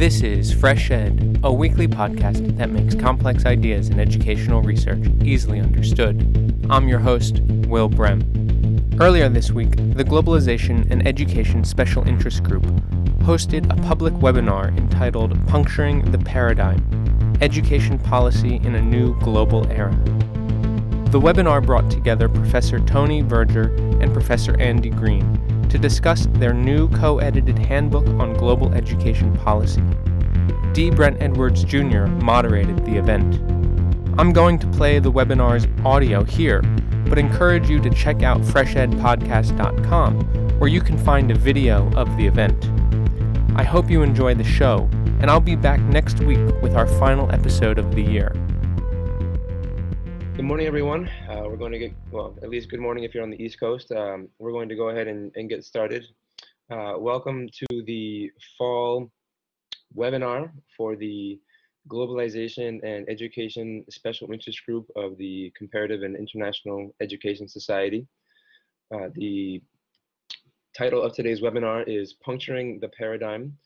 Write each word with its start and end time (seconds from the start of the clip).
This 0.00 0.22
is 0.22 0.54
FreshEd, 0.54 1.44
a 1.44 1.52
weekly 1.52 1.86
podcast 1.86 2.56
that 2.56 2.70
makes 2.70 2.94
complex 2.94 3.44
ideas 3.44 3.90
in 3.90 4.00
educational 4.00 4.62
research 4.62 5.06
easily 5.22 5.60
understood. 5.60 6.64
I'm 6.70 6.88
your 6.88 7.00
host, 7.00 7.40
Will 7.68 7.90
Brehm. 7.90 8.22
Earlier 8.98 9.28
this 9.28 9.50
week, 9.50 9.76
the 9.76 10.02
Globalization 10.02 10.90
and 10.90 11.06
Education 11.06 11.64
Special 11.64 12.08
Interest 12.08 12.42
Group 12.42 12.62
hosted 13.24 13.70
a 13.70 13.76
public 13.82 14.14
webinar 14.14 14.74
entitled 14.74 15.46
Puncturing 15.46 16.10
the 16.10 16.18
Paradigm 16.18 17.36
Education 17.42 17.98
Policy 17.98 18.56
in 18.64 18.76
a 18.76 18.80
New 18.80 19.20
Global 19.20 19.70
Era. 19.70 19.94
The 21.10 21.20
webinar 21.20 21.62
brought 21.62 21.90
together 21.90 22.30
Professor 22.30 22.80
Tony 22.80 23.20
Verger 23.20 23.76
and 24.02 24.14
Professor 24.14 24.58
Andy 24.58 24.88
Green 24.88 25.39
to 25.70 25.78
discuss 25.78 26.26
their 26.32 26.52
new 26.52 26.88
co 26.88 27.18
edited 27.18 27.58
handbook 27.58 28.06
on 28.20 28.34
global 28.34 28.72
education 28.74 29.36
policy. 29.38 29.82
D. 30.72 30.90
Brent 30.90 31.22
Edwards 31.22 31.64
Jr. 31.64 32.06
moderated 32.06 32.84
the 32.84 32.96
event. 32.96 33.40
I'm 34.18 34.32
going 34.32 34.58
to 34.58 34.66
play 34.68 34.98
the 34.98 35.10
webinar's 35.10 35.66
audio 35.84 36.24
here, 36.24 36.62
but 37.08 37.18
encourage 37.18 37.70
you 37.70 37.80
to 37.80 37.90
check 37.90 38.22
out 38.22 38.40
freshedpodcast.com 38.40 40.58
where 40.58 40.68
you 40.68 40.80
can 40.80 40.98
find 40.98 41.30
a 41.30 41.34
video 41.34 41.90
of 41.94 42.14
the 42.16 42.26
event. 42.26 42.68
I 43.56 43.64
hope 43.64 43.90
you 43.90 44.02
enjoy 44.02 44.34
the 44.34 44.44
show, 44.44 44.88
and 45.20 45.30
I'll 45.30 45.40
be 45.40 45.56
back 45.56 45.80
next 45.80 46.20
week 46.20 46.38
with 46.62 46.76
our 46.76 46.86
final 46.86 47.32
episode 47.32 47.78
of 47.78 47.94
the 47.94 48.02
year. 48.02 48.32
Morning, 50.50 50.66
everyone. 50.66 51.08
Uh, 51.28 51.42
we're 51.44 51.56
going 51.56 51.70
to 51.70 51.78
get, 51.78 51.94
well, 52.10 52.36
at 52.42 52.50
least 52.50 52.70
good 52.70 52.80
morning 52.80 53.04
if 53.04 53.14
you're 53.14 53.22
on 53.22 53.30
the 53.30 53.40
East 53.40 53.60
Coast. 53.60 53.92
Um, 53.92 54.28
we're 54.40 54.50
going 54.50 54.68
to 54.68 54.74
go 54.74 54.88
ahead 54.88 55.06
and, 55.06 55.30
and 55.36 55.48
get 55.48 55.62
started. 55.64 56.04
Uh, 56.68 56.94
welcome 56.98 57.48
to 57.56 57.84
the 57.84 58.32
fall 58.58 59.12
webinar 59.96 60.50
for 60.76 60.96
the 60.96 61.38
Globalization 61.88 62.82
and 62.82 63.08
Education 63.08 63.84
Special 63.90 64.32
Interest 64.32 64.60
Group 64.66 64.90
of 64.96 65.16
the 65.18 65.52
Comparative 65.56 66.02
and 66.02 66.16
International 66.16 66.92
Education 67.00 67.46
Society. 67.46 68.08
Uh, 68.92 69.06
the 69.14 69.62
title 70.76 71.00
of 71.00 71.14
today's 71.14 71.40
webinar 71.40 71.84
is 71.86 72.14
Puncturing 72.14 72.80
the 72.80 72.88
Paradigm, 72.88 73.56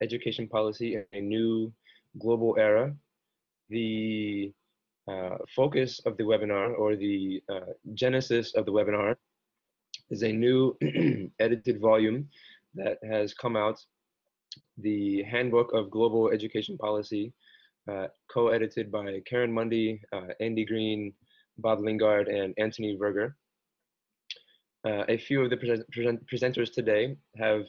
Education 0.00 0.48
Policy 0.48 0.94
in 0.94 1.04
a 1.12 1.20
New 1.20 1.70
Global 2.18 2.56
Era. 2.58 2.94
The 3.68 4.54
focus 5.54 6.00
of 6.06 6.16
the 6.16 6.22
webinar 6.22 6.78
or 6.78 6.96
the 6.96 7.42
uh, 7.52 7.72
genesis 7.94 8.54
of 8.54 8.64
the 8.66 8.72
webinar 8.72 9.16
is 10.10 10.22
a 10.22 10.32
new 10.32 10.76
edited 11.40 11.80
volume 11.80 12.28
that 12.74 12.98
has 13.08 13.34
come 13.34 13.56
out, 13.56 13.80
the 14.78 15.22
Handbook 15.24 15.72
of 15.72 15.90
Global 15.90 16.30
Education 16.30 16.76
Policy, 16.78 17.32
uh, 17.90 18.06
co-edited 18.32 18.90
by 18.90 19.20
Karen 19.26 19.52
Mundy, 19.52 20.00
uh, 20.12 20.28
Andy 20.40 20.64
Green, 20.64 21.12
Bob 21.58 21.80
Lingard, 21.80 22.28
and 22.28 22.54
Anthony 22.58 22.96
Verger. 22.96 23.36
Uh, 24.86 25.04
a 25.08 25.18
few 25.18 25.42
of 25.42 25.50
the 25.50 25.56
pre 25.56 25.82
present 25.92 26.26
presenters 26.26 26.72
today 26.72 27.16
have 27.36 27.64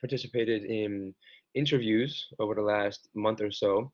participated 0.00 0.64
in 0.64 1.14
interviews 1.54 2.26
over 2.38 2.54
the 2.54 2.62
last 2.62 3.08
month 3.14 3.40
or 3.40 3.50
so 3.50 3.92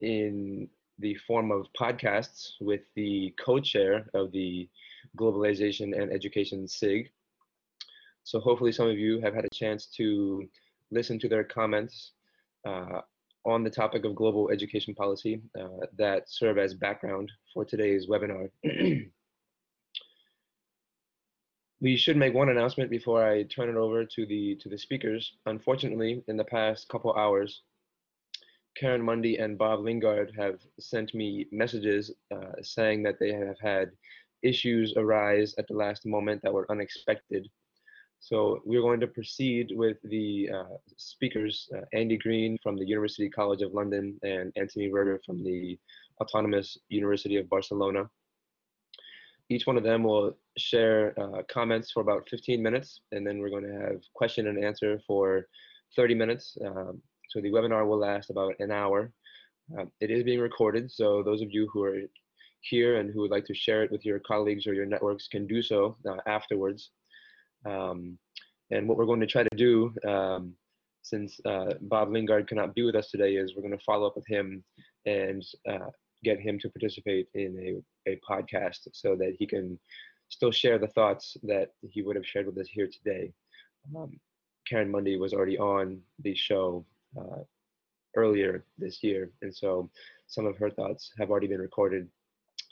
in 0.00 0.68
the 1.02 1.14
form 1.26 1.50
of 1.50 1.66
podcasts 1.78 2.52
with 2.60 2.80
the 2.94 3.34
co-chair 3.38 4.06
of 4.14 4.32
the 4.32 4.68
Globalization 5.18 6.00
and 6.00 6.10
Education 6.12 6.66
SIG. 6.66 7.10
So 8.24 8.40
hopefully 8.40 8.72
some 8.72 8.88
of 8.88 8.98
you 8.98 9.20
have 9.20 9.34
had 9.34 9.44
a 9.44 9.54
chance 9.54 9.86
to 9.96 10.48
listen 10.90 11.18
to 11.18 11.28
their 11.28 11.44
comments 11.44 12.12
uh, 12.66 13.00
on 13.44 13.64
the 13.64 13.70
topic 13.70 14.04
of 14.04 14.14
global 14.14 14.50
education 14.50 14.94
policy 14.94 15.42
uh, 15.60 15.86
that 15.98 16.30
serve 16.30 16.58
as 16.58 16.74
background 16.74 17.30
for 17.52 17.64
today's 17.64 18.06
webinar. 18.06 18.48
we 21.80 21.96
should 21.96 22.16
make 22.16 22.32
one 22.32 22.48
announcement 22.48 22.88
before 22.90 23.28
I 23.28 23.42
turn 23.42 23.68
it 23.68 23.74
over 23.74 24.04
to 24.04 24.26
the 24.26 24.54
to 24.62 24.68
the 24.68 24.78
speakers. 24.78 25.32
Unfortunately, 25.46 26.22
in 26.28 26.36
the 26.36 26.44
past 26.44 26.88
couple 26.88 27.12
hours, 27.14 27.62
Karen 28.76 29.02
Mundy 29.02 29.36
and 29.36 29.58
Bob 29.58 29.80
Lingard 29.80 30.32
have 30.36 30.60
sent 30.78 31.14
me 31.14 31.46
messages 31.52 32.10
uh, 32.34 32.52
saying 32.62 33.02
that 33.02 33.18
they 33.18 33.32
have 33.32 33.58
had 33.60 33.90
issues 34.42 34.94
arise 34.96 35.54
at 35.58 35.68
the 35.68 35.74
last 35.74 36.06
moment 36.06 36.42
that 36.42 36.52
were 36.52 36.70
unexpected. 36.70 37.48
So 38.20 38.60
we're 38.64 38.82
going 38.82 39.00
to 39.00 39.06
proceed 39.06 39.72
with 39.74 39.96
the 40.04 40.48
uh, 40.54 40.76
speakers, 40.96 41.68
uh, 41.76 41.80
Andy 41.92 42.16
Green 42.16 42.56
from 42.62 42.76
the 42.76 42.86
University 42.86 43.28
College 43.28 43.62
of 43.62 43.74
London 43.74 44.18
and 44.22 44.52
Anthony 44.56 44.88
Verger 44.88 45.20
from 45.26 45.42
the 45.42 45.78
Autonomous 46.20 46.78
University 46.88 47.36
of 47.36 47.48
Barcelona. 47.48 48.08
Each 49.48 49.66
one 49.66 49.76
of 49.76 49.82
them 49.82 50.04
will 50.04 50.36
share 50.56 51.18
uh, 51.20 51.42
comments 51.50 51.90
for 51.90 52.00
about 52.00 52.28
15 52.28 52.62
minutes, 52.62 53.00
and 53.10 53.26
then 53.26 53.40
we're 53.40 53.50
going 53.50 53.66
to 53.66 53.80
have 53.80 54.00
question 54.14 54.46
and 54.46 54.64
answer 54.64 55.00
for 55.06 55.48
30 55.96 56.14
minutes. 56.14 56.56
Um, 56.64 57.02
so 57.32 57.40
the 57.40 57.50
webinar 57.50 57.86
will 57.86 57.98
last 57.98 58.30
about 58.30 58.54
an 58.58 58.70
hour. 58.70 59.10
Um, 59.78 59.90
it 60.00 60.10
is 60.10 60.22
being 60.22 60.40
recorded, 60.40 60.90
so 60.90 61.22
those 61.22 61.40
of 61.40 61.50
you 61.50 61.68
who 61.72 61.82
are 61.82 61.96
here 62.60 62.98
and 62.98 63.10
who 63.10 63.20
would 63.20 63.30
like 63.30 63.46
to 63.46 63.54
share 63.54 63.82
it 63.82 63.90
with 63.90 64.04
your 64.04 64.18
colleagues 64.20 64.66
or 64.66 64.74
your 64.74 64.86
networks 64.86 65.28
can 65.28 65.46
do 65.46 65.62
so 65.62 65.96
uh, 66.08 66.16
afterwards. 66.26 66.90
Um, 67.64 68.18
and 68.70 68.86
what 68.86 68.98
we're 68.98 69.06
going 69.06 69.20
to 69.20 69.26
try 69.26 69.44
to 69.44 69.56
do, 69.56 69.94
um, 70.06 70.52
since 71.02 71.40
uh, 71.46 71.74
Bob 71.82 72.12
Lingard 72.12 72.48
cannot 72.48 72.74
be 72.74 72.82
with 72.82 72.94
us 72.94 73.10
today, 73.10 73.34
is 73.34 73.54
we're 73.54 73.62
going 73.62 73.76
to 73.76 73.84
follow 73.84 74.06
up 74.06 74.16
with 74.16 74.26
him 74.26 74.62
and 75.06 75.42
uh, 75.68 75.90
get 76.22 76.38
him 76.38 76.58
to 76.60 76.68
participate 76.68 77.28
in 77.34 77.82
a, 78.06 78.10
a 78.10 78.20
podcast 78.28 78.88
so 78.92 79.16
that 79.16 79.34
he 79.38 79.46
can 79.46 79.78
still 80.28 80.52
share 80.52 80.78
the 80.78 80.86
thoughts 80.88 81.36
that 81.42 81.70
he 81.80 82.02
would 82.02 82.16
have 82.16 82.26
shared 82.26 82.46
with 82.46 82.58
us 82.58 82.68
here 82.70 82.88
today. 82.88 83.32
Um, 83.96 84.20
Karen 84.68 84.90
Mundy 84.90 85.18
was 85.18 85.32
already 85.32 85.58
on 85.58 86.00
the 86.22 86.34
show 86.34 86.84
uh, 87.18 87.42
earlier 88.16 88.64
this 88.78 89.02
year. 89.02 89.30
And 89.42 89.54
so 89.54 89.90
some 90.26 90.46
of 90.46 90.56
her 90.58 90.70
thoughts 90.70 91.12
have 91.18 91.30
already 91.30 91.46
been 91.46 91.60
recorded 91.60 92.08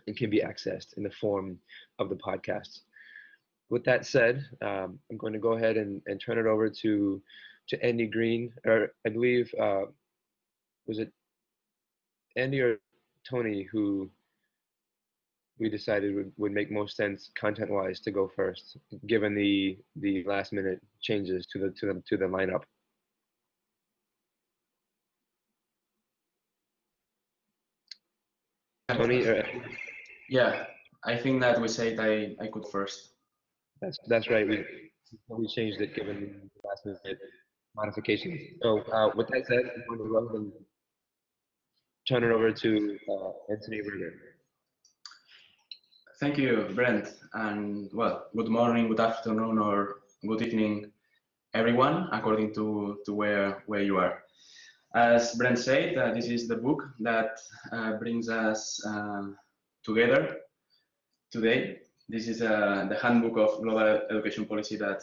and 0.06 0.16
can 0.16 0.30
be 0.30 0.40
accessed 0.40 0.96
in 0.96 1.02
the 1.02 1.10
form 1.10 1.58
of 1.98 2.08
the 2.08 2.16
podcast. 2.16 2.80
With 3.68 3.84
that 3.84 4.04
said, 4.04 4.44
um, 4.62 4.98
I'm 5.10 5.16
going 5.16 5.32
to 5.32 5.38
go 5.38 5.52
ahead 5.52 5.76
and, 5.76 6.02
and 6.06 6.20
turn 6.20 6.38
it 6.38 6.46
over 6.46 6.68
to 6.68 7.22
to 7.68 7.84
Andy 7.84 8.06
Green, 8.06 8.52
or 8.66 8.92
I 9.06 9.10
believe 9.10 9.54
uh, 9.60 9.82
was 10.88 10.98
it 10.98 11.12
Andy 12.36 12.60
or 12.60 12.78
Tony 13.28 13.62
who 13.70 14.10
we 15.60 15.68
decided 15.68 16.14
would, 16.14 16.32
would 16.36 16.52
make 16.52 16.72
most 16.72 16.96
sense 16.96 17.30
content 17.38 17.70
wise 17.70 18.00
to 18.00 18.10
go 18.10 18.30
first, 18.34 18.76
given 19.06 19.34
the 19.34 19.78
the 19.96 20.24
last 20.24 20.52
minute 20.52 20.80
changes 21.00 21.46
to 21.52 21.58
the 21.58 21.70
to 21.78 21.86
the 21.86 22.02
to 22.08 22.16
the 22.16 22.24
lineup. 22.24 22.62
Tony? 29.00 29.26
Uh, 29.26 29.42
yeah, 30.28 30.64
I 31.04 31.16
think 31.16 31.40
that 31.40 31.60
we 31.60 31.68
said 31.68 31.98
I, 31.98 32.36
I 32.42 32.48
could 32.48 32.66
first. 32.68 33.10
That's 33.80 33.98
that's 34.06 34.28
right. 34.28 34.46
We 34.46 34.64
we 35.28 35.48
changed 35.48 35.80
it 35.80 35.94
given 35.94 36.50
the 36.54 36.68
last 36.68 36.84
minute 36.84 37.18
modifications. 37.74 38.40
So 38.62 38.80
uh, 38.92 39.10
with 39.14 39.28
that 39.28 39.46
said, 39.46 39.64
I'm 39.74 39.96
going 39.96 39.98
to 39.98 40.12
go 40.12 40.36
and 40.36 40.52
turn 42.06 42.24
it 42.24 42.30
over 42.30 42.52
to 42.52 42.98
uh, 43.08 43.52
Anthony 43.52 43.80
Verger. 43.80 44.12
Thank 46.20 46.36
you, 46.36 46.68
Brent. 46.74 47.08
And 47.32 47.88
well, 47.94 48.26
good 48.36 48.48
morning, 48.48 48.88
good 48.88 49.00
afternoon, 49.00 49.58
or 49.58 50.00
good 50.28 50.42
evening, 50.42 50.92
everyone, 51.54 52.08
according 52.12 52.52
to, 52.54 52.98
to 53.06 53.14
where, 53.14 53.62
where 53.66 53.82
you 53.82 53.96
are. 53.96 54.22
As 54.94 55.34
Brent 55.36 55.58
said, 55.58 55.96
uh, 55.96 56.12
this 56.12 56.26
is 56.26 56.48
the 56.48 56.56
book 56.56 56.82
that 56.98 57.38
uh, 57.70 57.92
brings 57.92 58.28
us 58.28 58.84
uh, 58.84 59.22
together 59.84 60.38
today. 61.30 61.78
This 62.08 62.26
is 62.26 62.42
uh, 62.42 62.86
the 62.88 62.96
handbook 62.96 63.36
of 63.38 63.62
global 63.62 64.02
education 64.10 64.46
policy 64.46 64.76
that 64.76 65.02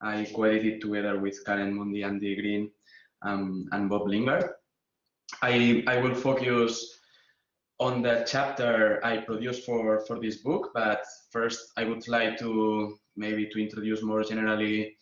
I 0.00 0.28
co-edited 0.32 0.80
together 0.80 1.18
with 1.18 1.44
Karen 1.44 1.74
Mundy, 1.74 2.04
Andy 2.04 2.36
Green, 2.36 2.70
um, 3.22 3.68
and 3.72 3.90
Bob 3.90 4.06
Lingard. 4.06 4.48
I, 5.42 5.82
I 5.88 5.96
will 6.00 6.14
focus 6.14 7.00
on 7.80 8.02
the 8.02 8.24
chapter 8.30 9.04
I 9.04 9.18
produced 9.18 9.64
for, 9.64 10.00
for 10.06 10.20
this 10.20 10.36
book, 10.36 10.70
but 10.72 11.02
first 11.30 11.72
I 11.76 11.82
would 11.82 12.06
like 12.06 12.38
to 12.38 12.96
maybe 13.16 13.48
to 13.48 13.58
introduce 13.58 14.02
more 14.02 14.22
generally 14.22 14.96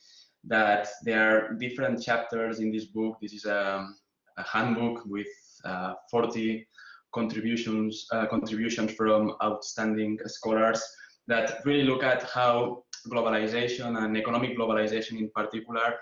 that 0.44 0.88
there 1.04 1.28
are 1.28 1.54
different 1.54 2.02
chapters 2.02 2.60
in 2.60 2.72
this 2.72 2.86
book. 2.86 3.18
This 3.20 3.34
is 3.34 3.44
a 3.44 3.76
um, 3.76 3.96
a 4.36 4.42
handbook 4.42 5.04
with 5.06 5.26
uh, 5.64 5.94
40 6.10 6.66
contributions 7.14 8.06
uh, 8.12 8.26
contributions 8.26 8.92
from 8.92 9.34
outstanding 9.42 10.18
scholars 10.26 10.82
that 11.26 11.64
really 11.64 11.84
look 11.84 12.02
at 12.02 12.22
how 12.24 12.82
globalization 13.08 14.02
and 14.02 14.16
economic 14.16 14.56
globalization 14.58 15.18
in 15.18 15.30
particular 15.34 15.94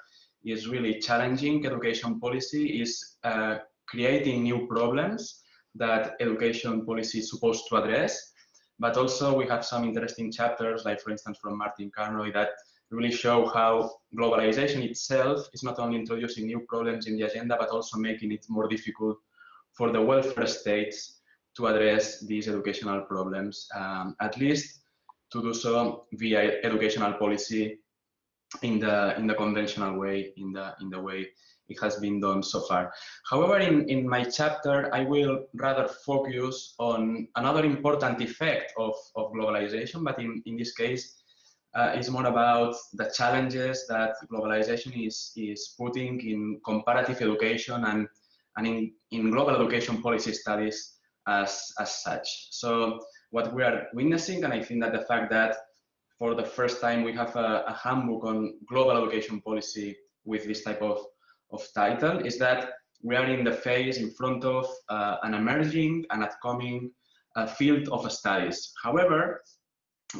is 0.44 0.68
really 0.68 0.98
challenging 0.98 1.64
education 1.66 2.18
policy 2.18 2.80
is 2.80 3.16
uh, 3.24 3.58
creating 3.86 4.42
new 4.42 4.66
problems 4.66 5.42
that 5.74 6.14
education 6.20 6.84
policy 6.84 7.18
is 7.18 7.30
supposed 7.30 7.64
to 7.68 7.76
address. 7.76 8.32
But 8.78 8.96
also 8.96 9.36
we 9.36 9.46
have 9.46 9.64
some 9.64 9.84
interesting 9.84 10.32
chapters, 10.32 10.84
like 10.84 11.00
for 11.00 11.10
instance 11.10 11.38
from 11.40 11.58
Martin 11.58 11.90
Carnoy, 11.96 12.32
that 12.32 12.50
really 12.92 13.10
show 13.10 13.46
how 13.46 13.90
globalization 14.16 14.82
itself 14.84 15.48
is 15.52 15.62
not 15.62 15.78
only 15.78 15.98
introducing 15.98 16.46
new 16.46 16.60
problems 16.60 17.06
in 17.06 17.16
the 17.16 17.22
agenda, 17.22 17.56
but 17.58 17.70
also 17.70 17.98
making 17.98 18.32
it 18.32 18.44
more 18.48 18.68
difficult 18.68 19.18
for 19.72 19.90
the 19.90 20.00
welfare 20.00 20.46
states 20.46 21.20
to 21.56 21.66
address 21.66 22.20
these 22.20 22.48
educational 22.48 23.00
problems, 23.02 23.68
um, 23.74 24.14
at 24.20 24.36
least 24.38 24.80
to 25.32 25.42
do 25.42 25.54
so 25.54 26.06
via 26.12 26.60
educational 26.62 27.14
policy 27.14 27.78
in 28.62 28.78
the 28.78 29.16
in 29.18 29.26
the 29.26 29.34
conventional 29.34 29.98
way, 29.98 30.32
in 30.36 30.52
the 30.52 30.74
in 30.80 30.90
the 30.90 31.00
way 31.00 31.26
it 31.68 31.80
has 31.80 31.96
been 31.96 32.20
done 32.20 32.42
so 32.42 32.60
far. 32.60 32.92
However, 33.28 33.58
in, 33.58 33.88
in 33.88 34.06
my 34.06 34.24
chapter, 34.24 34.94
I 34.94 35.04
will 35.04 35.46
rather 35.54 35.88
focus 35.88 36.74
on 36.78 37.28
another 37.36 37.64
important 37.64 38.20
effect 38.20 38.72
of, 38.76 38.94
of 39.16 39.32
globalization, 39.32 40.04
but 40.04 40.18
in, 40.18 40.42
in 40.44 40.56
this 40.56 40.74
case, 40.74 41.21
uh, 41.74 41.92
it's 41.94 42.10
more 42.10 42.26
about 42.26 42.74
the 42.94 43.10
challenges 43.16 43.86
that 43.88 44.14
globalization 44.30 45.06
is, 45.06 45.32
is 45.36 45.74
putting 45.78 46.20
in 46.20 46.60
comparative 46.64 47.20
education 47.22 47.84
and, 47.84 48.06
and 48.56 48.66
in, 48.66 48.92
in 49.10 49.30
global 49.30 49.56
education 49.56 50.02
policy 50.02 50.32
studies 50.32 50.98
as, 51.26 51.72
as 51.78 52.02
such. 52.02 52.48
So 52.50 53.00
what 53.30 53.54
we 53.54 53.62
are 53.62 53.86
witnessing, 53.94 54.44
and 54.44 54.52
I 54.52 54.62
think 54.62 54.82
that 54.82 54.92
the 54.92 55.02
fact 55.02 55.30
that 55.30 55.56
for 56.18 56.34
the 56.34 56.44
first 56.44 56.80
time 56.80 57.02
we 57.04 57.12
have 57.14 57.34
a, 57.36 57.64
a 57.66 57.72
handbook 57.72 58.24
on 58.24 58.54
global 58.68 59.02
education 59.02 59.40
policy 59.40 59.96
with 60.24 60.44
this 60.44 60.62
type 60.62 60.82
of, 60.82 60.98
of 61.50 61.66
title, 61.74 62.18
is 62.18 62.38
that 62.38 62.70
we 63.02 63.16
are 63.16 63.26
in 63.26 63.44
the 63.44 63.52
phase 63.52 63.96
in 63.96 64.10
front 64.10 64.44
of 64.44 64.66
uh, 64.90 65.16
an 65.22 65.34
emerging 65.34 66.04
and 66.10 66.22
upcoming 66.22 66.90
uh, 67.34 67.46
field 67.46 67.88
of 67.88 68.10
studies. 68.12 68.72
However, 68.82 69.42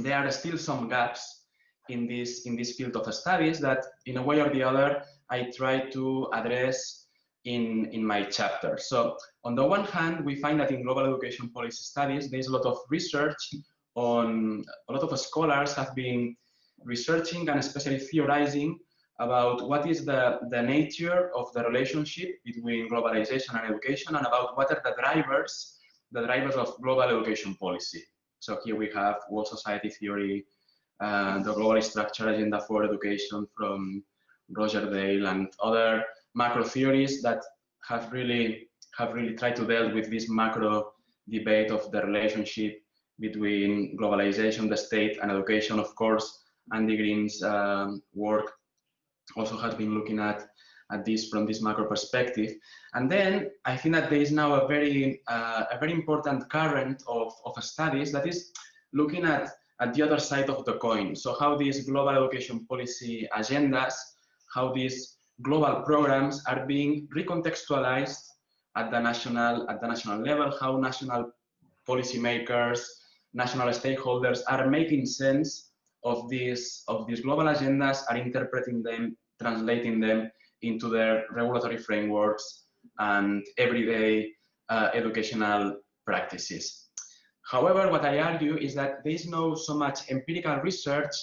there 0.00 0.16
are 0.16 0.30
still 0.30 0.56
some 0.56 0.88
gaps 0.88 1.41
in 1.88 2.06
this 2.06 2.46
in 2.46 2.56
this 2.56 2.72
field 2.76 2.96
of 2.96 3.12
studies 3.14 3.58
that 3.60 3.84
in 4.06 4.16
a 4.16 4.22
way 4.22 4.40
or 4.40 4.50
the 4.50 4.62
other 4.62 5.02
I 5.30 5.50
try 5.56 5.90
to 5.90 6.28
address 6.32 7.06
in 7.44 7.86
in 7.92 8.04
my 8.04 8.22
chapter. 8.22 8.78
So 8.78 9.16
on 9.44 9.54
the 9.54 9.64
one 9.64 9.84
hand, 9.84 10.24
we 10.24 10.36
find 10.36 10.60
that 10.60 10.70
in 10.70 10.82
global 10.82 11.04
education 11.06 11.48
policy 11.50 11.82
studies, 11.82 12.30
there's 12.30 12.46
a 12.46 12.52
lot 12.52 12.66
of 12.66 12.78
research 12.88 13.42
on 13.94 14.64
a 14.88 14.92
lot 14.92 15.02
of 15.02 15.18
scholars 15.18 15.74
have 15.74 15.94
been 15.94 16.36
researching 16.84 17.48
and 17.48 17.58
especially 17.58 17.98
theorizing 17.98 18.78
about 19.18 19.68
what 19.68 19.88
is 19.88 20.04
the, 20.04 20.40
the 20.50 20.60
nature 20.60 21.30
of 21.36 21.52
the 21.52 21.62
relationship 21.62 22.30
between 22.44 22.90
globalization 22.90 23.54
and 23.58 23.70
education 23.70 24.16
and 24.16 24.26
about 24.26 24.56
what 24.56 24.70
are 24.70 24.80
the 24.84 24.94
drivers, 25.00 25.78
the 26.12 26.22
drivers 26.24 26.54
of 26.54 26.74
global 26.82 27.02
education 27.02 27.54
policy. 27.54 28.02
So 28.40 28.58
here 28.64 28.74
we 28.74 28.90
have 28.94 29.16
world 29.30 29.46
society 29.46 29.90
theory, 29.90 30.44
the 31.02 31.52
global 31.54 31.82
structure 31.82 32.28
agenda 32.28 32.60
for 32.60 32.84
education 32.84 33.46
from 33.56 34.02
Roger 34.50 34.90
Dale 34.90 35.26
and 35.26 35.48
other 35.62 36.04
macro 36.34 36.64
theories 36.64 37.22
that 37.22 37.42
have 37.88 38.12
really 38.12 38.68
have 38.98 39.14
really 39.14 39.34
tried 39.34 39.56
to 39.56 39.66
deal 39.66 39.92
with 39.92 40.10
this 40.10 40.28
macro 40.28 40.92
debate 41.28 41.70
of 41.70 41.90
the 41.92 42.02
relationship 42.02 42.82
between 43.18 43.96
globalization, 43.96 44.68
the 44.68 44.76
state, 44.76 45.18
and 45.22 45.30
education. 45.30 45.78
Of 45.78 45.94
course, 45.94 46.40
Andy 46.72 46.96
Green's 46.96 47.42
um, 47.42 48.02
work 48.14 48.52
also 49.36 49.56
has 49.56 49.74
been 49.74 49.94
looking 49.94 50.18
at 50.18 50.46
at 50.90 51.06
this 51.06 51.28
from 51.28 51.46
this 51.46 51.62
macro 51.62 51.86
perspective. 51.86 52.52
And 52.94 53.10
then 53.10 53.50
I 53.64 53.76
think 53.76 53.94
that 53.94 54.10
there 54.10 54.20
is 54.20 54.30
now 54.30 54.54
a 54.54 54.68
very 54.68 55.22
uh, 55.26 55.64
a 55.70 55.78
very 55.78 55.92
important 55.92 56.50
current 56.50 57.02
of, 57.06 57.32
of 57.44 57.62
studies 57.64 58.12
that 58.12 58.26
is 58.26 58.52
looking 58.92 59.24
at 59.24 59.50
at 59.82 59.92
the 59.94 60.02
other 60.02 60.18
side 60.18 60.48
of 60.48 60.64
the 60.64 60.74
coin. 60.78 61.16
So 61.16 61.34
how 61.40 61.56
these 61.56 61.84
global 61.84 62.10
education 62.10 62.64
policy 62.70 63.28
agendas, 63.36 63.94
how 64.54 64.72
these 64.72 65.16
global 65.42 65.82
programs 65.82 66.42
are 66.46 66.64
being 66.66 67.08
recontextualized 67.16 68.22
at 68.76 68.90
the 68.92 69.00
national 69.00 69.68
at 69.68 69.80
the 69.80 69.88
national 69.88 70.18
level, 70.22 70.54
how 70.60 70.78
national 70.78 71.32
policymakers, 71.88 72.80
national 73.34 73.68
stakeholders 73.70 74.40
are 74.46 74.70
making 74.70 75.04
sense 75.04 75.72
of 76.04 76.28
these 76.30 76.84
of 76.86 77.06
these 77.08 77.20
global 77.20 77.44
agendas, 77.54 77.98
are 78.08 78.16
interpreting 78.16 78.82
them, 78.84 79.16
translating 79.40 79.98
them 79.98 80.30
into 80.62 80.88
their 80.88 81.24
regulatory 81.32 81.76
frameworks 81.76 82.66
and 83.00 83.44
everyday 83.58 84.30
uh, 84.68 84.90
educational 84.94 85.76
practices. 86.06 86.81
However, 87.50 87.90
what 87.90 88.04
I 88.04 88.18
argue 88.20 88.56
is 88.56 88.74
that 88.74 89.04
there 89.04 89.12
is 89.12 89.26
no 89.26 89.54
so 89.54 89.74
much 89.74 90.10
empirical 90.10 90.56
research 90.56 91.14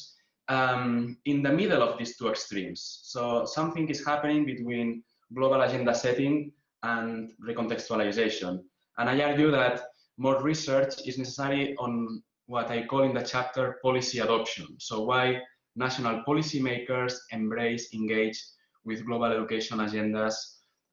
um, 0.48 1.18
in 1.26 1.42
the 1.42 1.52
middle 1.52 1.82
of 1.82 1.98
these 1.98 2.18
two 2.18 2.28
extremes. 2.28 3.00
So 3.04 3.46
something 3.46 3.88
is 3.90 4.06
happening 4.06 4.46
between 4.46 5.04
global 5.34 5.62
agenda 5.62 5.94
setting 5.94 6.52
and 6.84 7.32
recontextualization. 7.48 8.62
And 8.98 9.10
I 9.10 9.22
argue 9.22 9.52
that 9.52 9.84
more 10.18 10.42
research 10.42 10.96
is 11.06 11.18
necessary 11.18 11.76
on 11.78 12.22
what 12.48 12.70
I 12.72 12.86
call 12.86 13.04
in 13.04 13.14
the 13.14 13.22
chapter 13.22 13.78
policy 13.82 14.20
adoption. 14.20 14.68
So 14.80 15.04
why 15.04 15.40
national 15.76 16.24
policymakers 16.28 17.14
embrace, 17.32 17.94
engage 17.94 18.44
with 18.84 19.06
global 19.06 19.32
education 19.32 19.78
agendas 19.78 20.34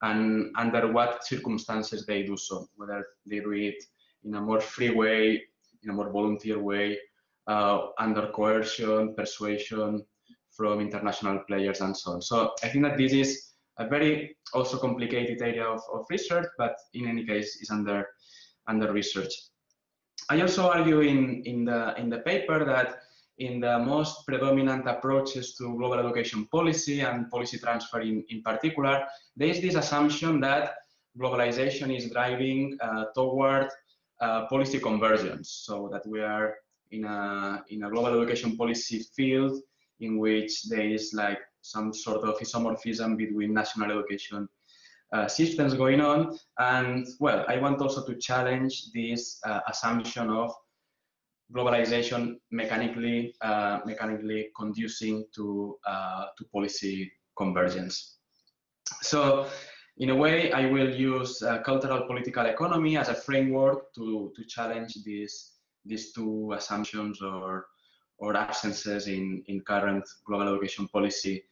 and 0.03 0.53
under 0.57 0.93
what 0.93 1.27
circumstances 1.27 2.05
they 2.05 2.23
do 2.23 2.37
so, 2.37 2.69
whether 2.77 3.05
they 3.25 3.41
do 3.41 3.53
it 3.53 3.83
in 4.27 4.35
a 4.35 4.41
more 4.41 4.61
free 4.61 4.91
way, 4.91 5.43
in 5.83 5.91
a 5.91 5.93
more 5.93 6.11
volunteer 6.11 6.59
way, 6.59 6.99
uh, 7.47 7.87
under 7.99 8.29
coercion, 8.29 9.15
persuasion 9.15 10.05
from 10.51 10.81
international 10.81 11.39
players 11.47 11.81
and 11.81 11.97
so 11.97 12.13
on. 12.13 12.23
So 12.23 12.53
I 12.63 12.69
think 12.69 12.85
that 12.85 12.99
this 12.99 13.13
is 13.13 13.53
a 13.79 13.87
very 13.87 14.37
also 14.55 14.79
complicated 14.79 15.41
area 15.43 15.65
of, 15.65 15.81
of 15.93 16.07
research, 16.11 16.47
but 16.59 16.77
in 16.95 17.07
any 17.07 17.25
case 17.25 17.57
is 17.57 17.71
under 17.71 18.07
under 18.67 18.93
research. 18.93 19.33
I 20.29 20.41
also 20.41 20.69
argue 20.71 21.01
in, 21.01 21.43
in 21.45 21.65
the 21.65 21.95
in 21.99 22.09
the 22.11 22.19
paper 22.19 22.65
that 22.65 23.03
in 23.39 23.61
the 23.61 23.79
most 23.79 24.27
predominant 24.27 24.89
approaches 24.89 25.55
to 25.57 25.77
global 25.77 25.99
education 25.99 26.47
policy 26.47 27.01
and 27.01 27.31
policy 27.31 27.59
transfer 27.59 28.01
in, 28.01 28.25
in 28.31 28.43
particular, 28.43 29.05
there 29.37 29.49
is 29.49 29.61
this 29.61 29.75
assumption 29.75 30.41
that 30.41 30.75
globalization 31.21 31.95
is 31.95 32.11
driving 32.11 32.79
uh, 32.81 33.05
toward 33.15 33.69
uh, 34.21 34.47
policy 34.47 34.79
convergence, 34.79 35.51
so 35.67 35.89
that 35.93 36.07
we 36.07 36.21
are 36.21 36.55
in 36.91 37.05
a, 37.05 37.65
in 37.69 37.85
a 37.85 37.91
global 37.91 38.21
education 38.21 38.57
policy 38.57 39.05
field 39.15 39.61
in 40.01 40.19
which 40.19 40.65
there 40.69 40.89
is 40.89 41.13
like 41.15 41.39
some 41.63 41.93
sort 41.93 42.23
of 42.25 42.39
isomorphism 42.39 43.17
between 43.17 43.53
national 43.53 43.91
education 43.99 44.49
uh, 45.13 45.29
systems 45.29 45.75
going 45.75 46.01
on. 46.01 46.39
And 46.59 47.07
well, 47.21 47.45
I 47.49 47.59
want 47.59 47.81
also 47.81 48.05
to 48.07 48.15
challenge 48.17 48.93
this 48.93 49.41
uh, 49.45 49.61
assumption 49.69 50.31
of 50.31 50.53
globalization 51.55 52.37
mechanically 52.51 53.35
uh, 53.41 53.79
mechanically 53.87 54.51
conducing 54.57 55.25
to 55.35 55.79
uh, 55.87 56.27
to 56.37 56.45
policy 56.53 57.13
convergence. 57.39 58.19
So 59.03 59.47
in 59.99 60.11
a 60.11 60.15
way, 60.15 60.53
I 60.53 60.67
will 60.67 60.95
use 60.95 61.43
uh, 61.43 61.59
cultural 61.63 62.07
political 62.07 62.45
economy 62.45 62.99
as 62.99 63.09
a 63.09 63.15
framework 63.15 63.95
to, 63.95 64.33
to 64.37 64.45
challenge 64.45 64.95
these, 65.05 65.53
these 65.87 66.13
two 66.13 66.53
assumptions 66.55 67.23
or, 67.23 67.67
or 68.19 68.37
absences 68.37 69.09
in, 69.09 69.43
in 69.47 69.61
current 69.63 70.05
global 70.27 70.49
education 70.49 70.87
policy 70.89 71.45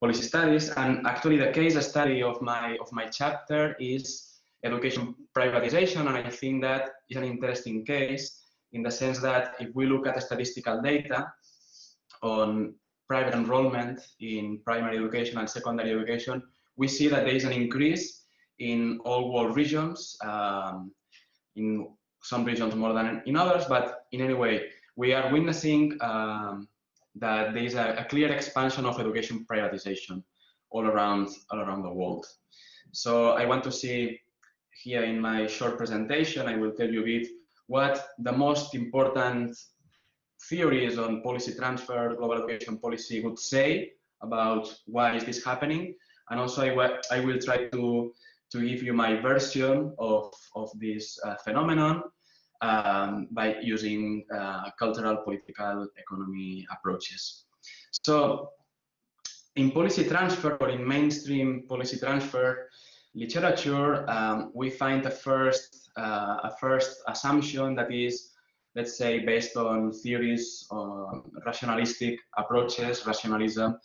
policy 0.00 0.22
studies. 0.22 0.70
And 0.70 1.06
actually 1.06 1.38
the 1.38 1.52
case 1.52 1.78
study 1.86 2.22
of 2.22 2.40
my, 2.42 2.76
of 2.80 2.90
my 2.92 3.06
chapter 3.06 3.76
is 3.78 4.38
education 4.64 5.14
privatization. 5.36 6.00
And 6.06 6.16
I 6.16 6.30
think 6.30 6.62
that 6.62 6.90
is 7.10 7.16
an 7.16 7.24
interesting 7.24 7.84
case 7.84 8.40
in 8.72 8.82
the 8.82 8.90
sense 8.90 9.20
that 9.20 9.54
if 9.60 9.74
we 9.74 9.86
look 9.86 10.06
at 10.06 10.14
the 10.14 10.20
statistical 10.20 10.80
data 10.80 11.32
on 12.22 12.74
private 13.08 13.34
enrollment 13.34 14.00
in 14.20 14.58
primary 14.64 14.96
education 14.96 15.38
and 15.38 15.48
secondary 15.48 15.92
education, 15.92 16.42
we 16.76 16.88
see 16.88 17.08
that 17.08 17.24
there 17.24 17.34
is 17.34 17.44
an 17.44 17.52
increase 17.52 18.22
in 18.58 19.00
all 19.04 19.32
world 19.32 19.56
regions, 19.56 20.16
um, 20.24 20.92
in 21.56 21.88
some 22.22 22.44
regions 22.44 22.74
more 22.74 22.92
than 22.92 23.22
in 23.26 23.36
others, 23.36 23.64
but 23.66 24.06
in 24.12 24.20
any 24.20 24.34
way, 24.34 24.70
we 24.96 25.12
are 25.12 25.32
witnessing 25.32 25.96
um, 26.00 26.68
that 27.16 27.54
there 27.54 27.62
is 27.62 27.74
a, 27.74 27.96
a, 27.98 28.04
clear 28.04 28.32
expansion 28.32 28.86
of 28.86 28.98
education 28.98 29.44
privatization 29.50 30.22
all 30.70 30.86
around, 30.86 31.28
all 31.50 31.60
around 31.60 31.82
the 31.82 31.92
world. 31.92 32.26
So 32.92 33.32
I 33.32 33.44
want 33.44 33.62
to 33.64 33.72
see 33.72 34.20
here 34.82 35.04
in 35.04 35.20
my 35.20 35.46
short 35.46 35.76
presentation, 35.76 36.46
I 36.46 36.56
will 36.56 36.72
tell 36.72 36.88
you 36.88 37.02
a 37.02 37.04
bit 37.04 37.28
what 37.66 38.06
the 38.18 38.32
most 38.32 38.74
important 38.74 39.56
theories 40.48 40.98
on 40.98 41.22
policy 41.22 41.54
transfer, 41.54 42.14
global 42.16 42.42
education 42.42 42.78
policy 42.78 43.20
would 43.20 43.38
say 43.38 43.92
about 44.22 44.74
why 44.86 45.16
is 45.16 45.24
this 45.24 45.44
happening, 45.44 45.94
and 46.30 46.40
also 46.40 46.62
I, 46.62 46.98
I 47.10 47.20
will 47.20 47.38
try 47.38 47.68
to 47.68 48.12
to 48.52 48.68
give 48.68 48.82
you 48.82 48.92
my 48.92 49.20
version 49.20 49.94
of 49.98 50.32
of 50.54 50.70
this 50.78 51.18
uh, 51.24 51.36
phenomenon 51.36 52.02
um, 52.60 53.28
by 53.30 53.56
using 53.62 54.24
uh, 54.34 54.70
cultural 54.78 55.16
political 55.18 55.86
economy 55.98 56.66
approaches. 56.70 57.44
So 58.04 58.50
in 59.56 59.70
policy 59.70 60.04
transfer 60.04 60.56
or 60.60 60.70
in 60.70 60.86
mainstream 60.86 61.64
policy 61.68 61.98
transfer 61.98 62.68
literature, 63.14 64.08
um, 64.10 64.50
we 64.54 64.70
find 64.70 65.06
a 65.06 65.10
first, 65.10 65.90
uh, 65.96 66.38
a 66.42 66.56
first 66.60 67.02
assumption 67.06 67.74
that 67.76 67.92
is, 67.92 68.30
let's 68.74 68.96
say, 68.98 69.20
based 69.20 69.56
on 69.56 69.92
theories, 69.92 70.66
on 70.70 71.22
rationalistic 71.46 72.18
approaches, 72.36 73.06
rationalism, 73.06 73.78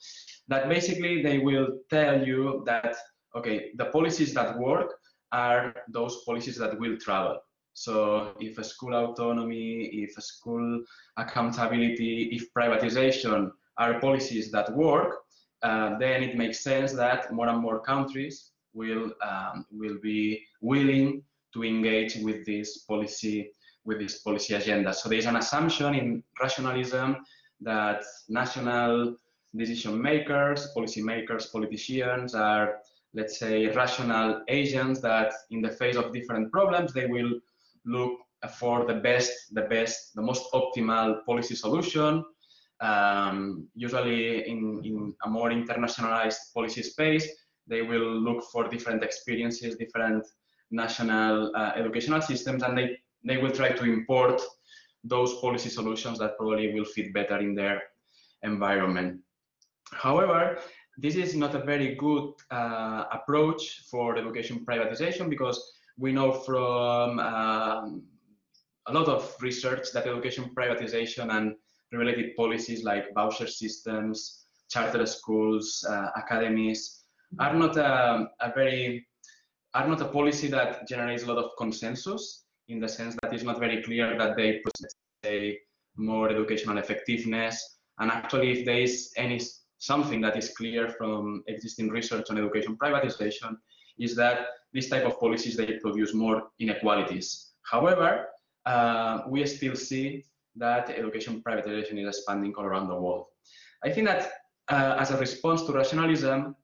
that 0.50 0.68
basically 0.68 1.22
they 1.22 1.38
will 1.38 1.68
tell 1.89 2.25
you 2.25 2.63
that, 2.65 2.96
okay, 3.36 3.72
the 3.77 3.86
policies 3.86 4.34
that 4.34 4.58
work 4.58 4.96
are 5.32 5.74
those 5.89 6.24
policies 6.25 6.58
that 6.58 6.77
will 6.79 6.98
travel. 6.98 7.38
So 7.74 8.34
if 8.39 8.58
a 8.58 8.63
school 8.63 8.94
autonomy, 8.94 9.86
if 9.94 10.18
a 10.18 10.22
school 10.22 10.84
accountability, 11.18 12.29
if 12.34 12.51
privatization 12.53 13.51
are 13.77 14.00
policies 14.00 14.51
that 14.51 14.75
work, 14.75 15.15
uh, 15.62 15.98
then 16.00 16.24
it 16.24 16.36
makes 16.36 16.62
sense 16.62 16.94
that 16.94 17.32
more 17.32 17.48
and 17.48 17.62
more 17.62 17.79
countries 17.79 18.51
will 18.74 19.12
um, 19.22 19.65
will 19.72 19.98
be 20.01 20.44
willing 20.62 21.24
to 21.53 21.63
engage 21.63 22.15
with 22.18 22.46
this 22.46 22.79
policy 22.79 23.51
with 23.86 24.00
this 24.00 24.20
policy 24.20 24.56
agenda. 24.56 24.94
So 24.94 25.10
there 25.10 25.18
is 25.18 25.25
an 25.25 25.38
assumption 25.38 25.96
in 25.96 26.24
rationalism 26.41 27.18
that 27.62 28.03
national 28.27 29.15
decision 29.56 30.01
makers, 30.01 30.68
policy 30.74 31.01
makers, 31.01 31.48
politicians 31.48 32.36
are, 32.36 32.79
let's 33.13 33.39
say, 33.39 33.68
rational 33.68 34.41
agents 34.48 35.01
that 35.01 35.34
in 35.51 35.62
the 35.62 35.70
face 35.70 35.96
of 35.96 36.13
different 36.13 36.51
problems, 36.51 36.94
they 36.94 37.08
will 37.08 37.32
look 37.86 38.13
for 38.58 38.86
the 38.86 38.96
best, 38.96 39.32
the 39.53 39.63
best, 39.63 40.15
the 40.15 40.22
most 40.22 40.44
optimal 40.53 41.25
policy 41.25 41.56
solution 41.56 42.24
um, 42.82 43.68
usually 43.75 44.48
in, 44.48 44.82
in 44.84 45.13
a 45.25 45.29
more 45.29 45.50
internationalized 45.50 46.53
policy 46.53 46.84
space, 46.84 47.27
they 47.68 47.82
will 47.82 48.20
look 48.20 48.44
for 48.51 48.68
different 48.68 49.03
experiences, 49.03 49.75
different 49.75 50.25
national 50.72 51.56
uh, 51.56 51.74
educational 51.75 52.22
systems, 52.22 52.63
and 52.63 52.77
they, 52.77 52.98
they 53.24 53.38
will 53.38 53.51
try 53.51 53.70
to 53.70 53.84
import 53.84 54.41
those 55.03 55.36
policy 55.39 55.70
solutions 55.70 56.20
that 56.20 56.38
probably 56.38 56.74
will 56.74 56.86
fit 56.86 57.13
better 57.13 57.38
in 57.38 57.56
their 57.56 57.82
environment. 58.44 59.20
However, 59.91 60.60
this 60.98 61.15
is 61.15 61.36
not 61.36 61.55
a 61.55 61.60
very 61.60 61.96
good 61.96 62.34
uh, 62.51 63.05
approach 63.12 63.81
for 63.89 64.17
education 64.17 64.65
privatization 64.65 65.29
because 65.29 65.74
we 65.98 66.12
know 66.12 66.31
from 66.31 67.19
um, 67.19 68.03
a 68.88 68.93
lot 68.93 69.08
of 69.08 69.36
research 69.41 69.91
that 69.93 70.08
education 70.08 70.51
privatization 70.55 71.31
and 71.31 71.55
related 71.91 72.36
policies 72.36 72.84
like 72.84 73.13
voucher 73.13 73.48
systems, 73.48 74.46
charter 74.69 75.05
schools, 75.05 75.86
uh, 75.89 76.10
academies 76.15 77.03
are 77.39 77.53
not 77.53 77.77
a, 77.77 78.27
a, 78.41 78.51
very 78.53 79.05
are 79.74 79.88
not 79.88 80.01
a 80.01 80.05
policy 80.05 80.48
that 80.48 80.88
generates 80.88 81.24
a 81.24 81.27
lot 81.27 81.38
of 81.38 81.51
consensus 81.58 82.46
in 82.67 82.79
the 82.79 82.88
sense 82.88 83.15
that 83.22 83.34
it's 83.34 83.43
not 83.43 83.60
very 83.60 83.84
clear 83.84 84.17
that 84.17 84.36
they 84.36 84.62
say 85.24 85.60
more 85.96 86.29
educational 86.29 86.77
effectiveness. 86.77 87.77
And 88.00 88.12
actually 88.12 88.51
if 88.51 88.65
there 88.65 88.79
is 88.79 89.12
any 89.17 89.39
something 89.80 90.22
that 90.22 90.38
is 90.38 90.50
clear 90.56 90.90
from 90.90 91.44
existing 91.48 91.90
research 91.90 92.30
on 92.30 92.38
education 92.38 92.78
privatization 92.78 93.58
is 93.98 94.16
that 94.16 94.48
this 94.74 94.90
type 94.90 95.06
of 95.06 95.20
policies 95.20 95.58
they 95.58 95.74
produce 95.82 96.14
more 96.14 96.44
inequalities 96.60 97.54
however 97.64 98.28
uh, 98.66 99.22
we 99.28 99.46
still 99.46 99.76
see 99.76 100.24
that 100.56 100.90
education 100.90 101.42
privatization 101.42 102.00
is 102.02 102.08
expanding 102.08 102.54
all 102.58 102.66
around 102.66 102.88
the 102.88 102.96
world. 102.96 103.26
I 103.84 103.90
think 103.90 104.08
that 104.08 104.32
uh, 104.70 104.98
as 105.00 105.12
a 105.12 105.18
response 105.18 105.64
to 105.64 105.72
rationalism, 105.72 106.56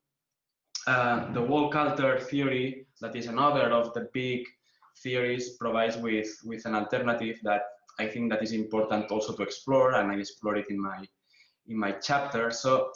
uh, 0.86 1.32
the 1.32 1.42
world 1.42 1.72
culture 1.72 2.20
theory, 2.20 2.86
that 3.00 3.16
is 3.16 3.26
another 3.26 3.72
of 3.72 3.92
the 3.94 4.08
big 4.12 4.46
theories, 5.02 5.56
provides 5.56 5.96
with, 5.96 6.28
with 6.44 6.64
an 6.66 6.74
alternative 6.74 7.38
that 7.42 7.62
I 7.98 8.06
think 8.06 8.30
that 8.30 8.42
is 8.42 8.52
important 8.52 9.10
also 9.10 9.34
to 9.34 9.42
explore, 9.42 9.94
and 9.94 10.12
I 10.12 10.16
explore 10.16 10.56
it 10.56 10.66
in 10.68 10.80
my, 10.80 11.04
in 11.66 11.78
my 11.78 11.92
chapter. 11.92 12.50
So 12.50 12.90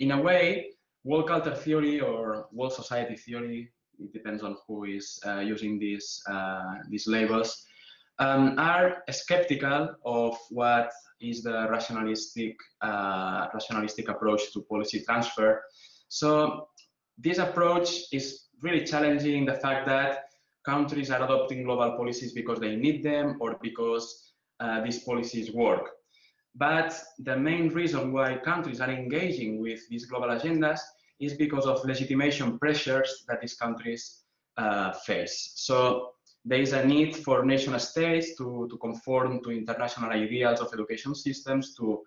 in 0.00 0.10
a 0.12 0.20
way, 0.20 0.70
World 1.04 1.28
culture 1.28 1.54
theory 1.54 2.00
or 2.00 2.46
World 2.50 2.72
society 2.72 3.14
theory, 3.16 3.70
it 3.98 4.12
depends 4.12 4.42
on 4.42 4.56
who 4.66 4.84
is 4.84 5.20
uh, 5.26 5.40
using 5.40 5.78
these, 5.78 6.22
uh, 6.28 6.76
these 6.88 7.06
labels, 7.06 7.66
um, 8.18 8.58
are 8.58 9.02
skeptical 9.10 9.94
of 10.04 10.38
what 10.50 10.90
is 11.20 11.42
the 11.42 11.68
rationalistic, 11.70 12.56
uh, 12.80 13.48
rationalistic 13.52 14.08
approach 14.08 14.52
to 14.52 14.62
policy 14.62 15.02
transfer. 15.04 15.62
So 16.08 16.68
this 17.18 17.38
approach 17.38 18.04
is 18.12 18.46
really 18.62 18.84
challenging 18.84 19.44
the 19.44 19.54
fact 19.54 19.86
that 19.86 20.24
countries 20.64 21.10
are 21.10 21.22
adopting 21.22 21.64
global 21.64 21.96
policies 21.96 22.32
because 22.32 22.58
they 22.58 22.76
need 22.76 23.02
them 23.02 23.36
or 23.40 23.58
because 23.62 24.32
uh, 24.60 24.80
these 24.82 25.00
policies 25.00 25.52
work. 25.52 25.90
But 26.54 26.98
the 27.18 27.36
main 27.36 27.68
reason 27.68 28.12
why 28.12 28.36
countries 28.36 28.80
are 28.80 28.90
engaging 28.90 29.60
with 29.60 29.80
these 29.88 30.06
global 30.06 30.28
agendas 30.28 30.80
is 31.20 31.34
because 31.34 31.66
of 31.66 31.84
legitimation 31.84 32.58
pressures 32.58 33.24
that 33.28 33.40
these 33.40 33.54
countries 33.54 34.24
uh, 34.56 34.92
face. 34.92 35.52
So 35.56 36.10
there 36.44 36.60
is 36.60 36.72
a 36.72 36.84
need 36.84 37.16
for 37.16 37.44
nation 37.44 37.78
states 37.80 38.36
to, 38.36 38.68
to 38.70 38.76
conform 38.78 39.42
to 39.42 39.50
international 39.50 40.10
ideals 40.10 40.60
of 40.60 40.72
education 40.72 41.14
systems, 41.14 41.74
to, 41.76 42.02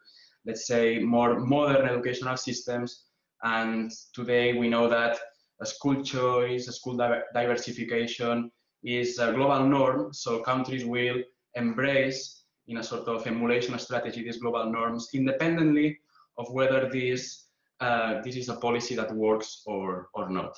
let's 0.46 0.68
say, 0.68 1.00
more 1.00 1.39
modern 1.39 1.89
educational 1.89 2.38
systems. 2.38 3.06
And 3.44 3.92
today 4.13 4.54
we 4.54 4.70
know 4.70 4.88
that 4.88 5.18
school 5.63 6.04
choice, 6.04 6.68
school 6.68 6.98
diversification 7.34 8.51
is 8.84 9.18
a 9.20 9.34
global 9.34 9.66
norm, 9.66 10.13
so 10.13 10.39
countries 10.42 10.86
will 10.86 11.18
embrace 11.56 12.37
in 12.67 12.77
a 12.77 12.83
sort 12.83 13.07
of 13.07 13.25
emulation 13.25 13.77
strategy 13.79 14.24
these 14.24 14.38
global 14.38 14.69
norms 14.71 15.09
independently 15.13 15.97
of 16.38 16.51
whether 16.51 16.89
this, 16.89 17.45
uh, 17.79 18.21
this 18.21 18.36
is 18.36 18.50
a 18.50 18.55
policy 18.55 18.95
that 18.95 19.13
works 19.15 19.63
or, 19.65 20.09
or 20.13 20.29
not. 20.29 20.55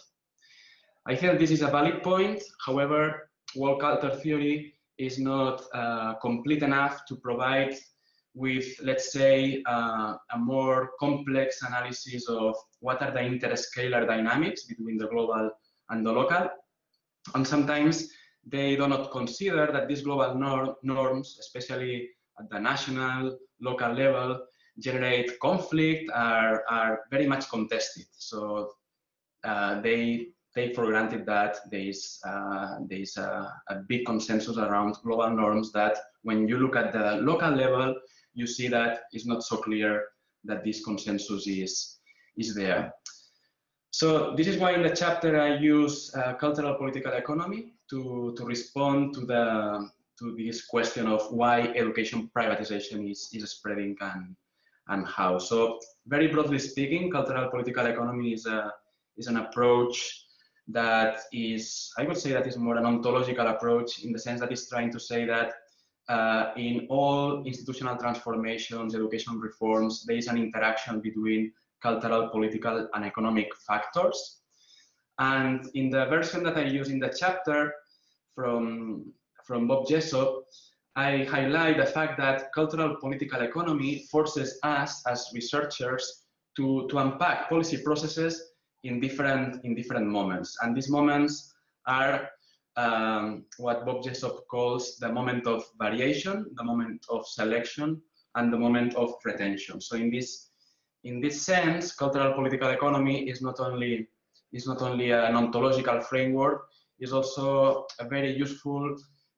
I 1.05 1.15
think 1.15 1.39
this 1.39 1.51
is 1.51 1.61
a 1.61 1.67
valid 1.67 2.03
point. 2.03 2.43
However, 2.65 3.29
world 3.55 3.81
culture 3.81 4.15
theory 4.15 4.73
is 4.97 5.17
not 5.17 5.63
uh, 5.73 6.15
complete 6.15 6.61
enough 6.61 7.05
to 7.07 7.15
provide 7.15 7.75
with, 8.35 8.67
let's 8.83 9.11
say, 9.11 9.63
uh, 9.67 10.15
a 10.33 10.37
more 10.37 10.91
complex 10.99 11.61
analysis 11.63 12.27
of 12.29 12.55
what 12.79 13.01
are 13.01 13.11
the 13.11 13.19
interscalar 13.19 14.05
dynamics 14.05 14.65
between 14.65 14.97
the 14.97 15.07
global 15.07 15.49
and 15.89 16.05
the 16.05 16.11
local. 16.11 16.49
And 17.33 17.47
sometimes 17.47 18.09
they 18.45 18.75
do 18.75 18.87
not 18.87 19.11
consider 19.11 19.71
that 19.71 19.87
these 19.87 20.01
global 20.01 20.35
nor 20.35 20.77
norms, 20.83 21.37
especially 21.39 22.09
at 22.39 22.49
the 22.49 22.59
national, 22.59 23.37
local 23.61 23.91
level, 23.93 24.39
generate 24.79 25.39
conflict, 25.39 26.09
are, 26.13 26.63
are 26.69 27.01
very 27.11 27.27
much 27.27 27.49
contested. 27.49 28.05
So 28.11 28.71
uh, 29.43 29.81
they 29.81 30.27
take 30.55 30.73
for 30.75 30.85
granted 30.87 31.25
that 31.25 31.57
there 31.69 31.81
is, 31.81 32.19
uh, 32.25 32.77
there 32.87 32.99
is 32.99 33.17
a, 33.17 33.53
a, 33.69 33.75
big 33.87 34.05
consensus 34.05 34.57
around 34.57 34.95
global 35.03 35.29
norms 35.29 35.71
that 35.73 35.97
when 36.23 36.47
you 36.47 36.57
look 36.57 36.75
at 36.75 36.91
the 36.91 37.21
local 37.21 37.51
level, 37.51 37.95
you 38.33 38.47
see 38.47 38.67
that 38.67 39.01
it's 39.11 39.25
not 39.25 39.43
so 39.43 39.57
clear 39.57 40.05
that 40.45 40.63
this 40.63 40.83
consensus 40.83 41.45
is, 41.45 41.97
is 42.37 42.55
there. 42.55 42.91
So 43.91 44.33
this 44.35 44.47
is 44.47 44.57
why 44.57 44.73
in 44.73 44.83
the 44.83 44.95
chapter 44.95 45.39
I 45.39 45.57
use 45.57 46.13
uh, 46.15 46.33
cultural 46.33 46.75
political 46.75 47.13
economy 47.13 47.73
to, 47.89 48.33
to 48.37 48.45
respond 48.45 49.13
to, 49.15 49.21
the, 49.21 49.89
to 50.19 50.35
this 50.35 50.65
question 50.65 51.07
of 51.07 51.31
why 51.31 51.61
education 51.75 52.29
privatization 52.35 53.09
is, 53.09 53.29
is 53.33 53.49
spreading 53.51 53.95
and, 54.01 54.35
and 54.87 55.07
how. 55.07 55.37
So 55.37 55.79
very 56.07 56.27
broadly 56.27 56.59
speaking, 56.59 57.11
cultural 57.11 57.49
political 57.49 57.85
economy 57.85 58.33
is, 58.33 58.45
a, 58.45 58.71
is 59.17 59.27
an 59.27 59.37
approach 59.37 60.25
that 60.67 61.19
is, 61.33 61.91
I 61.97 62.03
would 62.03 62.17
say 62.17 62.31
that 62.33 62.45
is 62.47 62.57
more 62.57 62.77
an 62.77 62.85
ontological 62.85 63.47
approach 63.47 64.03
in 64.03 64.11
the 64.11 64.19
sense 64.19 64.39
that 64.41 64.51
it's 64.51 64.69
trying 64.69 64.91
to 64.91 64.99
say 64.99 65.25
that 65.25 65.53
uh, 66.09 66.51
in 66.57 66.87
all 66.89 67.43
institutional 67.45 67.95
transformations, 67.97 68.95
education 68.95 69.39
reforms, 69.39 70.05
there 70.05 70.17
is 70.17 70.27
an 70.27 70.37
interaction 70.37 71.01
between 71.01 71.51
cultural, 71.81 72.29
political, 72.29 72.89
and 72.93 73.05
economic 73.05 73.47
factors. 73.67 74.38
And 75.19 75.69
in 75.75 75.89
the 75.89 76.05
version 76.05 76.43
that 76.43 76.57
I 76.57 76.63
use 76.63 76.89
in 76.89 76.99
the 76.99 77.13
chapter 77.17 77.73
from, 78.33 79.11
from 79.43 79.67
Bob 79.67 79.87
Jessop, 79.87 80.45
I 80.95 81.23
highlight 81.25 81.77
the 81.77 81.85
fact 81.85 82.17
that 82.17 82.51
cultural 82.53 82.95
political 82.95 83.41
economy 83.41 84.07
forces 84.11 84.59
us 84.63 85.05
as 85.05 85.29
researchers 85.33 86.23
to, 86.55 86.87
to 86.89 86.97
unpack 86.97 87.49
policy 87.49 87.77
processes 87.77 88.41
in 88.83 88.99
different 88.99 89.63
in 89.65 89.75
different 89.75 90.07
moments. 90.07 90.57
And 90.61 90.75
these 90.75 90.89
moments 90.89 91.53
are 91.85 92.29
um, 92.77 93.45
what 93.57 93.85
Bob 93.85 94.03
Jessop 94.03 94.47
calls 94.47 94.97
the 94.97 95.09
moment 95.09 95.47
of 95.47 95.63
variation, 95.79 96.45
the 96.55 96.63
moment 96.63 97.05
of 97.09 97.27
selection, 97.27 98.01
and 98.35 98.53
the 98.53 98.57
moment 98.57 98.95
of 98.95 99.13
retention. 99.25 99.81
So 99.81 99.95
in 99.95 100.09
this 100.11 100.49
in 101.03 101.21
this 101.21 101.41
sense, 101.41 101.93
cultural 101.93 102.33
political 102.33 102.69
economy 102.69 103.29
is 103.29 103.41
not 103.41 103.59
only 103.59 104.07
is 104.51 104.67
not 104.67 104.81
only 104.81 105.11
an 105.11 105.35
ontological 105.35 106.01
framework, 106.01 106.67
is 106.99 107.13
also 107.13 107.85
a 107.99 108.07
very 108.07 108.31
useful 108.35 108.95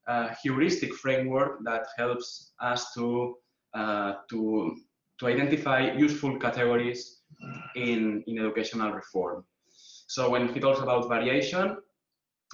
uh, 0.07 0.29
heuristic 0.43 0.93
framework 0.95 1.59
that 1.63 1.87
helps 1.97 2.53
us 2.59 2.93
to 2.93 3.35
uh, 3.73 4.13
to 4.29 4.75
to 5.19 5.27
identify 5.27 5.91
useful 5.91 6.37
categories 6.39 7.21
in, 7.75 8.23
in 8.25 8.39
educational 8.39 8.91
reform. 8.91 9.45
So 10.07 10.29
when 10.29 10.51
he 10.51 10.59
talks 10.59 10.79
about 10.79 11.07
variation, 11.07 11.77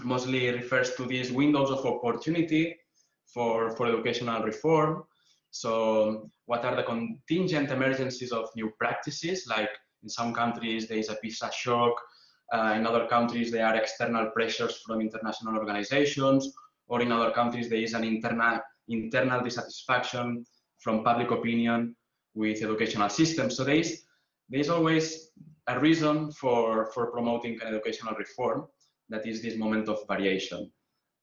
mostly 0.03 0.51
refers 0.51 0.93
to 0.95 1.05
these 1.05 1.31
windows 1.31 1.71
of 1.71 1.85
opportunity 1.85 2.75
for, 3.33 3.71
for 3.77 3.87
educational 3.87 4.43
reform. 4.43 5.03
So 5.51 6.29
what 6.45 6.65
are 6.65 6.75
the 6.75 6.83
contingent 6.83 7.71
emergencies 7.71 8.33
of 8.33 8.49
new 8.55 8.71
practices? 8.77 9.47
Like 9.47 9.69
in 10.03 10.09
some 10.09 10.33
countries, 10.33 10.87
there 10.89 10.97
is 10.97 11.09
a 11.09 11.15
PISA 11.15 11.51
shock. 11.53 11.93
Uh, 12.53 12.73
in 12.77 12.87
other 12.87 13.07
countries, 13.07 13.51
there 13.51 13.65
are 13.65 13.75
external 13.75 14.29
pressures 14.31 14.81
from 14.85 15.01
international 15.01 15.57
organizations. 15.57 16.53
Or 16.87 17.01
in 17.01 17.11
other 17.11 17.31
countries, 17.31 17.69
there 17.69 17.81
is 17.81 17.93
an 17.93 18.03
internal, 18.03 18.59
internal 18.87 19.43
dissatisfaction 19.43 20.45
from 20.79 21.03
public 21.03 21.31
opinion 21.31 21.95
with 22.33 22.63
educational 22.63 23.09
systems. 23.09 23.57
So 23.57 23.63
there 23.63 23.75
is, 23.75 24.03
there 24.49 24.61
is 24.61 24.69
always 24.69 25.31
a 25.67 25.79
reason 25.79 26.31
for, 26.31 26.89
for 26.93 27.11
promoting 27.11 27.59
an 27.61 27.67
educational 27.67 28.15
reform 28.15 28.67
that 29.09 29.25
is 29.27 29.41
this 29.41 29.57
moment 29.57 29.89
of 29.89 29.99
variation. 30.07 30.71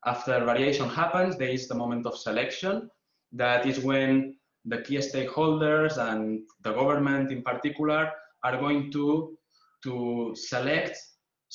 After 0.05 0.45
variation 0.45 0.89
happens, 0.89 1.39
there 1.39 1.49
is 1.49 1.67
the 1.67 1.75
moment 1.75 2.05
of 2.07 2.17
selection. 2.17 2.91
That 3.33 3.65
is 3.65 3.81
when 3.81 4.37
the 4.67 4.83
key 4.83 4.97
stakeholders 4.97 5.97
and 5.97 6.41
the 6.63 6.73
government 6.73 7.33
in 7.33 7.43
particular 7.43 8.11
are 8.43 8.57
going 8.59 8.93
to, 8.93 9.39
to 9.83 10.35
select 10.37 10.99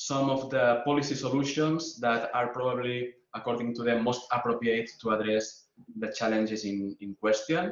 some 0.00 0.30
of 0.30 0.48
the 0.48 0.80
policy 0.86 1.14
solutions 1.14 2.00
that 2.00 2.30
are 2.32 2.48
probably, 2.48 3.12
according 3.34 3.74
to 3.74 3.82
them, 3.82 4.02
most 4.02 4.22
appropriate 4.32 4.88
to 4.98 5.10
address 5.10 5.64
the 5.98 6.10
challenges 6.10 6.64
in, 6.64 6.96
in 7.02 7.14
question. 7.20 7.70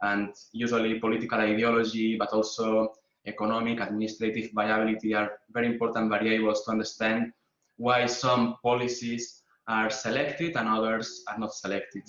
And 0.00 0.32
usually 0.52 1.00
political 1.00 1.40
ideology, 1.40 2.16
but 2.16 2.28
also 2.28 2.92
economic, 3.26 3.80
administrative 3.80 4.52
viability 4.52 5.14
are 5.14 5.32
very 5.50 5.66
important 5.66 6.10
variables 6.10 6.64
to 6.64 6.70
understand 6.70 7.32
why 7.76 8.06
some 8.06 8.54
policies 8.62 9.42
are 9.66 9.90
selected 9.90 10.56
and 10.56 10.68
others 10.68 11.24
are 11.26 11.38
not 11.38 11.54
selected 11.54 12.04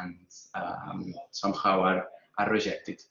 and 0.00 0.16
um, 0.54 1.14
somehow 1.30 1.82
are, 1.82 2.06
are 2.38 2.50
rejected. 2.50 3.02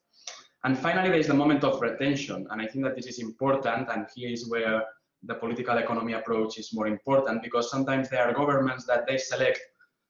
And 0.63 0.75
finally, 0.75 1.09
there 1.09 1.19
is 1.19 1.27
the 1.27 1.35
moment 1.35 1.63
of 1.63 1.79
retention. 1.81 2.47
And 2.49 2.59
I 2.59 2.65
think 2.65 2.83
that 2.85 2.95
this 2.95 3.05
is 3.05 3.19
important. 3.19 3.89
And 3.93 4.07
here 4.15 4.31
is 4.31 4.49
where 4.49 4.83
the 5.27 5.35
political 5.35 5.77
economy 5.77 6.13
approach 6.13 6.57
is 6.57 6.73
more 6.73 6.87
important 6.87 7.43
because 7.43 7.69
sometimes 7.69 8.09
there 8.09 8.27
are 8.27 8.33
governments 8.33 8.85
that 8.85 9.05
they 9.07 9.17
select 9.17 9.59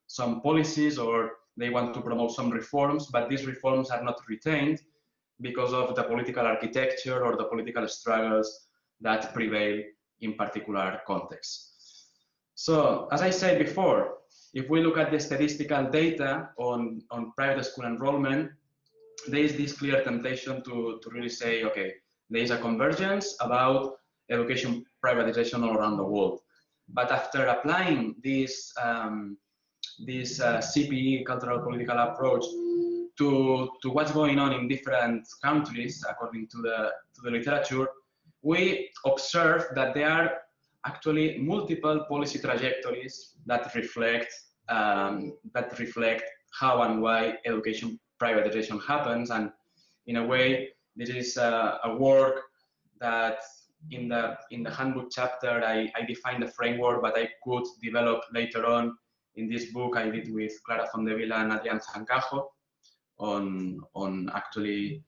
some 0.07 0.41
policies 0.41 0.97
or 0.97 1.31
they 1.57 1.69
want 1.69 1.93
to 1.95 2.01
promote 2.01 2.31
some 2.31 2.51
reforms, 2.51 3.07
but 3.07 3.29
these 3.29 3.45
reforms 3.45 3.89
are 3.89 4.03
not 4.03 4.21
retained 4.29 4.79
because 5.41 5.73
of 5.73 5.95
the 5.95 6.03
political 6.03 6.45
architecture 6.45 7.25
or 7.25 7.35
the 7.35 7.45
political 7.45 7.87
struggles 7.87 8.67
that 9.01 9.33
prevail 9.33 9.83
in 10.21 10.33
particular 10.35 11.01
contexts. 11.05 12.05
So, 12.55 13.07
as 13.11 13.21
I 13.21 13.29
said 13.29 13.59
before, 13.59 14.17
if 14.53 14.69
we 14.69 14.81
look 14.81 14.97
at 14.97 15.11
the 15.11 15.19
statistical 15.19 15.85
data 15.89 16.49
on, 16.57 17.01
on 17.11 17.31
private 17.35 17.65
school 17.65 17.85
enrollment, 17.85 18.51
there 19.27 19.41
is 19.41 19.55
this 19.55 19.73
clear 19.73 20.03
temptation 20.03 20.63
to, 20.63 20.99
to 21.01 21.09
really 21.11 21.29
say, 21.29 21.63
okay, 21.63 21.93
there 22.29 22.41
is 22.41 22.51
a 22.51 22.57
convergence 22.57 23.35
about 23.41 23.97
education 24.29 24.85
privatization 25.03 25.63
all 25.63 25.77
around 25.77 25.97
the 25.97 26.03
world. 26.03 26.41
But 26.89 27.11
after 27.11 27.45
applying 27.45 28.15
this, 28.23 28.73
um, 28.81 29.37
this 29.99 30.39
uh, 30.39 30.57
CPE, 30.57 31.25
cultural 31.25 31.59
political 31.59 31.97
approach, 31.97 32.45
to, 33.17 33.69
to 33.81 33.89
what's 33.89 34.11
going 34.11 34.37
on 34.39 34.53
in 34.53 34.67
different 34.67 35.27
countries, 35.43 36.03
according 36.07 36.47
to 36.49 36.57
the, 36.57 36.91
to 37.15 37.21
the 37.23 37.31
literature, 37.31 37.87
we 38.43 38.89
observe 39.05 39.65
that 39.73 39.93
there 39.93 40.09
are 40.09 40.31
actually 40.85 41.37
multiple 41.39 42.05
policy 42.07 42.39
trajectories 42.39 43.33
that 43.45 43.73
reflect 43.75 44.31
um, 44.69 45.33
that 45.53 45.77
reflect 45.79 46.23
how 46.59 46.81
and 46.83 47.01
why 47.01 47.37
education 47.45 47.99
privatization 48.21 48.83
happens. 48.85 49.29
And 49.29 49.51
in 50.07 50.17
a 50.17 50.25
way, 50.25 50.69
this 50.95 51.09
is 51.09 51.37
a, 51.37 51.79
a 51.83 51.95
work 51.95 52.41
that 52.99 53.39
in 53.91 54.07
the 54.09 54.37
in 54.51 54.63
the 54.63 54.71
handbook 54.71 55.09
chapter 55.11 55.63
I, 55.63 55.91
I 55.95 56.05
define 56.05 56.39
the 56.39 56.47
framework, 56.47 57.01
but 57.01 57.17
I 57.17 57.29
could 57.43 57.63
develop 57.81 58.21
later 58.33 58.65
on 58.65 58.97
in 59.35 59.49
this 59.49 59.71
book 59.71 59.97
I 59.97 60.09
did 60.09 60.33
with 60.33 60.53
Clara 60.65 60.87
Fontdevila 60.93 61.41
and 61.43 61.51
Adrián 61.51 61.81
Zancajo 61.83 62.47
on 63.19 63.79
on 63.93 64.29
actually 64.33 65.03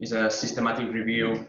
is 0.00 0.12
a 0.12 0.30
systematic 0.30 0.92
review 0.92 1.46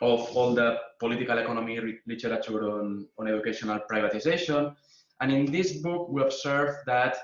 of 0.00 0.20
all 0.36 0.54
the 0.54 0.78
political 0.98 1.38
economy 1.38 1.78
literature 2.06 2.70
on, 2.70 3.06
on 3.18 3.28
educational 3.28 3.80
privatization. 3.90 4.74
And 5.20 5.32
in 5.32 5.44
this 5.46 5.78
book, 5.78 6.08
we 6.08 6.22
observe 6.22 6.76
that 6.86 7.16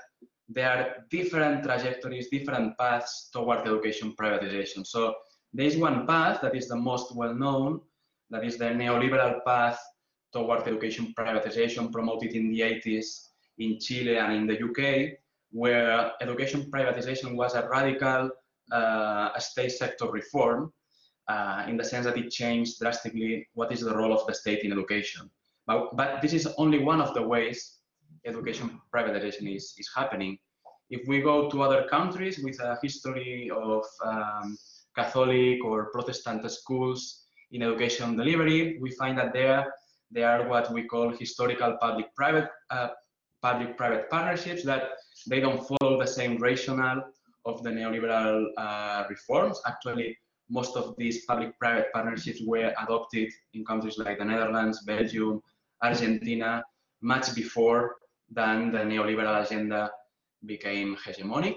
there 0.47 0.69
are 0.69 0.95
different 1.09 1.63
trajectories, 1.63 2.29
different 2.29 2.77
paths 2.77 3.29
toward 3.33 3.61
education 3.61 4.15
privatization. 4.19 4.85
So 4.85 5.15
there 5.53 5.65
is 5.65 5.77
one 5.77 6.05
path 6.05 6.41
that 6.41 6.55
is 6.55 6.67
the 6.67 6.75
most 6.75 7.15
well 7.15 7.33
known, 7.33 7.81
that 8.29 8.43
is 8.43 8.57
the 8.57 8.65
neoliberal 8.65 9.43
path 9.45 9.79
towards 10.33 10.67
education 10.67 11.13
privatization 11.17 11.91
promoted 11.91 12.31
in 12.33 12.51
the 12.51 12.61
80s 12.61 13.29
in 13.57 13.79
Chile 13.79 14.17
and 14.17 14.33
in 14.33 14.47
the 14.47 14.57
UK, 14.63 15.17
where 15.51 16.11
education 16.21 16.69
privatization 16.71 17.35
was 17.35 17.55
a 17.55 17.67
radical 17.67 18.29
uh, 18.71 19.37
state 19.39 19.71
sector 19.71 20.05
reform 20.11 20.71
uh, 21.27 21.65
in 21.67 21.77
the 21.77 21.83
sense 21.83 22.05
that 22.05 22.17
it 22.17 22.29
changed 22.29 22.79
drastically 22.79 23.47
what 23.53 23.71
is 23.71 23.81
the 23.81 23.95
role 23.95 24.13
of 24.13 24.25
the 24.27 24.33
state 24.33 24.63
in 24.63 24.71
education. 24.71 25.29
But, 25.65 25.95
but 25.95 26.21
this 26.21 26.33
is 26.33 26.47
only 26.57 26.79
one 26.79 27.01
of 27.01 27.13
the 27.13 27.21
ways 27.21 27.77
education 28.25 28.79
privatization 28.93 29.55
is, 29.55 29.73
is 29.77 29.89
happening. 29.95 30.37
If 30.89 31.07
we 31.07 31.21
go 31.21 31.49
to 31.49 31.61
other 31.61 31.87
countries 31.87 32.39
with 32.39 32.59
a 32.59 32.77
history 32.81 33.51
of 33.55 33.83
um, 34.03 34.57
Catholic 34.95 35.63
or 35.63 35.91
Protestant 35.91 36.49
schools 36.51 37.25
in 37.51 37.63
education 37.63 38.15
delivery, 38.15 38.77
we 38.79 38.91
find 38.91 39.17
that 39.17 39.33
there 39.33 39.73
they 40.11 40.23
are 40.23 40.47
what 40.47 40.71
we 40.73 40.83
call 40.83 41.09
historical 41.09 41.77
public-private 41.79 42.49
uh, 42.71 42.89
public-private 43.41 44.09
partnerships 44.09 44.63
that 44.63 44.83
they 45.27 45.39
don't 45.39 45.65
follow 45.67 45.99
the 45.99 46.07
same 46.07 46.37
rationale 46.37 47.01
of 47.45 47.63
the 47.63 47.69
neoliberal 47.69 48.45
uh, 48.57 49.03
reforms. 49.09 49.61
Actually, 49.65 50.17
most 50.49 50.75
of 50.75 50.95
these 50.97 51.25
public-private 51.25 51.87
partnerships 51.93 52.41
were 52.45 52.73
adopted 52.83 53.29
in 53.53 53.63
countries 53.63 53.97
like 53.97 54.17
the 54.17 54.25
Netherlands, 54.25 54.83
Belgium, 54.83 55.41
Argentina, 55.81 56.63
much 57.01 57.33
before 57.35 57.95
than 58.29 58.71
the 58.71 58.79
neoliberal 58.79 59.45
agenda 59.45 59.89
became 60.45 60.97
hegemonic. 60.97 61.55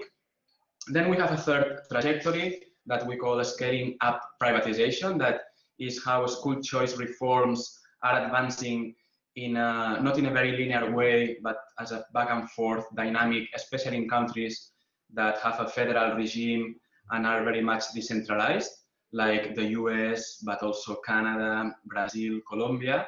Then 0.87 1.09
we 1.09 1.17
have 1.17 1.31
a 1.31 1.37
third 1.37 1.81
trajectory 1.91 2.63
that 2.85 3.05
we 3.05 3.17
call 3.17 3.43
scaling 3.43 3.97
up 4.01 4.21
privatization. 4.41 5.17
That 5.17 5.41
is 5.79 6.03
how 6.03 6.25
school 6.27 6.61
choice 6.61 6.97
reforms 6.97 7.79
are 8.03 8.25
advancing 8.25 8.95
in 9.35 9.57
a, 9.57 9.99
not 10.01 10.17
in 10.17 10.27
a 10.27 10.31
very 10.31 10.51
linear 10.51 10.91
way, 10.91 11.37
but 11.41 11.57
as 11.79 11.91
a 11.91 12.05
back 12.13 12.29
and 12.29 12.49
forth 12.51 12.85
dynamic, 12.95 13.49
especially 13.55 13.97
in 13.97 14.07
countries 14.07 14.71
that 15.13 15.39
have 15.39 15.59
a 15.59 15.67
federal 15.67 16.15
regime 16.15 16.75
and 17.11 17.25
are 17.25 17.43
very 17.43 17.61
much 17.61 17.83
decentralized 17.93 18.71
like 19.11 19.55
the 19.55 19.65
US, 19.79 20.37
but 20.43 20.61
also 20.63 20.95
Canada, 21.05 21.73
Brazil, 21.85 22.39
Colombia. 22.49 23.07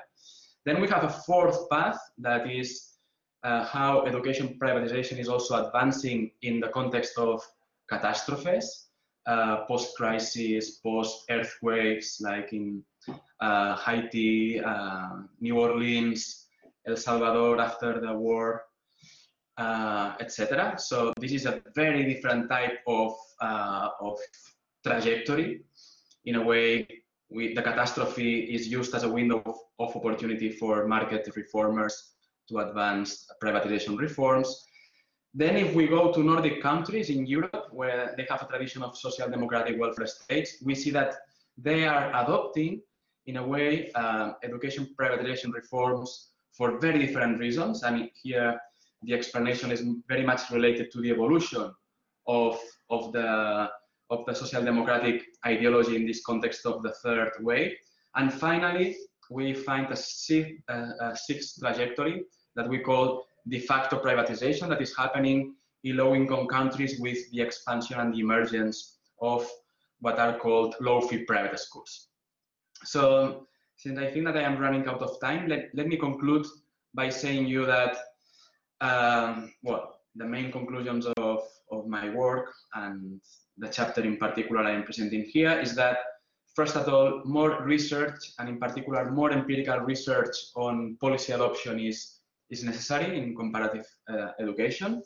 Then 0.65 0.81
we 0.81 0.87
have 0.87 1.03
a 1.03 1.09
fourth 1.09 1.69
path 1.69 1.99
that 2.19 2.49
is 2.49 2.95
uh, 3.43 3.63
how 3.65 4.05
education 4.05 4.57
privatization 4.59 5.19
is 5.19 5.27
also 5.27 5.65
advancing 5.65 6.31
in 6.41 6.59
the 6.59 6.69
context 6.69 7.17
of 7.17 7.41
catastrophes, 7.89 8.84
uh, 9.27 9.65
post-crisis, 9.65 10.77
post-earthquakes, 10.79 12.21
like 12.21 12.53
in 12.53 12.83
uh, 13.39 13.75
Haiti, 13.77 14.59
uh, 14.59 15.09
New 15.39 15.59
Orleans, 15.59 16.47
El 16.87 16.95
Salvador 16.95 17.59
after 17.59 17.99
the 17.99 18.13
war, 18.13 18.63
uh, 19.57 20.13
etc. 20.19 20.75
So 20.77 21.13
this 21.19 21.31
is 21.31 21.45
a 21.45 21.61
very 21.75 22.05
different 22.13 22.49
type 22.49 22.79
of, 22.87 23.15
uh, 23.41 23.89
of 24.01 24.19
trajectory 24.83 25.63
in 26.25 26.35
a 26.35 26.43
way, 26.43 26.87
we, 27.29 27.53
the 27.53 27.61
catastrophe 27.61 28.41
is 28.53 28.67
used 28.67 28.93
as 28.95 29.03
a 29.03 29.09
window 29.09 29.41
of, 29.45 29.57
of 29.79 29.95
opportunity 29.95 30.51
for 30.51 30.87
market 30.87 31.27
reformers 31.35 32.13
to 32.49 32.59
advance 32.59 33.27
privatization 33.43 33.97
reforms. 33.97 34.65
Then 35.33 35.55
if 35.55 35.73
we 35.75 35.87
go 35.87 36.11
to 36.13 36.23
Nordic 36.23 36.61
countries 36.61 37.09
in 37.09 37.25
Europe, 37.25 37.64
where 37.75 38.13
they 38.17 38.25
have 38.29 38.41
a 38.41 38.47
tradition 38.47 38.81
of 38.83 38.97
social 38.97 39.27
democratic 39.29 39.79
welfare 39.79 40.07
states, 40.07 40.49
we 40.63 40.73
see 40.75 40.91
that 40.91 41.11
they 41.57 41.85
are 41.85 42.09
adopting, 42.21 42.81
in 43.25 43.37
a 43.37 43.45
way, 43.53 43.91
uh, 43.95 44.33
education 44.43 44.83
privatization 44.99 45.53
reforms 45.53 46.09
for 46.57 46.79
very 46.79 46.99
different 47.05 47.39
reasons. 47.39 47.83
I 47.83 47.91
mean, 47.91 48.09
here 48.23 48.59
the 49.03 49.13
explanation 49.13 49.71
is 49.71 49.81
very 50.07 50.25
much 50.25 50.41
related 50.51 50.91
to 50.93 51.01
the 51.01 51.11
evolution 51.11 51.71
of, 52.27 52.59
of, 52.89 53.11
the, 53.11 53.69
of 54.09 54.25
the 54.25 54.33
social 54.33 54.63
democratic 54.63 55.23
ideology 55.45 55.95
in 55.95 56.05
this 56.05 56.21
context 56.23 56.65
of 56.65 56.81
the 56.81 56.93
third 57.03 57.31
wave. 57.41 57.73
And 58.15 58.33
finally, 58.33 58.95
we 59.29 59.53
find 59.53 59.91
a, 59.91 59.95
sixth, 59.95 60.51
a 60.69 61.15
sixth 61.15 61.59
trajectory 61.59 62.23
that 62.55 62.67
we 62.69 62.79
call 62.79 63.25
de 63.47 63.59
facto 63.59 63.99
privatization 63.99 64.69
that 64.69 64.81
is 64.81 64.95
happening 64.95 65.55
in 65.85 65.97
low-income 65.97 66.47
countries 66.47 66.99
with 66.99 67.19
the 67.31 67.41
expansion 67.41 67.99
and 67.99 68.13
the 68.13 68.19
emergence 68.19 68.97
of 69.21 69.47
what 69.99 70.19
are 70.19 70.37
called 70.37 70.75
low-fee 70.81 71.23
private 71.25 71.59
schools. 71.59 72.09
So 72.83 73.47
since 73.77 73.97
I 73.99 74.07
think 74.11 74.25
that 74.25 74.37
I 74.37 74.41
am 74.41 74.57
running 74.57 74.87
out 74.87 75.01
of 75.01 75.19
time, 75.21 75.47
let, 75.47 75.69
let 75.73 75.87
me 75.87 75.97
conclude 75.97 76.45
by 76.93 77.09
saying 77.09 77.47
you 77.47 77.65
that, 77.65 77.97
um, 78.81 79.53
well, 79.63 79.83
the 80.15 80.25
main 80.25 80.51
conclusions 80.51 81.05
of, 81.17 81.43
of 81.71 81.87
my 81.87 82.09
work 82.09 82.53
and 82.73 83.21
the 83.57 83.67
chapter 83.67 84.01
in 84.01 84.17
particular 84.17 84.63
I 84.63 84.71
am 84.71 84.83
presenting 84.83 85.23
here 85.23 85.59
is 85.59 85.75
that, 85.75 85.97
first 86.55 86.75
of 86.75 86.87
all, 86.89 87.21
more 87.25 87.63
research, 87.63 88.31
and 88.39 88.49
in 88.49 88.59
particular, 88.59 89.11
more 89.11 89.31
empirical 89.31 89.79
research 89.79 90.35
on 90.55 90.97
policy 90.99 91.33
adoption 91.33 91.79
is, 91.79 92.21
is 92.49 92.63
necessary 92.63 93.17
in 93.17 93.35
comparative 93.35 93.85
uh, 94.09 94.29
education. 94.39 95.03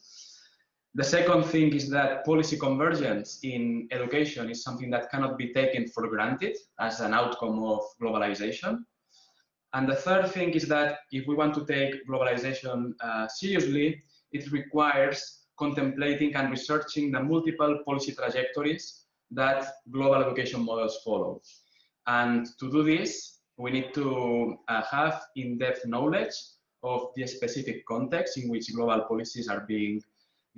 The 0.99 1.05
second 1.05 1.43
thing 1.45 1.73
is 1.73 1.89
that 1.91 2.25
policy 2.25 2.57
convergence 2.57 3.39
in 3.43 3.87
education 3.89 4.49
is 4.49 4.61
something 4.61 4.89
that 4.89 5.09
cannot 5.09 5.37
be 5.37 5.53
taken 5.53 5.87
for 5.87 6.05
granted 6.09 6.57
as 6.77 6.99
an 6.99 7.13
outcome 7.13 7.63
of 7.63 7.79
globalization. 8.01 8.83
And 9.71 9.87
the 9.87 9.95
third 9.95 10.29
thing 10.29 10.49
is 10.55 10.67
that 10.67 10.97
if 11.13 11.25
we 11.25 11.35
want 11.35 11.53
to 11.53 11.65
take 11.65 12.05
globalization 12.05 12.95
uh, 12.99 13.29
seriously, 13.29 14.01
it 14.33 14.51
requires 14.51 15.45
contemplating 15.57 16.35
and 16.35 16.51
researching 16.51 17.13
the 17.13 17.23
multiple 17.23 17.79
policy 17.85 18.11
trajectories 18.11 19.05
that 19.31 19.75
global 19.91 20.21
education 20.21 20.65
models 20.65 20.99
follow. 21.05 21.41
And 22.07 22.45
to 22.59 22.69
do 22.69 22.83
this, 22.83 23.39
we 23.55 23.71
need 23.71 23.93
to 23.93 24.57
uh, 24.67 24.81
have 24.91 25.21
in-depth 25.37 25.85
knowledge 25.85 26.35
of 26.83 27.11
the 27.15 27.25
specific 27.25 27.85
context 27.85 28.37
in 28.37 28.49
which 28.49 28.75
global 28.75 28.99
policies 29.05 29.47
are 29.47 29.61
being 29.61 30.01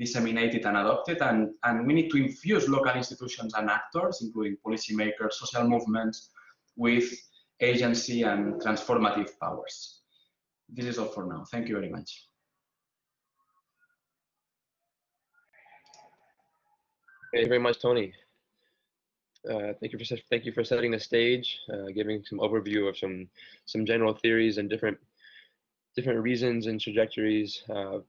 disseminated 0.02 0.66
and 0.66 0.76
adopted. 0.78 1.20
And, 1.22 1.50
and 1.64 1.86
we 1.86 1.94
need 1.94 2.10
to 2.10 2.18
infuse 2.18 2.68
local 2.68 2.94
institutions 2.94 3.54
and 3.54 3.70
actors, 3.70 4.20
including 4.24 4.58
policymakers, 4.66 5.34
social 5.34 5.66
movements, 5.68 6.32
with 6.76 7.08
agency 7.60 8.24
and 8.24 8.60
transformative 8.62 9.30
powers. 9.40 10.02
This 10.68 10.86
is 10.86 10.98
all 10.98 11.12
for 11.16 11.26
now. 11.26 11.44
Thank 11.52 11.68
you 11.68 11.76
very 11.76 11.90
much. 11.90 12.10
Thank 17.32 17.44
you 17.44 17.50
very 17.50 17.60
much, 17.60 17.80
Tony. 17.82 18.14
Uh, 19.50 19.74
thank 19.80 19.94
you 19.94 20.00
for 20.00 20.18
thank 20.30 20.46
you 20.46 20.52
for 20.52 20.64
setting 20.64 20.92
the 20.92 21.00
stage, 21.00 21.58
uh, 21.74 21.88
giving 21.96 22.24
some 22.30 22.40
overview 22.40 22.88
of 22.90 22.98
some 22.98 23.28
some 23.66 23.86
general 23.86 24.14
theories 24.14 24.58
and 24.58 24.70
different 24.70 24.98
different 25.96 26.20
reasons 26.20 26.68
and 26.68 26.80
trajectories, 26.80 27.64
uh, 27.70 28.00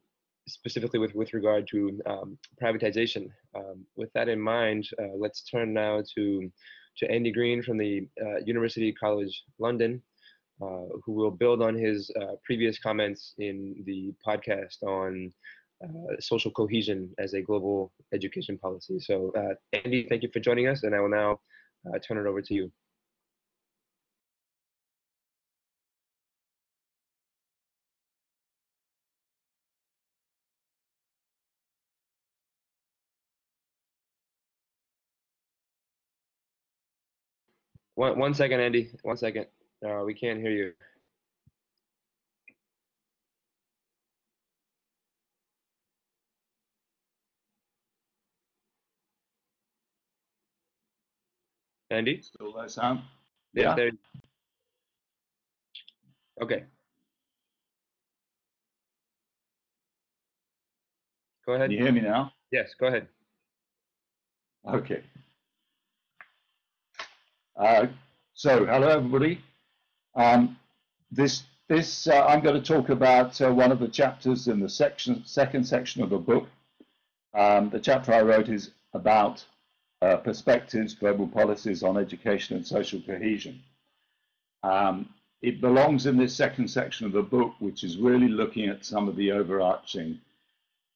specifically 0.47 0.99
with 0.99 1.15
with 1.15 1.33
regard 1.35 1.67
to 1.69 2.01
um, 2.07 2.39
privatization. 2.63 3.29
Um, 3.55 3.85
with 3.97 4.13
that 4.15 4.29
in 4.29 4.41
mind, 4.41 4.89
uh, 5.01 5.17
let's 5.17 5.43
turn 5.45 5.73
now 5.73 6.03
to 6.15 6.51
to 6.99 7.11
Andy 7.11 7.33
Green 7.33 7.63
from 7.63 7.79
the 7.79 8.07
uh, 8.21 8.39
University 8.45 8.93
College 8.93 9.45
London, 9.59 10.03
uh, 10.61 10.87
who 11.05 11.13
will 11.13 11.31
build 11.31 11.63
on 11.63 11.75
his 11.75 12.11
previous 12.45 12.79
comments 12.79 13.35
in 13.39 13.83
the 13.87 14.13
podcast 14.27 14.83
on 14.83 15.33
uh, 15.83 16.15
social 16.21 16.51
cohesion 16.51 17.13
as 17.19 17.35
a 17.35 17.43
global 17.43 17.93
education 18.15 18.57
policy. 18.57 19.01
So 19.01 19.33
uh, 19.37 19.55
Andy, 19.85 20.07
thank 20.09 20.23
you 20.23 20.29
for 20.33 20.39
joining 20.39 20.69
us, 20.69 20.85
and 20.85 20.95
I 20.95 21.01
will 21.01 21.09
now 21.09 21.41
uh, 21.89 21.99
turn 21.99 22.19
it 22.19 22.27
over 22.27 22.41
to 22.41 22.55
you. 22.55 22.71
One, 37.95 38.19
one 38.19 38.35
second, 38.35 38.61
Andy. 38.61 38.91
One 39.03 39.17
second. 39.17 39.47
Uh, 39.85 40.03
we 40.05 40.15
can't 40.15 40.41
hear 40.41 40.51
you. 40.51 40.73
Andy? 51.91 52.23
Still 52.23 52.55
there, 52.55 52.69
Sam? 52.69 53.03
Yeah. 53.53 53.77
Okay. 56.41 56.65
Go 61.45 61.53
ahead. 61.53 61.69
Can 61.69 61.73
you 61.73 61.83
hear 61.85 61.93
me 61.93 62.01
now? 62.01 62.33
Yes, 62.51 62.73
go 62.79 62.87
ahead. 62.87 63.09
Okay. 64.67 65.03
Uh, 67.57 67.87
so, 68.33 68.65
hello 68.65 68.89
everybody. 68.89 69.39
Um, 70.15 70.57
this, 71.11 71.43
this, 71.69 72.07
uh, 72.07 72.25
I'm 72.25 72.41
going 72.41 72.61
to 72.61 72.67
talk 72.67 72.89
about 72.89 73.39
uh, 73.43 73.53
one 73.53 73.71
of 73.71 73.79
the 73.79 73.89
chapters 73.89 74.49
in 74.49 74.59
the 74.59 74.69
section, 74.69 75.23
second 75.27 75.65
section 75.65 76.03
of 76.03 76.11
the 76.11 76.19
book. 76.19 76.49
Um, 77.35 77.69
the 77.69 77.79
chapter 77.79 78.13
I 78.13 78.23
wrote 78.23 78.49
is 78.49 78.71
about 78.95 79.45
uh, 80.01 80.17
perspectives, 80.17 80.95
global 80.95 81.29
policies 81.29 81.83
on 81.83 81.99
education 81.99 82.57
and 82.57 82.67
social 82.67 83.01
cohesion. 83.03 83.61
Um, 84.63 85.11
it 85.43 85.61
belongs 85.61 86.07
in 86.07 86.17
this 86.17 86.35
second 86.35 86.69
section 86.69 87.05
of 87.05 87.13
the 87.13 87.23
book, 87.23 87.53
which 87.59 87.85
is 87.85 87.99
really 87.99 88.29
looking 88.29 88.69
at 88.69 88.85
some 88.85 89.09
of 89.09 89.17
the 89.17 89.33
overarching 89.33 90.19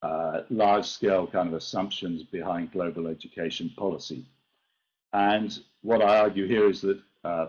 uh, 0.01 0.41
large-scale 0.49 1.27
kind 1.27 1.49
of 1.49 1.53
assumptions 1.53 2.23
behind 2.23 2.71
global 2.71 3.07
education 3.07 3.71
policy. 3.77 4.25
And 5.13 5.57
what 5.81 6.01
I 6.01 6.19
argue 6.19 6.47
here 6.47 6.69
is 6.69 6.81
that 6.81 6.99
uh, 7.23 7.47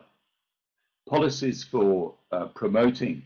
policies 1.08 1.64
for 1.64 2.14
uh, 2.32 2.46
promoting 2.46 3.22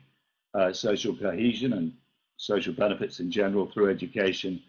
uh, 0.54 0.72
social 0.72 1.14
cohesion 1.16 1.72
and 1.74 1.92
social 2.36 2.72
benefits 2.72 3.20
in 3.20 3.30
general 3.30 3.66
through 3.66 3.90
education 3.90 4.62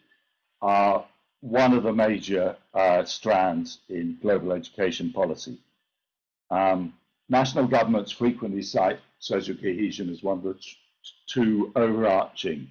are 0.62 1.06
one 1.42 1.74
of 1.74 1.84
the 1.84 1.94
major 1.94 2.56
uh, 2.74 3.04
strands 3.04 3.80
in 3.90 4.18
global 4.22 4.54
education 4.54 5.12
policy. 5.12 5.58
Um, 6.52 6.94
national 7.30 7.68
governments 7.68 8.12
frequently 8.12 8.62
cite 8.62 9.00
social 9.20 9.56
cohesion 9.56 10.10
as 10.10 10.24
one 10.24 10.38
of 10.38 10.44
the 10.44 10.56
two 11.28 11.72
overarching 11.76 12.70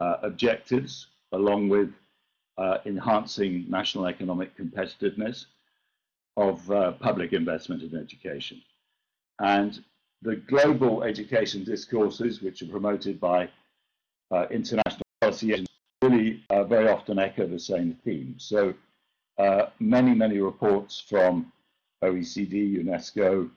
uh, 0.00 0.16
objectives, 0.22 1.08
along 1.32 1.68
with 1.68 1.92
uh, 2.56 2.78
enhancing 2.86 3.66
national 3.68 4.06
economic 4.06 4.56
competitiveness 4.56 5.46
of 6.38 6.70
uh, 6.70 6.92
public 6.92 7.32
investment 7.32 7.82
in 7.82 7.98
education. 7.98 8.62
And 9.40 9.82
the 10.22 10.36
global 10.36 11.02
education 11.02 11.64
discourses, 11.64 12.40
which 12.40 12.62
are 12.62 12.68
promoted 12.68 13.20
by 13.20 13.48
uh, 14.30 14.46
international 14.50 15.02
policy 15.20 15.66
really 16.00 16.44
uh, 16.50 16.62
very 16.62 16.88
often 16.88 17.18
echo 17.18 17.46
the 17.46 17.58
same 17.58 17.98
theme. 18.04 18.36
So 18.38 18.72
uh, 19.38 19.66
many, 19.80 20.14
many 20.14 20.38
reports 20.38 21.00
from 21.00 21.52
OECD, 22.04 22.84
UNESCO, 22.84 23.50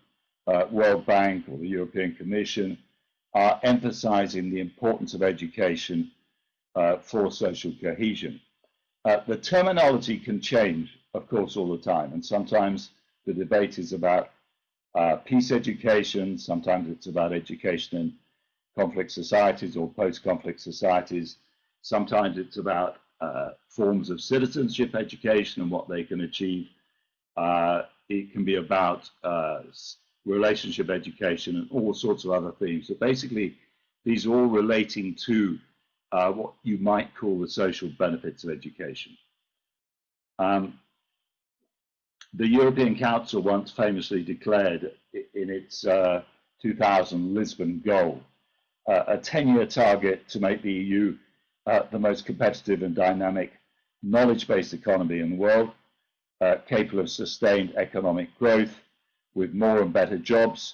uh, 0.47 0.65
World 0.71 1.05
Bank, 1.05 1.45
or 1.51 1.59
the 1.59 1.67
European 1.67 2.15
Commission 2.15 2.79
are 3.35 3.59
emphasizing 3.61 4.49
the 4.49 4.59
importance 4.59 5.13
of 5.13 5.21
education 5.21 6.11
uh, 6.75 6.97
for 6.97 7.31
social 7.31 7.73
cohesion. 7.79 8.41
The 9.05 9.37
terminology 9.37 10.17
can 10.17 10.41
change, 10.41 10.97
of 11.13 11.27
course, 11.27 11.57
all 11.57 11.69
the 11.69 11.81
time, 11.81 12.13
and 12.13 12.25
sometimes 12.25 12.91
the 13.25 13.33
debate 13.33 13.79
is 13.79 13.93
about 13.93 14.31
uh, 14.95 15.15
peace 15.17 15.51
education, 15.51 16.37
sometimes 16.37 16.89
it's 16.89 17.07
about 17.07 17.33
education 17.33 17.99
in 17.99 18.13
conflict 18.77 19.11
societies 19.11 19.77
or 19.77 19.89
post-conflict 19.89 20.59
societies, 20.59 21.37
Sometimes 21.81 22.37
it's 22.37 22.57
about 22.57 22.97
uh, 23.21 23.49
forms 23.67 24.09
of 24.09 24.21
citizenship 24.21 24.95
education 24.95 25.61
and 25.61 25.71
what 25.71 25.89
they 25.89 26.03
can 26.03 26.21
achieve. 26.21 26.67
Uh, 27.37 27.83
it 28.09 28.31
can 28.31 28.43
be 28.43 28.55
about 28.55 29.09
uh, 29.23 29.61
relationship 30.25 30.89
education, 30.89 31.55
and 31.55 31.71
all 31.71 31.93
sorts 31.93 32.23
of 32.23 32.31
other 32.31 32.51
themes. 32.51 32.87
So 32.87 32.93
basically, 32.95 33.57
these 34.05 34.27
are 34.27 34.33
all 34.33 34.45
relating 34.45 35.15
to 35.25 35.57
uh, 36.11 36.31
what 36.31 36.53
you 36.63 36.77
might 36.77 37.15
call 37.15 37.39
the 37.39 37.47
social 37.47 37.89
benefits 37.97 38.43
of 38.43 38.51
education. 38.51 39.17
Um, 40.37 40.79
the 42.33 42.47
European 42.47 42.97
Council 42.97 43.41
once 43.41 43.71
famously 43.71 44.23
declared 44.23 44.91
in 45.13 45.49
its 45.49 45.85
uh, 45.85 46.23
2000 46.61 47.33
Lisbon 47.33 47.81
goal 47.85 48.21
uh, 48.87 49.03
a 49.07 49.17
10 49.17 49.49
year 49.49 49.65
target 49.65 50.27
to 50.29 50.39
make 50.39 50.61
the 50.61 50.71
EU 50.71 51.17
uh, 51.67 51.83
the 51.91 51.99
most 51.99 52.25
competitive 52.25 52.81
and 52.83 52.95
dynamic 52.95 53.51
knowledge 54.01 54.47
based 54.47 54.73
economy 54.73 55.19
in 55.19 55.31
the 55.31 55.35
world, 55.35 55.71
uh, 56.41 56.55
capable 56.67 56.99
of 56.99 57.09
sustained 57.09 57.73
economic 57.75 58.35
growth 58.39 58.79
with 59.35 59.53
more 59.53 59.81
and 59.81 59.93
better 59.93 60.17
jobs 60.17 60.73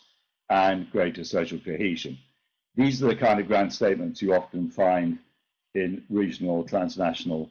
and 0.50 0.90
greater 0.92 1.24
social 1.24 1.60
cohesion. 1.60 2.18
These 2.76 3.04
are 3.04 3.08
the 3.08 3.16
kind 3.16 3.40
of 3.40 3.48
grand 3.48 3.74
statements 3.74 4.22
you 4.22 4.34
often 4.34 4.70
find 4.70 5.20
in 5.76 6.04
regional 6.10 6.58
or 6.58 6.64
transnational 6.64 7.50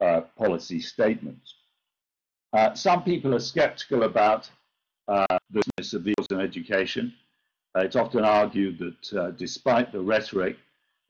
uh, 0.00 0.22
policy 0.36 0.80
statements. 0.80 1.54
Uh, 2.52 2.74
some 2.74 3.02
people 3.02 3.34
are 3.34 3.40
skeptical 3.40 4.02
about 4.02 4.50
uh, 5.08 5.26
the 5.50 5.62
business 5.78 5.94
of 5.94 6.04
deals 6.04 6.26
in 6.30 6.40
education. 6.40 7.12
Uh, 7.74 7.80
it's 7.80 7.96
often 7.96 8.24
argued 8.24 8.78
that 8.78 9.18
uh, 9.18 9.30
despite 9.32 9.90
the 9.90 10.00
rhetoric, 10.00 10.56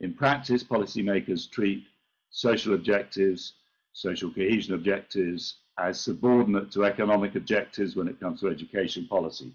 in 0.00 0.14
practice, 0.14 0.62
policymakers 0.62 1.50
treat 1.50 1.84
social 2.30 2.74
objectives, 2.74 3.54
social 3.92 4.30
cohesion 4.30 4.74
objectives, 4.74 5.56
as 5.78 6.00
subordinate 6.00 6.70
to 6.70 6.84
economic 6.84 7.34
objectives 7.34 7.96
when 7.96 8.06
it 8.06 8.20
comes 8.20 8.40
to 8.40 8.48
education 8.48 9.06
policy. 9.08 9.52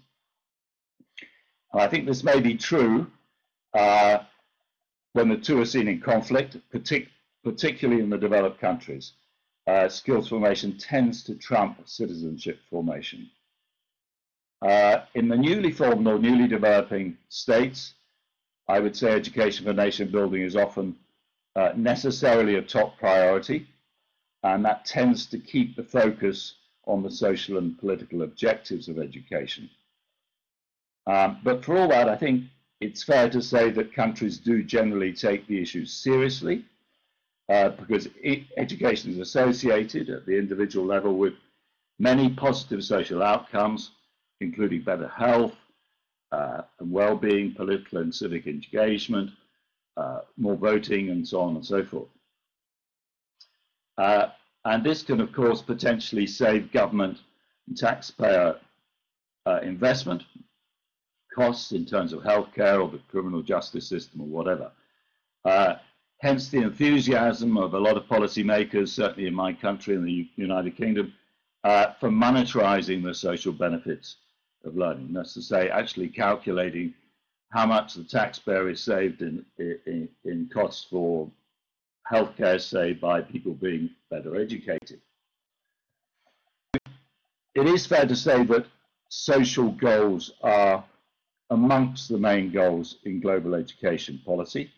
And 1.72 1.82
I 1.82 1.88
think 1.88 2.06
this 2.06 2.24
may 2.24 2.40
be 2.40 2.54
true 2.54 3.06
uh, 3.72 4.18
when 5.12 5.28
the 5.28 5.36
two 5.36 5.60
are 5.60 5.66
seen 5.66 5.88
in 5.88 6.00
conflict, 6.00 6.56
partic 6.72 7.08
particularly 7.44 8.02
in 8.02 8.10
the 8.10 8.18
developed 8.18 8.60
countries 8.60 9.12
uh, 9.68 9.88
skills 9.88 10.28
formation 10.28 10.78
tends 10.78 11.22
to 11.22 11.34
trump 11.34 11.78
citizenship 11.84 12.58
formation. 12.70 13.30
Uh, 14.62 15.00
in 15.14 15.28
the 15.28 15.36
newly 15.36 15.70
formed 15.70 16.06
or 16.06 16.18
newly 16.18 16.48
developing 16.48 17.16
states, 17.28 17.94
I 18.66 18.80
would 18.80 18.96
say 18.96 19.12
education 19.12 19.66
for 19.66 19.74
nation 19.74 20.10
building 20.10 20.42
is 20.42 20.56
often 20.56 20.96
uh, 21.54 21.72
necessarily 21.76 22.54
a 22.54 22.62
top 22.62 22.98
priority, 22.98 23.68
and 24.42 24.64
that 24.64 24.86
tends 24.86 25.26
to 25.26 25.38
keep 25.38 25.76
the 25.76 25.84
focus 25.84 26.54
on 26.86 27.02
the 27.02 27.10
social 27.10 27.58
and 27.58 27.78
political 27.78 28.22
objectives 28.22 28.88
of 28.88 28.98
education. 28.98 29.68
Um, 31.06 31.40
but 31.44 31.62
for 31.62 31.76
all 31.76 31.88
that, 31.88 32.08
I 32.08 32.16
think 32.16 32.44
it's 32.80 33.02
fair 33.02 33.28
to 33.30 33.42
say 33.42 33.70
that 33.70 33.92
countries 33.92 34.38
do 34.38 34.62
generally 34.62 35.12
take 35.12 35.46
the 35.46 35.60
issues 35.60 35.92
seriously 35.92 36.64
uh, 37.48 37.70
because 37.70 38.08
education 38.56 39.12
is 39.12 39.18
associated 39.18 40.10
at 40.10 40.26
the 40.26 40.36
individual 40.36 40.84
level 40.84 41.16
with 41.16 41.34
many 41.98 42.30
positive 42.30 42.84
social 42.84 43.22
outcomes, 43.22 43.92
including 44.40 44.82
better 44.82 45.08
health 45.08 45.54
uh, 46.32 46.62
and 46.78 46.90
well-being, 46.90 47.54
political 47.54 47.98
and 47.98 48.14
civic 48.14 48.46
engagement, 48.46 49.30
uh, 49.96 50.20
more 50.36 50.56
voting, 50.56 51.10
and 51.10 51.26
so 51.26 51.40
on 51.40 51.56
and 51.56 51.64
so 51.64 51.84
forth. 51.84 52.08
Uh, 53.96 54.28
and 54.64 54.84
this 54.84 55.02
can, 55.02 55.20
of 55.20 55.32
course, 55.32 55.62
potentially 55.62 56.26
save 56.26 56.70
government 56.70 57.18
and 57.66 57.76
taxpayer 57.76 58.56
uh, 59.46 59.60
investment 59.62 60.22
costs 61.34 61.72
in 61.72 61.86
terms 61.86 62.12
of 62.12 62.22
healthcare 62.22 62.82
or 62.82 62.88
the 62.88 63.00
criminal 63.08 63.42
justice 63.42 63.88
system 63.88 64.20
or 64.20 64.26
whatever. 64.26 64.70
Uh, 65.44 65.76
Hence 66.20 66.48
the 66.48 66.62
enthusiasm 66.62 67.56
of 67.56 67.74
a 67.74 67.78
lot 67.78 67.96
of 67.96 68.04
policymakers, 68.04 68.88
certainly 68.88 69.28
in 69.28 69.34
my 69.34 69.52
country, 69.52 69.94
in 69.94 70.04
the 70.04 70.28
United 70.34 70.76
Kingdom, 70.76 71.14
uh, 71.62 71.92
for 72.00 72.08
monetarizing 72.08 73.04
the 73.04 73.14
social 73.14 73.52
benefits 73.52 74.16
of 74.64 74.76
learning. 74.76 75.12
That's 75.12 75.34
to 75.34 75.42
say, 75.42 75.70
actually 75.70 76.08
calculating 76.08 76.94
how 77.50 77.66
much 77.66 77.94
the 77.94 78.02
taxpayer 78.02 78.68
is 78.68 78.80
saved 78.80 79.22
in, 79.22 79.44
in, 79.58 80.08
in 80.24 80.50
costs 80.52 80.86
for 80.90 81.30
healthcare, 82.10 82.60
say, 82.60 82.94
by 82.94 83.20
people 83.20 83.54
being 83.54 83.90
better 84.10 84.34
educated. 84.36 85.00
It 87.54 87.66
is 87.66 87.86
fair 87.86 88.06
to 88.06 88.16
say 88.16 88.44
that 88.44 88.66
social 89.08 89.70
goals 89.70 90.32
are 90.42 90.84
amongst 91.50 92.08
the 92.08 92.18
main 92.18 92.50
goals 92.50 92.96
in 93.04 93.20
global 93.20 93.54
education 93.54 94.20
policy. 94.24 94.70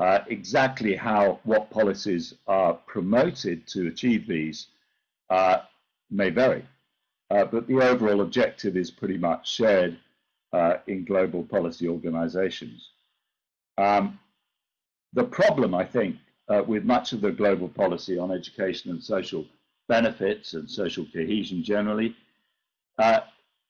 Uh, 0.00 0.24
exactly 0.28 0.96
how 0.96 1.38
what 1.44 1.70
policies 1.70 2.32
are 2.46 2.72
promoted 2.86 3.66
to 3.66 3.86
achieve 3.86 4.26
these 4.26 4.68
uh, 5.28 5.58
may 6.10 6.30
vary, 6.30 6.64
uh, 7.30 7.44
but 7.44 7.66
the 7.66 7.78
overall 7.78 8.22
objective 8.22 8.78
is 8.78 8.90
pretty 8.90 9.18
much 9.18 9.46
shared 9.46 9.98
uh, 10.54 10.76
in 10.86 11.04
global 11.04 11.42
policy 11.42 11.86
organizations. 11.86 12.88
Um, 13.76 14.18
the 15.12 15.24
problem, 15.24 15.74
I 15.74 15.84
think, 15.84 16.16
uh, 16.48 16.62
with 16.66 16.84
much 16.84 17.12
of 17.12 17.20
the 17.20 17.30
global 17.30 17.68
policy 17.68 18.16
on 18.16 18.30
education 18.30 18.90
and 18.90 19.02
social 19.02 19.44
benefits 19.86 20.54
and 20.54 20.68
social 20.70 21.04
cohesion 21.12 21.62
generally, 21.62 22.16
uh, 22.98 23.20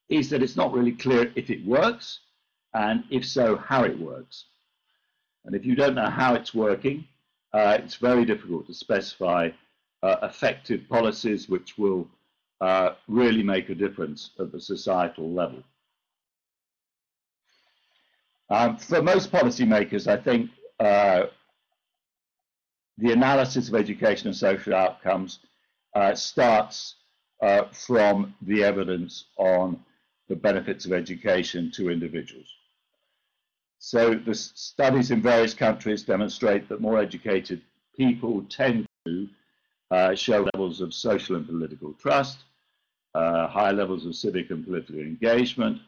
is 0.09 0.31
that 0.31 0.45
it's 0.45 0.57
not 0.57 0.73
really 0.73 0.93
clear 0.93 1.33
if 1.35 1.51
it 1.51 1.67
works, 1.67 2.21
and 2.75 3.03
if 3.11 3.27
so, 3.27 3.57
how 3.57 3.83
it 3.83 3.99
works. 3.99 4.45
And 5.45 5.55
if 5.55 5.65
you 5.65 5.75
don't 5.75 5.95
know 5.95 6.11
how 6.11 6.35
it's 6.35 6.55
working, 6.55 7.05
uh, 7.53 7.79
it's 7.81 7.97
very 7.97 8.25
difficult 8.25 8.67
to 8.67 8.75
specify 8.75 9.51
uh, 10.03 10.17
effective 10.23 10.83
policies 10.89 11.49
which 11.49 11.79
will 11.79 12.09
uh, 12.61 12.91
really 13.09 13.43
make 13.43 13.71
a 13.71 13.75
difference 13.75 14.31
at 14.39 14.53
the 14.53 14.61
societal 14.61 15.31
level. 15.33 15.63
Um, 18.51 18.77
for 18.77 19.01
most 19.01 19.31
policymakers, 19.31 20.07
I 20.07 20.17
think 20.17 20.51
uh, 20.79 21.27
the 22.99 23.13
analysis 23.13 23.69
of 23.69 23.75
education 23.75 24.29
and 24.29 24.37
social 24.37 24.75
outcomes 24.75 25.39
uh, 25.95 26.15
starts 26.15 26.97
uh, 27.43 27.65
from 27.73 28.35
the 28.43 28.63
evidence 28.63 29.27
on 29.37 29.83
the 30.29 30.37
benefits 30.37 30.85
of 30.85 30.93
education 30.93 31.71
to 31.73 31.91
individuals. 31.91 32.49
So 33.83 34.15
the 34.15 34.35
studies 34.35 35.11
in 35.11 35.23
various 35.23 35.55
countries 35.55 36.03
demonstrate 36.03 36.69
that 36.69 36.83
more 36.83 36.99
educated 36.99 37.63
people 37.97 38.43
tend 38.51 38.87
to 39.07 39.27
uh, 39.91 40.15
show 40.15 40.47
levels 40.53 40.83
of 40.83 40.93
social 40.93 41.37
and 41.37 41.47
political 41.47 41.95
trust, 41.95 42.41
uh, 43.15 43.49
high 43.49 43.71
levels 43.71 44.05
of 44.05 44.15
civic 44.15 44.51
and 44.51 44.67
political 44.67 45.01
engagement, 45.01 45.81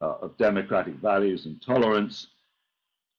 uh, 0.00 0.18
of 0.22 0.36
democratic 0.36 0.94
values 0.94 1.46
and 1.46 1.60
tolerance, 1.60 2.28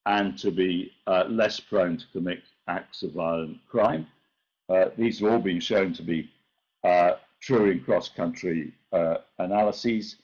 and 0.06 0.40
to 0.40 0.52
be 0.52 0.94
uh, 1.08 1.26
less 1.28 1.60
prone 1.60 1.98
to 1.98 2.06
commit 2.14 2.44
acts 2.70 3.04
of 3.04 3.12
violent 3.12 3.58
crime. 3.68 4.08
Uh, 4.70 4.86
these 4.98 5.20
have 5.20 5.34
all 5.34 5.40
been 5.40 5.60
shown 5.60 5.92
to 5.92 6.02
be 6.02 6.30
uh, 6.86 7.16
true 7.42 7.70
in 7.70 7.84
cross-country 7.84 8.72
analyses 9.38 10.16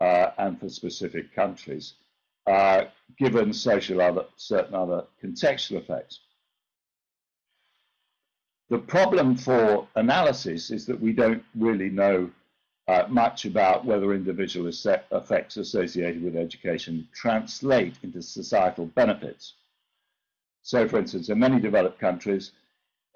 and 0.00 0.60
for 0.60 0.68
specific 0.68 1.34
countries 1.34 1.94
uh, 2.46 2.84
given 3.18 3.52
social 3.52 4.00
other, 4.00 4.24
certain 4.36 4.74
other 4.74 5.04
contextual 5.22 5.78
effects. 5.78 6.20
The 8.68 8.78
problem 8.78 9.36
for 9.36 9.86
analysis 9.94 10.70
is 10.70 10.86
that 10.86 11.00
we 11.00 11.12
don't 11.12 11.44
really 11.54 11.88
know 11.88 12.30
uh, 12.88 13.04
much 13.08 13.44
about 13.44 13.84
whether 13.84 14.12
individual 14.12 14.68
effects 14.68 15.56
associated 15.56 16.22
with 16.22 16.36
education 16.36 17.08
translate 17.12 17.98
into 18.02 18.22
societal 18.22 18.86
benefits. 18.86 19.54
So, 20.62 20.86
for 20.88 20.98
instance, 20.98 21.28
in 21.28 21.38
many 21.38 21.60
developed 21.60 21.98
countries, 21.98 22.52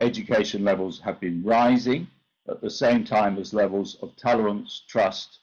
education 0.00 0.64
levels 0.64 1.00
have 1.00 1.20
been 1.20 1.42
rising 1.42 2.08
at 2.48 2.60
the 2.60 2.70
same 2.70 3.04
time 3.04 3.38
as 3.38 3.54
levels 3.54 3.96
of 4.02 4.14
tolerance, 4.16 4.84
trust, 4.88 5.38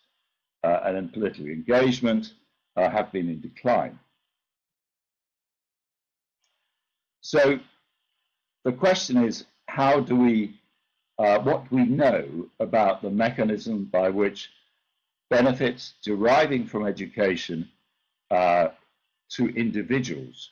uh, 0.64 0.80
and 0.86 0.98
in 0.98 1.10
political 1.10 1.46
engagement 1.46 2.34
have 2.84 3.12
been 3.12 3.30
in 3.30 3.42
decline. 3.42 3.98
So 7.22 7.60
the 8.64 8.72
question 8.72 9.24
is, 9.24 9.46
how 9.68 10.00
do 10.00 10.16
we, 10.16 10.60
uh, 11.20 11.40
what 11.40 11.70
we 11.72 11.84
know 11.86 12.48
about 12.60 13.02
the 13.02 13.10
mechanism 13.10 13.86
by 13.86 14.10
which 14.10 14.50
benefits 15.30 15.96
deriving 16.04 16.66
from 16.66 16.86
education 16.86 17.68
uh, 18.32 18.70
to 19.30 19.48
individuals, 19.50 20.52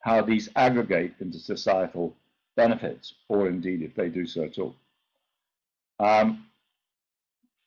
how 0.00 0.22
these 0.22 0.48
aggregate 0.54 1.14
into 1.20 1.38
societal 1.38 2.14
benefits, 2.56 3.14
or 3.28 3.48
indeed 3.48 3.82
if 3.82 3.94
they 3.94 4.08
do 4.08 4.26
so 4.26 4.44
at 4.44 4.58
all. 4.58 4.76
Um, 5.98 6.46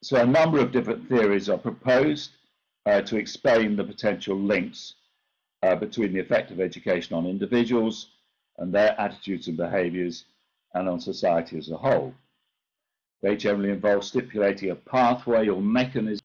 so 0.02 0.22
a 0.22 0.26
number 0.26 0.60
of 0.60 0.72
different 0.72 1.10
theories 1.10 1.50
are 1.50 1.58
proposed 1.58 2.32
uh, 2.86 3.02
to 3.02 3.18
explain 3.18 3.76
the 3.76 3.84
potential 3.84 4.38
links 4.38 4.96
uh, 5.64 5.76
between 5.76 6.14
the 6.14 6.20
effect 6.20 6.52
of 6.52 6.60
education 6.60 7.16
on 7.16 7.26
individuals 7.26 8.10
and 8.58 8.74
their 8.74 9.00
attitudes 9.00 9.48
and 9.48 9.58
behaviors 9.58 10.26
and 10.74 10.88
on 10.88 11.00
society 11.00 11.58
as 11.58 11.70
a 11.72 11.78
whole. 11.78 12.14
They 13.22 13.36
generally 13.36 13.72
involve 13.72 14.04
stipulating 14.04 14.70
a 14.70 14.76
pathway 14.76 15.48
or 15.48 15.62
mechanism 15.62 16.24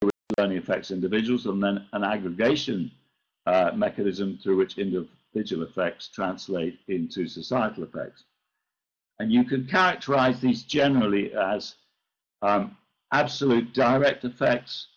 through 0.00 0.08
which 0.08 0.38
learning 0.38 0.58
affects 0.58 0.90
individuals 0.90 1.46
and 1.46 1.62
then 1.62 1.86
an 1.92 2.04
aggregation 2.04 2.90
uh, 3.46 3.70
mechanism 3.74 4.38
through 4.42 4.56
which 4.56 4.78
individual 4.78 5.62
effects 5.62 6.08
translate 6.08 6.78
into 6.88 7.26
societal 7.26 7.84
effects. 7.84 8.24
And 9.18 9.32
you 9.32 9.44
can 9.44 9.66
characterize 9.66 10.40
these 10.40 10.64
generally 10.64 11.32
as 11.32 11.76
um, 12.42 12.76
absolute 13.12 13.72
direct 13.72 14.24
effects, 14.24 14.88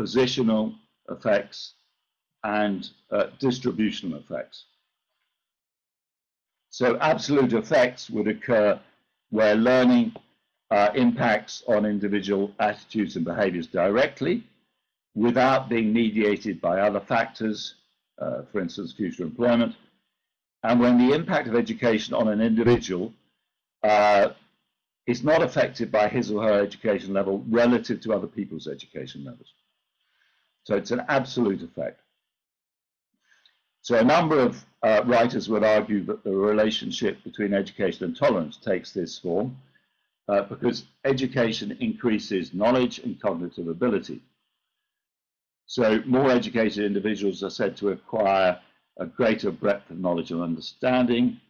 positional 0.00 0.74
effects, 1.10 1.74
and 2.44 2.90
uh, 3.10 3.26
distributional 3.38 4.18
effects. 4.18 4.64
So 6.70 6.96
absolute 7.00 7.52
effects 7.52 8.08
would 8.08 8.28
occur 8.28 8.80
where 9.30 9.54
learning 9.54 10.14
uh, 10.70 10.90
impacts 10.94 11.62
on 11.66 11.84
individual 11.84 12.52
attitudes 12.60 13.16
and 13.16 13.24
behaviors 13.24 13.66
directly 13.66 14.44
without 15.14 15.68
being 15.68 15.92
mediated 15.92 16.60
by 16.60 16.80
other 16.80 17.00
factors, 17.00 17.74
uh, 18.22 18.42
for 18.50 18.60
instance, 18.60 18.92
future 18.92 19.24
employment, 19.24 19.74
and 20.62 20.80
when 20.80 20.96
the 20.96 21.14
impact 21.14 21.48
of 21.48 21.56
education 21.56 22.14
on 22.14 22.28
an 22.28 22.40
individual 22.40 23.12
uh, 23.82 24.28
is 25.06 25.24
not 25.24 25.42
affected 25.42 25.90
by 25.90 26.08
his 26.08 26.30
or 26.30 26.42
her 26.44 26.62
education 26.62 27.12
level 27.12 27.44
relative 27.48 28.00
to 28.00 28.12
other 28.14 28.28
people's 28.28 28.68
education 28.68 29.24
levels. 29.24 29.52
So 30.64 30.76
it's 30.76 30.90
an 30.90 31.02
absolute 31.08 31.62
effect. 31.62 32.00
So 33.82 33.98
a 33.98 34.04
number 34.04 34.38
of 34.38 34.64
uh, 34.82 35.02
writers 35.06 35.48
would 35.48 35.64
argue 35.64 36.04
that 36.04 36.22
the 36.22 36.32
relationship 36.32 37.22
between 37.24 37.54
education 37.54 38.04
and 38.04 38.16
tolerance 38.16 38.56
takes 38.56 38.92
this 38.92 39.18
form 39.18 39.56
uh, 40.28 40.42
because 40.42 40.84
education 41.04 41.76
increases 41.80 42.54
knowledge 42.54 42.98
and 43.00 43.20
cognitive 43.20 43.68
ability. 43.68 44.22
So 45.66 46.02
more 46.04 46.30
educated 46.30 46.84
individuals 46.84 47.42
are 47.42 47.50
said 47.50 47.76
to 47.78 47.90
acquire 47.90 48.60
a 48.98 49.06
greater 49.06 49.50
breadth 49.50 49.90
of 49.90 49.98
knowledge 49.98 50.30
and 50.30 50.42
understanding 50.42 51.40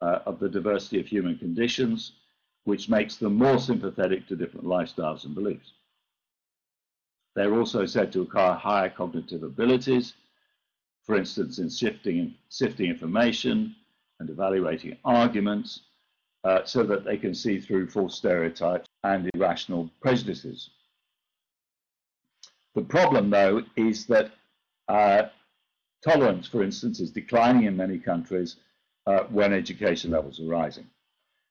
uh, 0.00 0.20
of 0.26 0.38
the 0.38 0.48
diversity 0.48 1.00
of 1.00 1.06
human 1.06 1.36
conditions, 1.38 2.12
which 2.64 2.88
makes 2.88 3.16
them 3.16 3.34
more 3.34 3.58
sympathetic 3.58 4.26
to 4.28 4.36
different 4.36 4.66
lifestyles 4.66 5.24
and 5.24 5.34
beliefs. 5.34 5.72
They're 7.34 7.54
also 7.54 7.86
said 7.86 8.12
to 8.12 8.22
acquire 8.22 8.54
higher 8.54 8.90
cognitive 8.90 9.42
abilities, 9.42 10.14
for 11.04 11.16
instance, 11.16 11.58
in 11.58 11.70
sifting, 11.70 12.34
sifting 12.48 12.90
information 12.90 13.74
and 14.20 14.28
evaluating 14.30 14.98
arguments, 15.04 15.80
uh, 16.44 16.64
so 16.64 16.82
that 16.82 17.04
they 17.04 17.16
can 17.16 17.34
see 17.34 17.58
through 17.58 17.88
false 17.88 18.16
stereotypes 18.16 18.88
and 19.04 19.30
irrational 19.34 19.90
prejudices. 20.00 20.70
The 22.74 22.82
problem, 22.82 23.30
though, 23.30 23.62
is 23.76 24.06
that 24.06 24.32
uh, 24.88 25.24
tolerance, 26.04 26.48
for 26.48 26.62
instance, 26.62 27.00
is 27.00 27.10
declining 27.10 27.64
in 27.64 27.76
many 27.76 27.98
countries 27.98 28.56
uh, 29.06 29.24
when 29.24 29.52
education 29.52 30.10
levels 30.10 30.40
are 30.40 30.46
rising. 30.46 30.86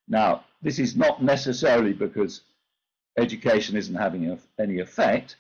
Now, 0.08 0.46
this 0.62 0.80
is 0.80 0.96
not 0.96 1.24
necessarily 1.24 1.94
because 1.94 2.42
education 3.18 3.78
isn't 3.78 3.96
having 3.96 4.38
any 4.60 4.80
effect. 4.80 5.38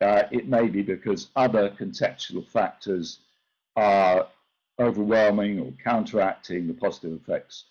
Uh, 0.00 0.24
it 0.30 0.48
may 0.48 0.68
be 0.68 0.82
because 0.82 1.28
other 1.36 1.70
contextual 1.70 2.46
factors 2.46 3.20
are 3.76 4.26
overwhelming 4.80 5.60
or 5.60 5.72
counteracting 5.82 6.66
the 6.66 6.74
positive 6.74 7.12
effects 7.12 7.64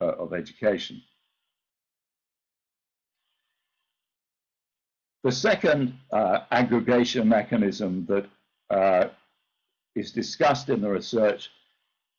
uh, 0.00 0.12
of 0.18 0.32
education. 0.34 1.02
The 5.22 5.32
second 5.32 5.94
uh, 6.12 6.40
aggregation 6.50 7.28
mechanism 7.28 8.06
that 8.06 8.26
uh, 8.70 9.08
is 9.94 10.12
discussed 10.12 10.70
in 10.70 10.80
the 10.80 10.88
research 10.88 11.50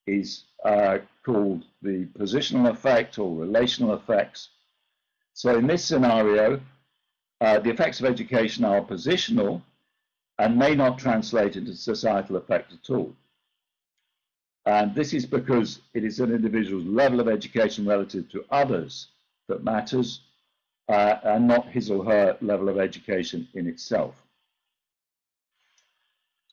is 0.05 0.43
uh, 0.65 0.99
called 1.25 1.65
the 1.81 2.05
positional 2.17 2.69
effect 2.69 3.17
or 3.17 3.35
relational 3.35 3.93
effects. 3.95 4.49
So 5.33 5.57
in 5.57 5.65
this 5.65 5.83
scenario, 5.83 6.59
uh, 7.41 7.59
the 7.59 7.71
effects 7.71 7.99
of 7.99 8.05
education 8.05 8.63
are 8.63 8.81
positional 8.81 9.61
and 10.37 10.57
may 10.57 10.75
not 10.75 10.97
translate 10.97 11.55
into 11.55 11.75
societal 11.75 12.35
effect 12.35 12.71
at 12.71 12.89
all. 12.89 13.13
And 14.65 14.93
this 14.93 15.13
is 15.13 15.25
because 15.25 15.79
it 15.95 16.03
is 16.03 16.19
an 16.19 16.31
individual's 16.31 16.85
level 16.85 17.19
of 17.19 17.27
education 17.27 17.85
relative 17.85 18.29
to 18.29 18.45
others 18.51 19.07
that 19.47 19.63
matters 19.63 20.21
uh, 20.87 21.15
and 21.23 21.47
not 21.47 21.67
his 21.67 21.89
or 21.89 22.05
her 22.05 22.37
level 22.41 22.69
of 22.69 22.77
education 22.77 23.47
in 23.55 23.67
itself. 23.67 24.15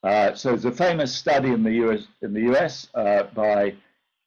Uh, 0.03 0.35
so 0.35 0.51
there's 0.51 0.65
a 0.65 0.73
famous 0.73 1.15
study 1.15 1.51
in 1.51 1.63
the 1.63 1.73
US, 1.85 2.07
in 2.23 2.33
the 2.33 2.53
US 2.53 2.89
uh, 2.95 3.25
by 3.35 3.75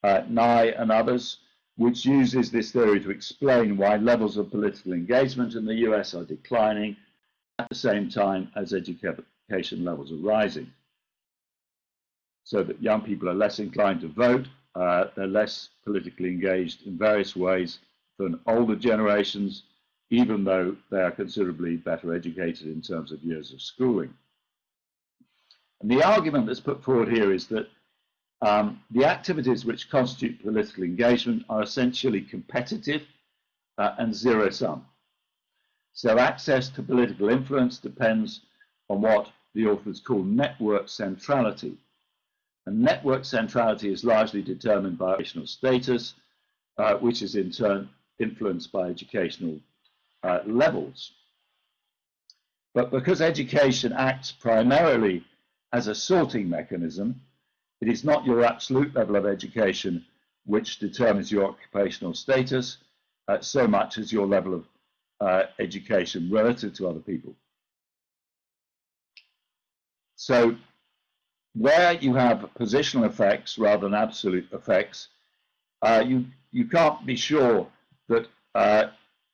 uh, 0.03 0.21
Nie 0.29 0.73
and 0.73 0.91
others, 0.91 1.37
which 1.77 2.05
uses 2.05 2.51
this 2.51 2.71
theory 2.71 2.99
to 2.99 3.11
explain 3.11 3.77
why 3.77 3.97
levels 3.97 4.37
of 4.37 4.51
political 4.51 4.93
engagement 4.93 5.55
in 5.55 5.65
the 5.65 5.75
US 5.87 6.13
are 6.13 6.25
declining 6.25 6.95
at 7.59 7.69
the 7.69 7.75
same 7.75 8.09
time 8.09 8.51
as 8.55 8.73
education 8.73 9.83
levels 9.83 10.11
are 10.11 10.15
rising 10.15 10.71
so 12.43 12.63
that 12.63 12.81
young 12.81 13.01
people 13.01 13.29
are 13.29 13.33
less 13.33 13.59
inclined 13.59 14.01
to 14.01 14.07
vote, 14.07 14.47
uh, 14.75 15.05
they're 15.15 15.27
less 15.27 15.69
politically 15.85 16.29
engaged 16.29 16.85
in 16.85 16.97
various 16.97 17.35
ways 17.35 17.79
than 18.17 18.39
older 18.47 18.75
generations, 18.75 19.63
even 20.09 20.43
though 20.43 20.75
they 20.89 21.01
are 21.01 21.11
considerably 21.11 21.77
better 21.77 22.13
educated 22.13 22.67
in 22.67 22.81
terms 22.81 23.11
of 23.11 23.23
years 23.23 23.53
of 23.53 23.61
schooling. 23.61 24.13
And 25.81 25.89
the 25.89 26.03
argument 26.03 26.45
that's 26.45 26.59
put 26.59 26.83
forward 26.83 27.09
here 27.09 27.31
is 27.31 27.47
that 27.47 27.67
um, 28.41 28.81
the 28.89 29.05
activities 29.05 29.65
which 29.65 29.89
constitute 29.89 30.41
political 30.43 30.83
engagement 30.83 31.45
are 31.49 31.61
essentially 31.61 32.21
competitive 32.21 33.03
uh, 33.77 33.95
and 33.99 34.13
zero 34.13 34.49
sum. 34.49 34.85
So 35.93 36.17
access 36.17 36.69
to 36.69 36.83
political 36.83 37.29
influence 37.29 37.77
depends 37.77 38.41
on 38.89 39.01
what 39.01 39.27
the 39.53 39.67
authors 39.67 39.99
call 39.99 40.23
network 40.23 40.89
centrality, 40.89 41.77
and 42.65 42.79
network 42.79 43.25
centrality 43.25 43.91
is 43.91 44.03
largely 44.03 44.41
determined 44.41 44.97
by 44.97 45.13
educational 45.13 45.47
status, 45.47 46.13
uh, 46.77 46.95
which 46.95 47.21
is 47.21 47.35
in 47.35 47.51
turn 47.51 47.89
influenced 48.19 48.71
by 48.71 48.89
educational 48.89 49.59
uh, 50.23 50.39
levels. 50.45 51.11
But 52.73 52.91
because 52.91 53.21
education 53.21 53.91
acts 53.91 54.31
primarily 54.31 55.25
as 55.73 55.87
a 55.87 55.95
sorting 55.95 56.49
mechanism, 56.49 57.21
it 57.81 57.87
is 57.87 58.03
not 58.03 58.25
your 58.25 58.45
absolute 58.45 58.93
level 58.95 59.15
of 59.15 59.25
education 59.25 60.05
which 60.45 60.79
determines 60.79 61.31
your 61.31 61.45
occupational 61.45 62.13
status 62.13 62.77
uh, 63.27 63.39
so 63.41 63.67
much 63.67 63.97
as 63.97 64.11
your 64.11 64.27
level 64.27 64.53
of 64.53 64.65
uh, 65.19 65.43
education 65.59 66.29
relative 66.31 66.73
to 66.73 66.87
other 66.87 66.99
people. 66.99 67.33
So 70.15 70.55
where 71.53 71.93
you 71.93 72.13
have 72.15 72.49
positional 72.59 73.05
effects 73.05 73.57
rather 73.57 73.83
than 73.87 73.93
absolute 73.93 74.47
effects, 74.51 75.09
uh, 75.81 76.03
you, 76.05 76.25
you 76.51 76.65
can't 76.65 77.05
be 77.05 77.15
sure 77.15 77.67
that 78.07 78.27
uh, 78.55 78.85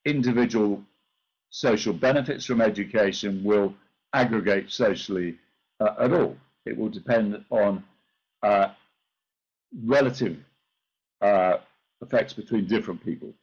individual 0.06 0.82
social 1.50 1.94
benefits 1.94 2.46
from 2.46 2.62
education 2.62 3.44
will 3.44 3.74
aggregate 4.14 4.72
socially 4.72 5.38
uh, 5.80 5.96
at 6.00 6.14
all. 6.14 6.36
It 6.66 6.78
will 6.78 6.90
depend 6.90 7.44
on 7.50 7.84
uh, 8.44 8.70
relative 9.84 10.38
uh, 11.22 11.58
effects 12.02 12.34
between 12.34 12.66
different 12.68 13.04
people. 13.04 13.34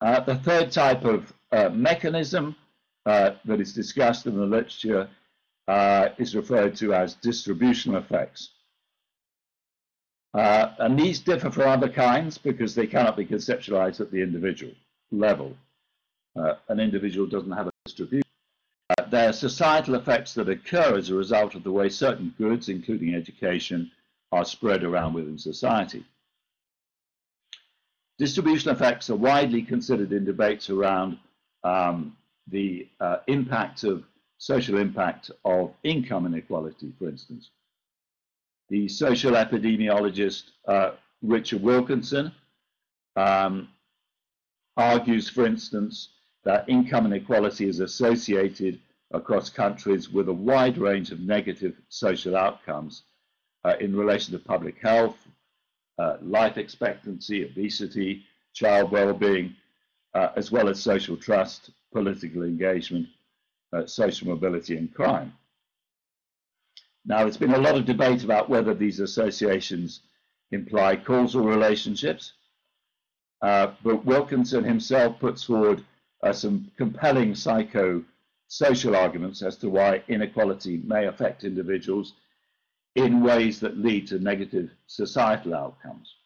Uh, 0.00 0.20
the 0.20 0.36
third 0.36 0.70
type 0.70 1.04
of 1.04 1.32
mechanism 1.74 2.54
that 3.04 3.60
is 3.60 3.72
discussed 3.72 4.26
in 4.26 4.36
the 4.36 4.44
literature 4.46 5.08
uh, 5.68 6.08
is 6.18 6.34
referred 6.34 6.74
to 6.76 6.94
as 6.94 7.14
distributional 7.14 7.98
effects. 7.98 8.50
Uh, 10.34 10.72
and 10.78 10.98
these 10.98 11.20
differ 11.20 11.50
from 11.50 11.68
other 11.68 11.88
kinds 11.88 12.38
because 12.38 12.74
they 12.74 12.86
cannot 12.86 13.16
be 13.16 13.24
conceptualized 13.24 14.00
at 14.00 14.10
the 14.10 14.22
individual 14.22 14.72
level. 15.10 15.56
Uh, 16.38 16.54
an 16.68 16.80
individual 16.80 17.26
doesn't 17.26 17.52
have 17.52 17.66
a 17.66 17.70
distribution. 17.84 18.27
Uh, 19.08 19.10
there 19.10 19.28
are 19.30 19.32
societal 19.32 19.94
effects 19.94 20.34
that 20.34 20.50
occur 20.50 20.98
as 20.98 21.08
a 21.08 21.14
result 21.14 21.54
of 21.54 21.64
the 21.64 21.72
way 21.72 21.88
certain 21.88 22.34
goods, 22.36 22.68
including 22.68 23.14
education, 23.14 23.90
are 24.32 24.44
spread 24.44 24.84
around 24.84 25.14
within 25.14 25.38
society. 25.38 26.04
Distribution 28.18 28.70
effects 28.70 29.08
are 29.08 29.16
widely 29.16 29.62
considered 29.62 30.12
in 30.12 30.26
debates 30.26 30.68
around 30.68 31.16
um, 31.64 32.16
the 32.48 32.86
uh, 33.00 33.18
impact 33.28 33.82
of 33.84 34.04
social 34.36 34.76
impact 34.76 35.30
of 35.46 35.72
income 35.84 36.26
inequality, 36.26 36.92
for 36.98 37.08
instance. 37.08 37.50
The 38.68 38.88
social 38.88 39.32
epidemiologist 39.32 40.50
uh, 40.66 40.90
Richard 41.22 41.62
Wilkinson 41.62 42.30
um, 43.16 43.68
argues, 44.76 45.30
for 45.30 45.46
instance, 45.46 46.10
that 46.44 46.68
income 46.68 47.06
inequality 47.06 47.66
is 47.68 47.80
associated 47.80 48.80
across 49.12 49.48
countries 49.48 50.10
with 50.10 50.28
a 50.28 50.32
wide 50.32 50.78
range 50.78 51.10
of 51.10 51.20
negative 51.20 51.74
social 51.88 52.36
outcomes 52.36 53.04
uh, 53.64 53.74
in 53.80 53.96
relation 53.96 54.32
to 54.32 54.38
public 54.38 54.78
health, 54.80 55.16
uh, 55.98 56.16
life 56.22 56.58
expectancy, 56.58 57.44
obesity, 57.44 58.24
child 58.52 58.90
well-being, 58.90 59.54
uh, 60.14 60.28
as 60.36 60.50
well 60.50 60.68
as 60.68 60.80
social 60.80 61.16
trust, 61.16 61.70
political 61.92 62.42
engagement, 62.42 63.06
uh, 63.72 63.86
social 63.86 64.28
mobility 64.28 64.76
and 64.76 64.94
crime. 64.94 65.32
Now, 67.04 67.20
there's 67.20 67.36
been 67.36 67.54
a 67.54 67.58
lot 67.58 67.76
of 67.76 67.86
debate 67.86 68.24
about 68.24 68.50
whether 68.50 68.74
these 68.74 69.00
associations 69.00 70.00
imply 70.50 70.96
causal 70.96 71.42
relationships, 71.42 72.32
uh, 73.42 73.68
but 73.82 74.04
Wilkinson 74.04 74.64
himself 74.64 75.18
puts 75.18 75.44
forward 75.44 75.84
uh, 76.22 76.32
some 76.32 76.70
compelling 76.76 77.34
psycho-social 78.48 78.96
arguments 78.96 79.42
as 79.42 79.56
to 79.58 79.68
why 79.68 80.02
inequality 80.08 80.80
may 80.84 81.06
affect 81.06 81.44
individuals 81.44 82.14
in 82.94 83.22
ways 83.22 83.60
that 83.60 83.78
lead 83.78 84.06
to 84.08 84.18
negative 84.18 84.70
societal 84.86 85.54
outcomes. 85.54 86.16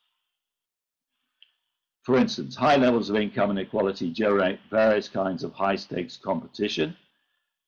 For 2.04 2.16
instance, 2.16 2.56
high 2.56 2.76
levels 2.76 3.10
of 3.10 3.16
income 3.16 3.50
inequality 3.50 4.10
generate 4.10 4.58
various 4.70 5.08
kinds 5.08 5.44
of 5.44 5.52
high 5.52 5.76
stakes 5.76 6.16
competition, 6.16 6.96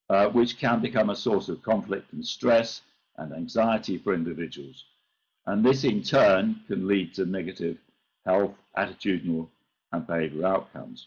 uh, 0.08 0.28
which 0.28 0.58
can 0.58 0.80
become 0.80 1.10
a 1.10 1.16
source 1.16 1.48
of 1.48 1.62
conflict 1.62 2.12
and 2.12 2.24
stress 2.24 2.82
and 3.18 3.32
anxiety 3.32 3.98
for 3.98 4.14
individuals. 4.14 4.84
And 5.46 5.64
this 5.64 5.84
in 5.84 6.02
turn 6.02 6.60
can 6.66 6.88
lead 6.88 7.14
to 7.14 7.26
negative 7.26 7.78
health, 8.24 8.54
attitudinal, 8.76 9.48
and 9.92 10.06
behavioral 10.06 10.44
outcomes. 10.44 11.06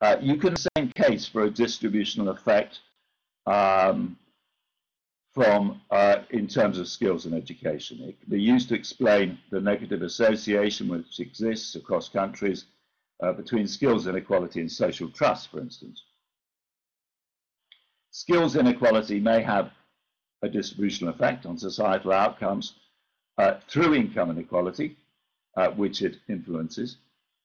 Uh, 0.00 0.16
you 0.20 0.36
can 0.36 0.54
case 0.98 1.26
for 1.26 1.42
a 1.42 1.50
distributional 1.50 2.28
effect 2.28 2.80
um, 3.46 4.18
from 5.32 5.80
uh, 5.90 6.22
in 6.30 6.46
terms 6.48 6.78
of 6.78 6.88
skills 6.88 7.26
and 7.26 7.34
education. 7.34 8.00
It 8.02 8.20
can 8.20 8.30
be 8.30 8.42
used 8.42 8.68
to 8.70 8.74
explain 8.74 9.38
the 9.50 9.60
negative 9.60 10.02
association 10.02 10.88
which 10.88 11.20
exists 11.20 11.76
across 11.76 12.08
countries 12.08 12.64
uh, 13.22 13.32
between 13.32 13.66
skills 13.68 14.06
inequality 14.06 14.60
and 14.60 14.70
social 14.70 15.08
trust, 15.10 15.50
for 15.50 15.60
instance. 15.60 16.02
Skills 18.10 18.56
inequality 18.56 19.20
may 19.20 19.42
have 19.42 19.70
a 20.42 20.48
distributional 20.48 21.14
effect 21.14 21.46
on 21.46 21.56
societal 21.58 22.12
outcomes 22.12 22.74
uh, 23.38 23.54
through 23.68 23.94
income 23.94 24.30
inequality, 24.30 24.96
uh, 25.56 25.68
which 25.70 26.02
it 26.02 26.16
influences, 26.28 26.96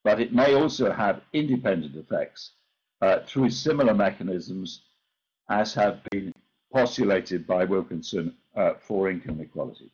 but 0.02 0.20
it 0.20 0.32
may 0.32 0.54
also 0.54 0.90
have 0.92 1.22
independent 1.32 1.94
effects 1.96 2.50
uh, 3.00 3.20
through 3.26 3.50
similar 3.50 3.94
mechanisms 3.94 4.82
as 5.48 5.74
have 5.74 6.02
been 6.10 6.32
postulated 6.72 7.46
by 7.46 7.64
Wilkinson 7.64 8.34
uh, 8.56 8.74
for 8.74 9.10
income 9.10 9.40
equality. 9.40 9.90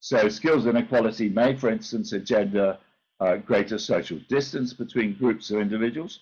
So 0.00 0.28
skills 0.28 0.66
inequality 0.66 1.28
may, 1.28 1.54
for 1.54 1.68
instance, 1.70 2.12
engender 2.12 2.78
uh, 3.20 3.36
greater 3.36 3.78
social 3.78 4.18
distance 4.28 4.72
between 4.72 5.14
groups 5.14 5.50
of 5.50 5.60
individuals, 5.60 6.20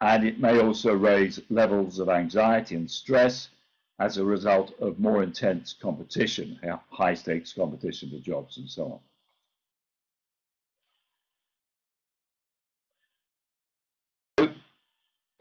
and 0.00 0.24
it 0.24 0.38
may 0.38 0.60
also 0.60 0.94
raise 0.94 1.40
levels 1.50 1.98
of 1.98 2.08
anxiety 2.08 2.76
and 2.76 2.90
stress 2.90 3.48
as 3.98 4.18
a 4.18 4.24
result 4.24 4.74
of 4.80 4.98
more 4.98 5.22
intense 5.22 5.74
competition, 5.80 6.58
high 6.90 7.14
stakes 7.14 7.52
competition 7.52 8.10
for 8.10 8.18
jobs 8.18 8.58
and 8.58 8.68
so 8.68 8.84
on. 8.84 9.00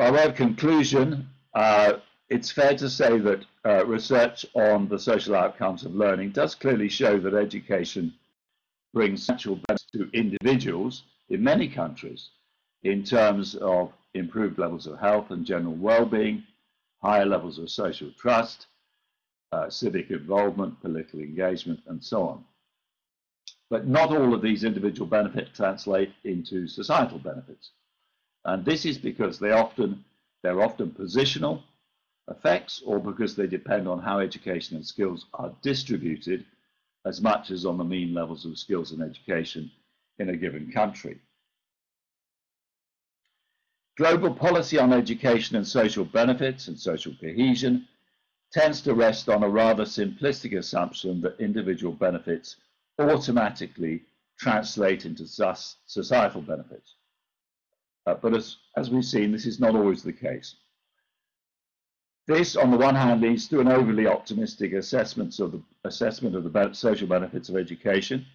By 0.06 0.12
way 0.12 0.26
of 0.26 0.36
conclusion, 0.36 1.28
uh, 1.56 1.94
it's 2.30 2.52
fair 2.52 2.76
to 2.76 2.88
say 2.92 3.18
that 3.18 3.44
uh, 3.66 3.88
research 3.88 4.46
on 4.54 4.88
the 4.88 5.00
social 5.00 5.34
outcomes 5.34 5.84
of 5.84 5.96
learning 5.96 6.30
does 6.30 6.54
clearly 6.54 6.90
show 6.90 7.18
that 7.18 7.34
education 7.34 8.14
brings 8.94 9.28
actual 9.28 9.56
benefits 9.68 9.90
to 9.94 10.12
individuals 10.14 11.06
in 11.30 11.44
many 11.44 11.68
countries 11.68 12.30
in 12.84 13.04
terms 13.04 13.56
of 13.56 13.94
improved 14.14 14.60
levels 14.60 14.86
of 14.86 15.00
health 15.00 15.32
and 15.32 15.44
general 15.44 15.74
well-being, 15.74 16.44
higher 17.02 17.26
levels 17.26 17.58
of 17.58 17.72
social 17.72 18.12
trust, 18.12 18.68
uh, 19.54 19.72
civic 19.72 20.12
involvement, 20.12 20.80
political 20.82 21.20
engagement, 21.20 21.80
and 21.88 22.04
so 22.04 22.28
on. 22.28 22.46
But 23.72 23.88
not 23.88 24.16
all 24.16 24.36
of 24.36 24.44
these 24.44 24.66
individual 24.66 25.08
benefits 25.08 25.58
translate 25.58 26.14
into 26.24 26.68
societal 26.68 27.18
benefits. 27.18 27.72
And 28.46 28.64
this 28.64 28.86
is 28.86 28.98
because 28.98 29.40
they 29.40 29.52
often, 29.52 30.06
they're 30.44 30.62
often 30.62 30.92
positional 30.92 31.64
effects 32.30 32.82
or 32.86 33.00
because 33.00 33.36
they 33.36 33.48
depend 33.48 33.88
on 33.88 34.00
how 34.00 34.20
education 34.20 34.78
and 34.78 34.86
skills 34.86 35.26
are 35.34 35.54
distributed 35.62 36.46
as 37.06 37.22
much 37.22 37.52
as 37.52 37.66
on 37.66 37.78
the 37.78 37.84
mean 37.84 38.14
levels 38.14 38.46
of 38.46 38.58
skills 38.58 38.92
and 38.92 39.02
education 39.02 39.72
in 40.20 40.30
a 40.30 40.38
given 40.38 40.72
country. 40.72 41.20
Global 43.98 44.34
policy 44.34 44.78
on 44.78 44.94
education 44.94 45.56
and 45.56 45.68
social 45.68 46.06
benefits 46.06 46.68
and 46.68 46.78
social 46.78 47.14
cohesion 47.20 47.88
tends 48.52 48.82
to 48.82 48.94
rest 48.94 49.30
on 49.30 49.44
a 49.44 49.50
rather 49.50 49.86
simplistic 49.86 50.58
assumption 50.58 51.22
that 51.22 51.40
individual 51.40 51.94
benefits 51.94 52.58
automatically 53.00 54.04
translate 54.38 55.06
into 55.06 55.26
societal 55.26 56.42
benefits. 56.42 56.96
Uh, 58.06 58.14
but 58.16 58.34
as, 58.34 58.58
as 58.78 58.90
we've 58.90 59.06
seen, 59.06 59.32
this 59.32 59.46
is 59.46 59.60
not 59.60 59.76
always 59.76 60.04
the 60.04 60.14
case. 60.14 60.56
This, 62.28 62.56
on 62.56 62.72
the 62.72 62.78
one 62.78 62.96
hand, 62.96 63.22
leads 63.22 63.48
to 63.50 63.60
an 63.60 63.68
overly 63.68 64.08
optimistic 64.08 64.74
assessment 64.74 65.40
of 65.40 65.52
the, 65.52 65.62
assessment 65.84 66.36
of 66.36 66.44
the 66.44 66.74
social 66.74 67.08
benefits 67.08 67.50
of 67.50 67.56
education 67.56 68.26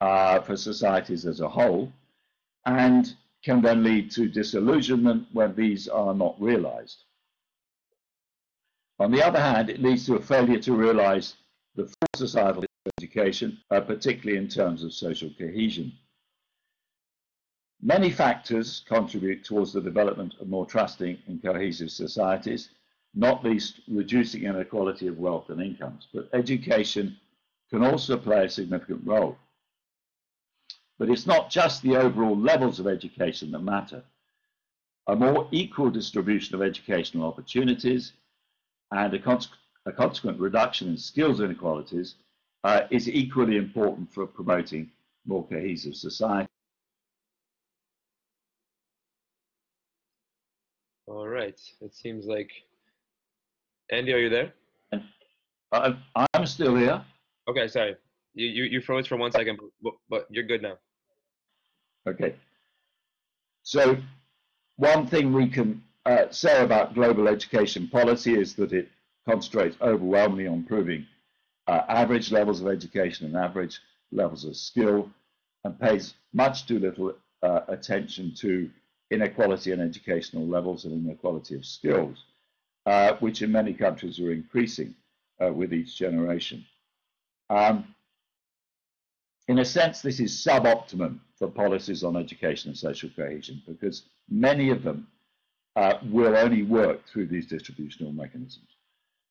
uh, 0.00 0.40
for 0.40 0.56
societies 0.56 1.26
as 1.26 1.40
a 1.40 1.48
whole, 1.48 1.92
and 2.66 3.16
can 3.42 3.60
then 3.60 3.82
lead 3.82 4.10
to 4.12 4.28
disillusionment 4.28 5.26
when 5.32 5.54
these 5.54 5.88
are 5.88 6.14
not 6.14 6.40
realized. 6.40 7.04
On 9.00 9.10
the 9.10 9.24
other 9.24 9.40
hand, 9.40 9.70
it 9.70 9.82
leads 9.82 10.06
to 10.06 10.16
a 10.16 10.22
failure 10.22 10.58
to 10.60 10.72
realize 10.72 11.36
the 11.76 11.86
full 11.86 12.08
societal 12.16 12.64
education, 12.98 13.58
uh, 13.70 13.80
particularly 13.80 14.38
in 14.38 14.48
terms 14.48 14.82
of 14.82 14.92
social 14.92 15.30
cohesion. 15.38 15.92
Many 17.80 18.10
factors 18.10 18.82
contribute 18.88 19.44
towards 19.44 19.72
the 19.72 19.80
development 19.80 20.34
of 20.40 20.48
more 20.48 20.66
trusting 20.66 21.18
and 21.26 21.40
cohesive 21.40 21.90
societies, 21.92 22.70
not 23.14 23.44
least 23.44 23.80
reducing 23.86 24.44
inequality 24.44 25.06
of 25.06 25.18
wealth 25.18 25.48
and 25.48 25.60
incomes. 25.60 26.08
But 26.12 26.28
education 26.32 27.16
can 27.70 27.84
also 27.84 28.16
play 28.16 28.46
a 28.46 28.48
significant 28.48 29.06
role. 29.06 29.38
But 30.98 31.10
it's 31.10 31.26
not 31.26 31.50
just 31.50 31.82
the 31.82 31.96
overall 31.96 32.36
levels 32.36 32.80
of 32.80 32.88
education 32.88 33.52
that 33.52 33.60
matter. 33.60 34.02
A 35.06 35.14
more 35.14 35.46
equal 35.52 35.90
distribution 35.90 36.56
of 36.56 36.62
educational 36.62 37.28
opportunities 37.28 38.12
and 38.90 39.14
a, 39.14 39.40
a 39.86 39.92
consequent 39.92 40.40
reduction 40.40 40.88
in 40.88 40.96
skills 40.96 41.40
inequalities 41.40 42.16
uh, 42.64 42.82
is 42.90 43.08
equally 43.08 43.56
important 43.56 44.12
for 44.12 44.26
promoting 44.26 44.90
more 45.26 45.46
cohesive 45.46 45.94
society. 45.94 46.48
All 51.06 51.27
right. 51.38 51.60
It 51.80 51.94
seems 51.94 52.26
like 52.26 52.50
Andy, 53.90 54.12
are 54.12 54.18
you 54.18 54.28
there? 54.28 54.52
I'm, 55.72 56.02
I'm 56.34 56.46
still 56.46 56.74
here. 56.76 57.02
Okay, 57.48 57.68
sorry. 57.68 57.96
You, 58.34 58.48
you, 58.48 58.64
you 58.64 58.80
froze 58.80 59.06
for 59.06 59.16
one 59.16 59.32
second, 59.32 59.58
but, 59.82 59.94
but 60.10 60.26
you're 60.30 60.44
good 60.44 60.62
now. 60.62 60.76
Okay. 62.08 62.34
So 63.62 63.96
one 64.76 65.06
thing 65.06 65.32
we 65.32 65.48
can 65.48 65.82
uh, 66.06 66.24
say 66.30 66.62
about 66.62 66.94
global 66.94 67.28
education 67.28 67.88
policy 67.88 68.34
is 68.34 68.54
that 68.54 68.72
it 68.72 68.88
concentrates 69.28 69.76
overwhelmingly 69.80 70.46
on 70.46 70.54
improving 70.54 71.06
uh, 71.66 71.82
average 71.88 72.32
levels 72.32 72.60
of 72.62 72.68
education 72.68 73.26
and 73.26 73.36
average 73.36 73.78
levels 74.10 74.44
of 74.44 74.56
skill 74.56 75.10
and 75.64 75.78
pays 75.78 76.14
much 76.32 76.66
too 76.66 76.78
little 76.78 77.12
uh, 77.42 77.60
attention 77.68 78.34
to 78.34 78.70
inequality 79.10 79.72
in 79.72 79.80
educational 79.80 80.46
levels 80.46 80.84
and 80.84 81.06
inequality 81.06 81.54
of 81.54 81.64
skills, 81.64 82.24
uh, 82.86 83.14
which 83.20 83.42
in 83.42 83.50
many 83.50 83.72
countries 83.72 84.20
are 84.20 84.32
increasing 84.32 84.94
uh, 85.42 85.52
with 85.52 85.72
each 85.72 85.96
generation. 85.96 86.64
Um, 87.50 87.94
in 89.48 89.60
a 89.60 89.64
sense, 89.64 90.02
this 90.02 90.20
is 90.20 90.32
suboptimum 90.32 91.20
for 91.38 91.48
policies 91.48 92.04
on 92.04 92.16
education 92.16 92.70
and 92.70 92.78
social 92.78 93.08
cohesion 93.16 93.62
because 93.66 94.02
many 94.28 94.70
of 94.70 94.82
them 94.82 95.06
uh, 95.76 95.98
will 96.10 96.36
only 96.36 96.62
work 96.62 97.06
through 97.06 97.26
these 97.26 97.46
distributional 97.46 98.12
mechanisms. 98.12 98.68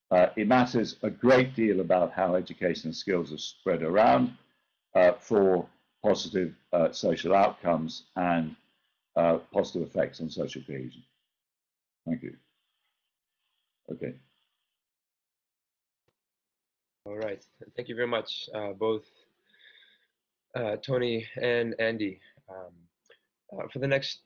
Uh, 0.10 0.28
it 0.38 0.48
matters 0.48 0.96
a 1.04 1.10
great 1.10 1.56
deal 1.56 1.82
about 1.82 2.14
how 2.14 2.36
education 2.36 2.88
and 2.88 2.96
skills 2.96 3.34
are 3.34 3.38
spread 3.38 3.84
around 3.84 4.34
uh, 4.96 5.12
for 5.20 5.68
positive 6.04 6.54
uh, 6.72 6.92
social 6.92 7.36
outcomes 7.36 8.04
and 8.16 8.56
uh, 9.18 9.40
positive 9.52 9.88
effects 9.88 10.22
on 10.22 10.30
social 10.30 10.62
cohesion. 10.62 11.04
Thank 12.06 12.24
you. 12.24 12.36
Okay. 13.92 14.14
All 17.06 17.18
right. 17.18 17.44
Thank 17.76 17.90
you 17.90 17.96
very 17.96 18.08
much, 18.08 18.50
uh, 18.54 18.74
both 18.74 19.04
uh, 20.56 20.76
Tony 20.78 21.26
and 21.42 21.76
Andy. 21.80 22.20
Um, 22.50 22.74
uh, 23.58 23.68
for 23.72 23.80
the 23.80 23.88
next 23.88 24.20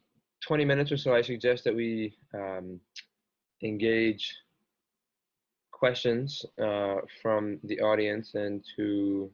20 0.48 0.66
minutes 0.66 0.92
or 0.92 0.98
so, 0.98 1.14
I 1.14 1.22
suggest 1.22 1.64
that 1.66 1.76
we 1.76 2.16
um, 2.34 2.80
engage 3.64 4.36
questions 5.72 6.46
uh, 6.62 6.98
from 7.22 7.60
the 7.64 7.80
audience 7.82 8.34
and 8.36 8.64
to 8.76 9.32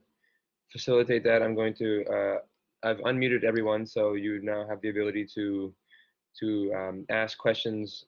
facilitate 0.72 1.24
that, 1.24 1.42
I'm 1.42 1.56
going 1.56 1.74
to, 1.76 2.06
uh, 2.06 2.38
I've 2.84 3.00
unmuted 3.00 3.44
everyone, 3.44 3.86
so 3.86 4.14
you 4.14 4.40
now 4.44 4.68
have 4.68 4.82
the 4.82 4.90
ability 4.90 5.28
to 5.36 5.74
to 6.40 6.74
um, 6.74 7.06
ask 7.10 7.38
questions 7.38 8.06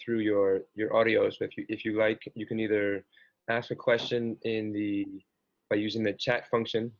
through 0.00 0.20
your 0.20 0.60
your 0.74 0.94
audio. 0.94 1.30
So 1.30 1.44
if 1.44 1.56
you 1.56 1.66
if 1.68 1.84
you 1.84 1.98
like, 1.98 2.20
you 2.34 2.46
can 2.46 2.60
either 2.60 3.04
ask 3.50 3.70
a 3.70 3.76
question 3.76 4.36
in 4.42 4.72
the 4.72 5.06
by 5.70 5.76
using 5.76 6.02
the 6.04 6.12
chat 6.12 6.48
function 6.50 6.92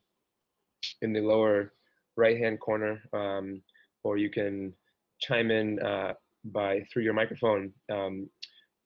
in 1.03 1.13
the 1.13 1.21
lower 1.21 1.73
right 2.17 2.39
hand 2.39 2.61
corner, 2.61 3.03
um, 3.13 3.63
or 4.03 4.17
you 4.17 4.31
can 4.31 4.73
chime 5.21 5.51
in 5.51 5.81
uh, 5.81 6.15
by 6.47 6.85
through 6.93 7.03
your 7.03 7.15
microphone. 7.15 7.73
Um, 7.91 8.29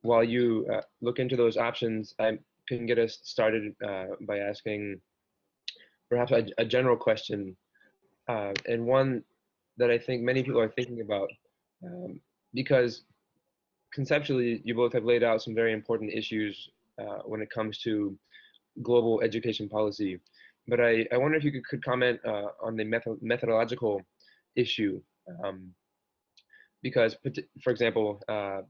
while 0.02 0.24
you 0.24 0.66
uh, 0.72 0.82
look 1.00 1.18
into 1.18 1.36
those 1.36 1.56
options, 1.56 2.14
I 2.20 2.38
can 2.68 2.86
get 2.86 2.98
us 2.98 3.18
started 3.22 3.74
uh, 3.86 4.06
by 4.20 4.38
asking 4.38 5.00
perhaps 6.08 6.32
a, 6.32 6.46
a 6.58 6.64
general 6.64 6.96
question, 6.96 7.56
uh, 8.28 8.52
and 8.66 8.86
one 8.86 9.22
that 9.78 9.90
I 9.90 9.98
think 9.98 10.22
many 10.22 10.42
people 10.42 10.60
are 10.60 10.68
thinking 10.68 11.00
about, 11.00 11.28
um, 11.84 12.20
because 12.54 13.02
conceptually 13.92 14.60
you 14.64 14.74
both 14.74 14.92
have 14.92 15.04
laid 15.04 15.22
out 15.22 15.42
some 15.42 15.54
very 15.54 15.72
important 15.72 16.12
issues 16.12 16.68
uh, 17.00 17.20
when 17.24 17.40
it 17.40 17.50
comes 17.50 17.78
to 17.78 18.18
global 18.82 19.20
education 19.22 19.68
policy. 19.68 20.20
But 20.66 20.80
I, 20.80 21.06
I 21.12 21.16
wonder 21.16 21.36
if 21.36 21.44
you 21.44 21.52
could, 21.52 21.66
could 21.66 21.84
comment 21.84 22.20
uh, 22.26 22.48
on 22.62 22.76
the 22.76 22.84
method, 22.84 23.18
methodological 23.22 24.02
issue. 24.56 25.00
Um, 25.42 25.70
because, 26.82 27.16
for 27.62 27.70
example, 27.70 28.20
uh, 28.28 28.60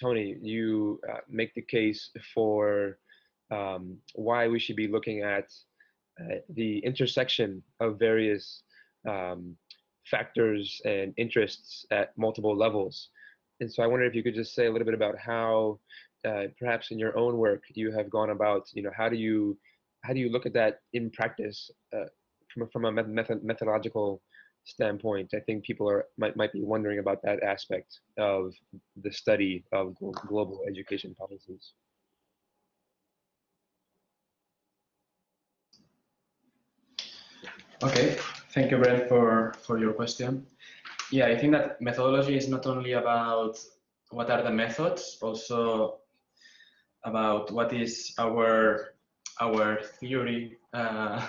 Tony, 0.00 0.36
you 0.40 1.00
uh, 1.10 1.18
make 1.28 1.54
the 1.54 1.62
case 1.62 2.10
for 2.34 2.98
um, 3.50 3.98
why 4.14 4.48
we 4.48 4.58
should 4.58 4.76
be 4.76 4.88
looking 4.88 5.22
at 5.22 5.52
uh, 6.20 6.36
the 6.54 6.78
intersection 6.78 7.62
of 7.80 7.98
various 7.98 8.62
um, 9.08 9.56
factors 10.10 10.80
and 10.84 11.12
interests 11.16 11.86
at 11.90 12.16
multiple 12.16 12.56
levels. 12.56 13.10
And 13.60 13.72
so 13.72 13.82
I 13.82 13.86
wonder 13.86 14.06
if 14.06 14.14
you 14.14 14.22
could 14.22 14.34
just 14.34 14.54
say 14.54 14.66
a 14.66 14.72
little 14.72 14.84
bit 14.90 14.94
about 14.94 15.16
how, 15.18 15.78
uh, 16.28 16.44
perhaps 16.60 16.90
in 16.92 16.98
your 16.98 17.16
own 17.22 17.36
work, 17.36 17.62
you 17.74 17.90
have 17.92 18.08
gone 18.10 18.30
about, 18.30 18.64
you 18.74 18.82
know, 18.82 18.92
how 18.96 19.08
do 19.08 19.16
you, 19.16 19.58
how 20.04 20.12
do 20.12 20.20
you 20.20 20.30
look 20.30 20.46
at 20.46 20.54
that 20.54 20.80
in 20.92 21.10
practice 21.10 21.70
uh, 21.96 22.08
from 22.52 22.62
a, 22.62 22.66
from 22.72 22.84
a 22.84 22.92
method, 22.92 23.42
methodological 23.42 24.22
standpoint? 24.64 25.28
I 25.34 25.40
think 25.40 25.64
people 25.64 25.88
are 25.90 26.06
might 26.16 26.36
might 26.36 26.52
be 26.52 26.62
wondering 26.62 26.98
about 26.98 27.18
that 27.22 27.42
aspect 27.42 28.00
of 28.18 28.54
the 29.02 29.12
study 29.12 29.64
of 29.72 29.94
global 30.28 30.60
education 30.68 31.14
policies. 31.18 31.72
Okay, 37.82 38.18
thank 38.58 38.72
you, 38.72 38.78
Brent, 38.78 39.08
for, 39.08 39.54
for 39.62 39.78
your 39.78 39.92
question. 39.92 40.44
Yeah, 41.12 41.26
I 41.26 41.38
think 41.38 41.52
that 41.52 41.80
methodology 41.80 42.36
is 42.36 42.48
not 42.48 42.66
only 42.66 42.92
about 42.92 43.56
what 44.10 44.30
are 44.30 44.42
the 44.42 44.50
methods, 44.50 45.16
also 45.22 45.98
about 47.04 47.52
what 47.52 47.72
is 47.72 48.14
our 48.18 48.94
our 49.40 49.80
theory 50.00 50.58
uh, 50.72 51.24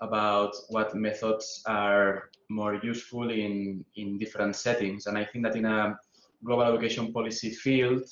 about 0.00 0.54
what 0.68 0.94
methods 0.94 1.64
are 1.66 2.30
more 2.48 2.74
useful 2.76 3.28
in 3.30 3.84
in 3.96 4.16
different 4.16 4.54
settings. 4.54 5.06
And 5.06 5.18
I 5.18 5.24
think 5.24 5.44
that 5.46 5.56
in 5.56 5.64
a 5.64 5.98
global 6.44 6.62
education 6.62 7.12
policy 7.12 7.50
field, 7.50 8.04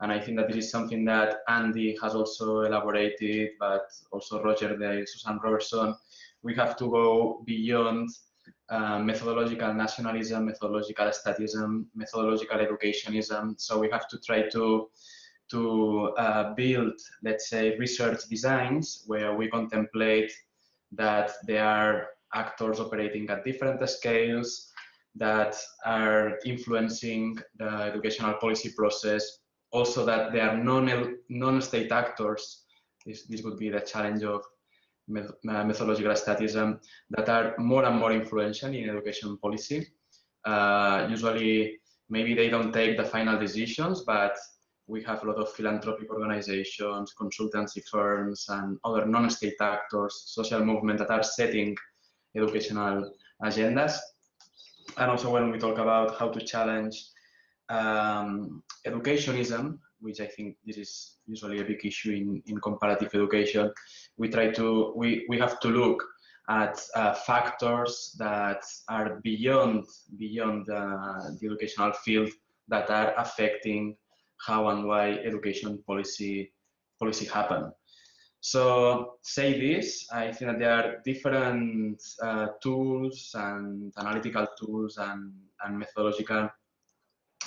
and 0.00 0.10
I 0.10 0.18
think 0.18 0.36
that 0.38 0.48
this 0.48 0.64
is 0.64 0.70
something 0.70 1.04
that 1.04 1.36
Andy 1.46 1.96
has 2.02 2.16
also 2.16 2.62
elaborated, 2.62 3.50
but 3.60 3.86
also 4.10 4.42
Roger 4.42 4.76
Dale, 4.76 5.04
Susan 5.06 5.38
Robertson, 5.44 5.94
we 6.42 6.54
have 6.54 6.76
to 6.76 6.90
go 6.90 7.42
beyond 7.44 8.08
uh, 8.70 8.98
methodological 8.98 9.72
nationalism, 9.74 10.46
methodological 10.46 11.06
statism, 11.06 11.86
methodological 11.94 12.58
educationism. 12.58 13.60
So 13.60 13.78
we 13.78 13.88
have 13.90 14.08
to 14.08 14.18
try 14.18 14.48
to 14.50 14.88
to 15.50 16.12
uh, 16.18 16.54
build, 16.54 16.92
let's 17.22 17.48
say, 17.48 17.74
research 17.78 18.20
designs 18.28 19.04
where 19.06 19.34
we 19.34 19.48
contemplate 19.48 20.30
that 20.92 21.30
there 21.46 21.64
are 21.64 22.08
actors 22.34 22.80
operating 22.80 23.28
at 23.30 23.44
different 23.44 23.88
scales 23.88 24.70
that 25.14 25.56
are 25.86 26.38
influencing 26.44 27.38
the 27.58 27.68
educational 27.68 28.34
policy 28.34 28.72
process. 28.76 29.38
Also 29.70 30.04
that 30.04 30.32
there 30.32 30.50
are 30.50 30.56
non, 30.56 31.16
non-state 31.28 31.92
actors. 31.92 32.64
This, 33.06 33.26
this 33.26 33.42
would 33.42 33.58
be 33.58 33.70
the 33.70 33.80
challenge 33.80 34.22
of 34.22 34.42
methodological 35.08 36.12
statism 36.12 36.78
that 37.10 37.28
are 37.28 37.54
more 37.58 37.84
and 37.84 37.98
more 37.98 38.12
influential 38.12 38.72
in 38.72 38.90
education 38.90 39.38
policy. 39.38 39.86
Uh, 40.44 41.06
usually, 41.10 41.78
maybe 42.08 42.34
they 42.34 42.48
don't 42.48 42.72
take 42.72 42.96
the 42.96 43.04
final 43.04 43.38
decisions, 43.38 44.02
but 44.04 44.36
we 44.86 45.02
have 45.02 45.22
a 45.22 45.26
lot 45.26 45.36
of 45.36 45.52
philanthropic 45.52 46.10
organizations, 46.10 47.14
consultancy 47.20 47.82
firms, 47.90 48.46
and 48.48 48.78
other 48.84 49.04
non-state 49.04 49.60
actors, 49.60 50.22
social 50.26 50.64
movement 50.64 50.98
that 50.98 51.10
are 51.10 51.22
setting 51.22 51.76
educational 52.34 53.12
agendas. 53.42 53.98
And 54.96 55.10
also 55.10 55.30
when 55.30 55.50
we 55.50 55.58
talk 55.58 55.78
about 55.78 56.18
how 56.18 56.28
to 56.30 56.40
challenge 56.40 57.04
um, 57.68 58.62
educationism, 58.86 59.78
which 60.00 60.20
I 60.20 60.26
think 60.26 60.56
this 60.64 60.76
is 60.76 61.16
usually 61.26 61.60
a 61.60 61.64
big 61.64 61.84
issue 61.84 62.12
in, 62.12 62.42
in 62.46 62.60
comparative 62.60 63.10
education, 63.14 63.72
we 64.16 64.28
try 64.28 64.50
to, 64.52 64.92
we, 64.96 65.26
we 65.28 65.38
have 65.38 65.60
to 65.60 65.68
look 65.68 66.02
at 66.48 66.80
uh, 66.94 67.12
factors 67.14 68.16
that 68.18 68.62
are 68.88 69.20
beyond, 69.22 69.84
beyond 70.16 70.68
uh, 70.70 71.30
the 71.38 71.46
educational 71.46 71.92
field 71.92 72.30
that 72.68 72.88
are 72.90 73.12
affecting 73.18 73.96
how 74.46 74.68
and 74.68 74.86
why 74.86 75.10
education 75.10 75.82
policy, 75.86 76.52
policy 76.98 77.26
happen. 77.26 77.72
So 78.40 79.14
say 79.22 79.58
this, 79.60 80.06
I 80.12 80.32
think 80.32 80.52
that 80.52 80.58
there 80.60 80.72
are 80.72 81.02
different 81.04 82.00
uh, 82.22 82.46
tools 82.62 83.32
and 83.34 83.92
analytical 83.98 84.46
tools 84.58 84.96
and, 84.96 85.32
and 85.64 85.78
methodological 85.78 86.48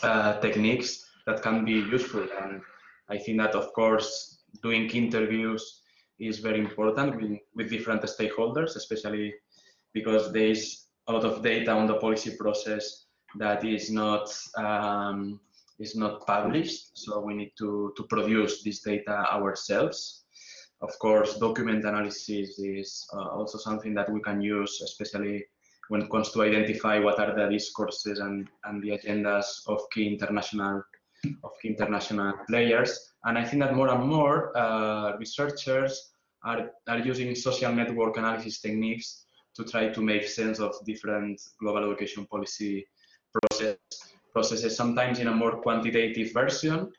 uh, 0.03 0.39
techniques 0.39 1.05
that 1.25 1.41
can 1.41 1.65
be 1.65 1.73
useful. 1.73 2.27
And 2.41 2.61
I 3.09 3.17
think 3.17 3.37
that, 3.39 3.55
of 3.55 3.73
course, 3.73 4.43
doing 4.63 4.89
interviews 4.89 5.81
is 6.19 6.39
very 6.39 6.59
important 6.59 7.21
with, 7.21 7.39
with 7.55 7.69
different 7.69 8.01
stakeholders, 8.03 8.75
especially 8.75 9.33
because 9.93 10.31
there 10.31 10.47
is 10.47 10.85
a 11.07 11.13
lot 11.13 11.25
of 11.25 11.41
data 11.41 11.71
on 11.71 11.87
the 11.87 11.95
policy 11.95 12.35
process 12.37 13.05
that 13.37 13.63
is 13.63 13.89
not 13.89 14.29
um, 14.57 15.39
is 15.79 15.95
not 15.95 16.25
published. 16.27 16.97
So 16.97 17.19
we 17.19 17.33
need 17.33 17.53
to, 17.57 17.93
to 17.97 18.03
produce 18.03 18.63
this 18.63 18.81
data 18.81 19.25
ourselves. 19.33 20.25
Of 20.81 20.97
course, 20.99 21.37
document 21.37 21.85
analysis 21.85 22.59
is 22.59 23.05
uh, 23.13 23.29
also 23.29 23.57
something 23.57 23.93
that 23.95 24.11
we 24.11 24.21
can 24.21 24.41
use, 24.41 24.81
especially 24.83 25.45
when 25.89 26.03
it 26.03 26.09
comes 26.09 26.31
to 26.31 26.43
identify 26.43 26.99
what 26.99 27.19
are 27.19 27.35
the 27.35 27.49
discourses 27.49 28.19
and, 28.19 28.47
and 28.65 28.81
the 28.81 28.89
agendas 28.89 29.45
of 29.67 29.81
key 29.91 30.07
international 30.07 30.83
of 31.43 31.51
international 31.63 32.33
players. 32.47 33.13
And 33.23 33.37
I 33.37 33.45
think 33.45 33.61
that 33.63 33.75
more 33.75 33.89
and 33.89 34.07
more 34.07 34.57
uh, 34.57 35.17
researchers 35.17 36.13
are, 36.43 36.71
are 36.87 36.99
using 36.99 37.35
social 37.35 37.71
network 37.71 38.17
analysis 38.17 38.59
techniques 38.59 39.25
to 39.55 39.63
try 39.63 39.89
to 39.89 40.01
make 40.01 40.27
sense 40.27 40.59
of 40.59 40.73
different 40.85 41.39
global 41.59 41.91
education 41.91 42.25
policy 42.25 42.87
process, 43.33 43.77
processes, 44.33 44.75
sometimes 44.75 45.19
in 45.19 45.27
a 45.27 45.35
more 45.35 45.61
quantitative 45.61 46.33
version, 46.33 46.91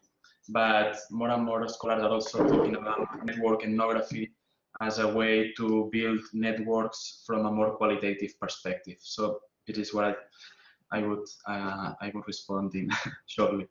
but 0.49 0.97
more 1.11 1.31
and 1.31 1.45
more 1.45 1.67
scholars 1.69 2.03
are 2.03 2.11
also 2.11 2.47
talking 2.47 2.77
about 2.77 3.25
network 3.25 3.65
ethnography 3.65 4.33
as 4.81 4.99
a 4.99 5.09
way 5.09 5.53
to 5.57 5.89
build 5.93 6.21
networks 6.33 7.23
from 7.27 7.47
a 7.47 7.51
more 7.51 7.77
qualitative 7.77 8.39
perspective. 8.41 8.97
So 9.01 9.41
it 9.67 9.79
is 9.79 9.95
what 9.95 10.05
I, 10.05 10.99
I 10.99 11.03
would 11.07 11.27
uh, 11.47 11.93
I 12.01 12.11
would 12.15 12.27
respond 12.27 12.75
in 12.75 12.91
shortly. 13.27 13.67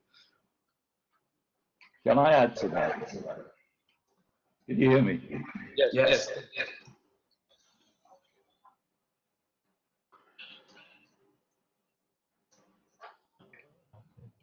Can 2.06 2.18
I 2.18 2.32
add 2.34 2.56
to 2.58 2.68
that? 2.70 3.10
Can 4.68 4.80
you 4.80 4.90
hear 4.90 5.02
me? 5.02 5.22
Yes. 5.78 5.90
Yes. 5.94 6.30
yes. 6.56 6.68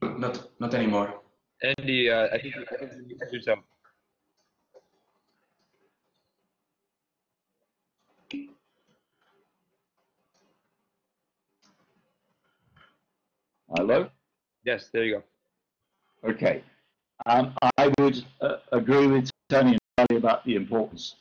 Not 0.03 0.51
not 0.61 0.75
anymore. 0.75 1.21
Andy, 1.63 2.09
uh, 2.11 2.29
I 2.33 2.39
think 2.39 2.55
you, 2.55 2.65
I 2.71 2.87
think 2.87 3.09
you 3.09 3.17
can 3.19 3.31
do 3.31 3.41
so. 3.41 3.57
Hello? 13.77 14.09
Yes, 14.65 14.89
there 14.93 15.05
you 15.05 15.21
go. 16.23 16.31
Okay. 16.31 16.63
Um, 17.29 17.53
I 17.77 17.93
would 17.99 18.25
uh, 18.41 18.57
agree 18.73 19.07
with 19.07 19.31
Tony 19.51 19.73
and 19.73 19.81
entirely 19.99 20.19
about 20.19 20.47
the 20.47 20.55
importance 20.55 21.17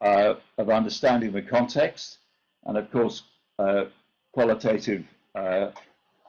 uh, 0.00 0.34
of 0.56 0.70
understanding 0.70 1.32
the 1.32 1.42
context. 1.42 2.16
And 2.64 2.78
of 2.78 2.90
course, 2.90 3.24
uh, 3.58 3.84
qualitative 4.32 5.04
uh, 5.34 5.72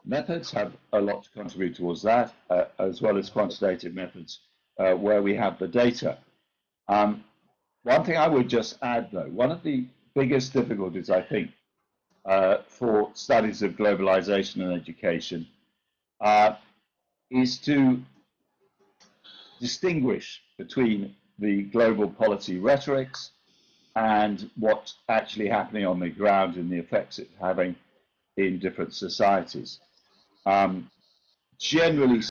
methods 0.04 0.52
have 0.52 0.74
a 0.92 1.00
lot 1.00 1.24
to 1.24 1.30
contribute 1.30 1.78
towards 1.78 2.02
that, 2.02 2.34
uh, 2.50 2.66
as 2.78 3.02
well 3.02 3.18
as 3.18 3.30
quantitative 3.30 3.96
methods 3.96 4.42
uh, 4.80 4.92
where 4.96 5.22
we 5.22 5.34
have 5.34 5.58
the 5.60 5.68
data. 5.70 6.18
Um, 6.90 7.24
one 7.84 8.04
thing 8.04 8.18
I 8.18 8.28
would 8.28 8.50
just 8.50 8.78
add, 8.82 9.12
though, 9.14 9.30
one 9.30 9.50
of 9.50 9.64
the 9.64 9.86
biggest 10.14 10.52
difficulties, 10.52 11.10
I 11.10 11.22
think, 11.22 11.52
for 12.68 13.12
studies 13.14 13.62
of 13.62 13.78
globalization 13.78 14.62
and 14.62 14.74
education 14.74 15.48
is 17.32 17.58
to 17.60 18.02
distinguish 19.60 20.42
between 20.58 21.16
the 21.40 21.64
global 21.64 22.10
policy 22.10 22.60
rhetorics 22.60 23.32
and 23.96 24.50
what's 24.58 24.96
actually 25.10 25.48
happening 25.48 25.86
on 25.86 26.00
the 26.00 26.10
ground 26.10 26.56
and 26.56 26.70
the 26.70 26.78
effects 26.78 27.20
it's 27.20 27.32
having 27.40 27.76
in 28.38 28.60
different 28.60 28.94
societies. 28.94 29.80
Um, 30.46 30.90
generally, 31.58 32.22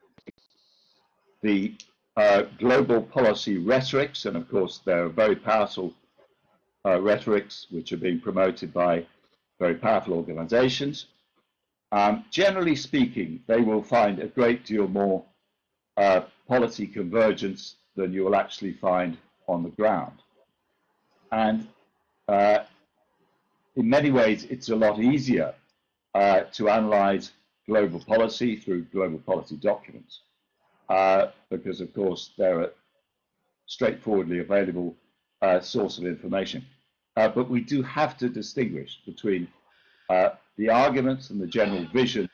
the 1.43 1.75
uh, 2.17 2.43
global 2.59 3.03
policy 3.03 3.59
rhetorics, 3.59 4.27
and 4.27 4.37
of 4.37 4.49
course 4.49 4.81
there 4.85 5.05
are 5.05 5.09
very 5.09 5.37
powerful 5.37 5.93
uh, 6.87 7.01
rhetorics 7.01 7.67
which 7.71 7.93
are 7.93 7.97
being 7.97 8.21
promoted 8.21 8.73
by 8.73 9.05
very 9.59 9.75
powerful 9.75 10.15
organizations. 10.15 11.07
Um, 11.93 12.25
generally 12.31 12.77
speaking, 12.77 13.43
they 13.47 13.61
will 13.61 13.83
find 13.83 14.19
a 14.19 14.27
great 14.27 14.65
deal 14.67 14.89
more 14.89 15.25
uh, 15.97 16.23
policy 16.49 16.87
convergence 16.87 17.77
than 17.97 18.13
you 18.13 18.25
will 18.25 18.35
actually 18.35 18.73
find 18.73 19.17
on 19.47 19.63
the 19.63 19.69
ground. 19.71 20.19
And 21.31 21.67
uh, 22.29 22.61
in 23.77 23.89
many 23.89 24.11
ways, 24.11 24.45
it's 24.45 24.69
a 24.71 24.77
lot 24.77 25.01
easier 25.01 25.55
uh, 26.15 26.41
to 26.53 26.69
analyze 26.69 27.33
global 27.67 28.01
policy 28.01 28.57
through 28.57 28.85
global 28.85 29.19
policy 29.19 29.57
documents 29.57 30.21
uh, 30.89 31.27
because, 31.51 31.81
of 31.81 31.93
course, 31.95 32.33
they're 32.37 32.63
a 32.63 32.71
straightforwardly 33.67 34.41
available 34.41 34.95
uh, 35.43 35.61
source 35.61 35.99
of 35.99 36.05
information. 36.05 36.65
Uh, 37.17 37.29
but 37.29 37.49
we 37.49 37.61
do 37.61 37.83
have 37.83 38.17
to 38.19 38.29
distinguish 38.29 39.01
between 39.07 39.49
the 40.57 40.69
arguments 40.71 41.31
and 41.31 41.41
the 41.41 41.47
general 41.47 41.85
vision 41.93 42.29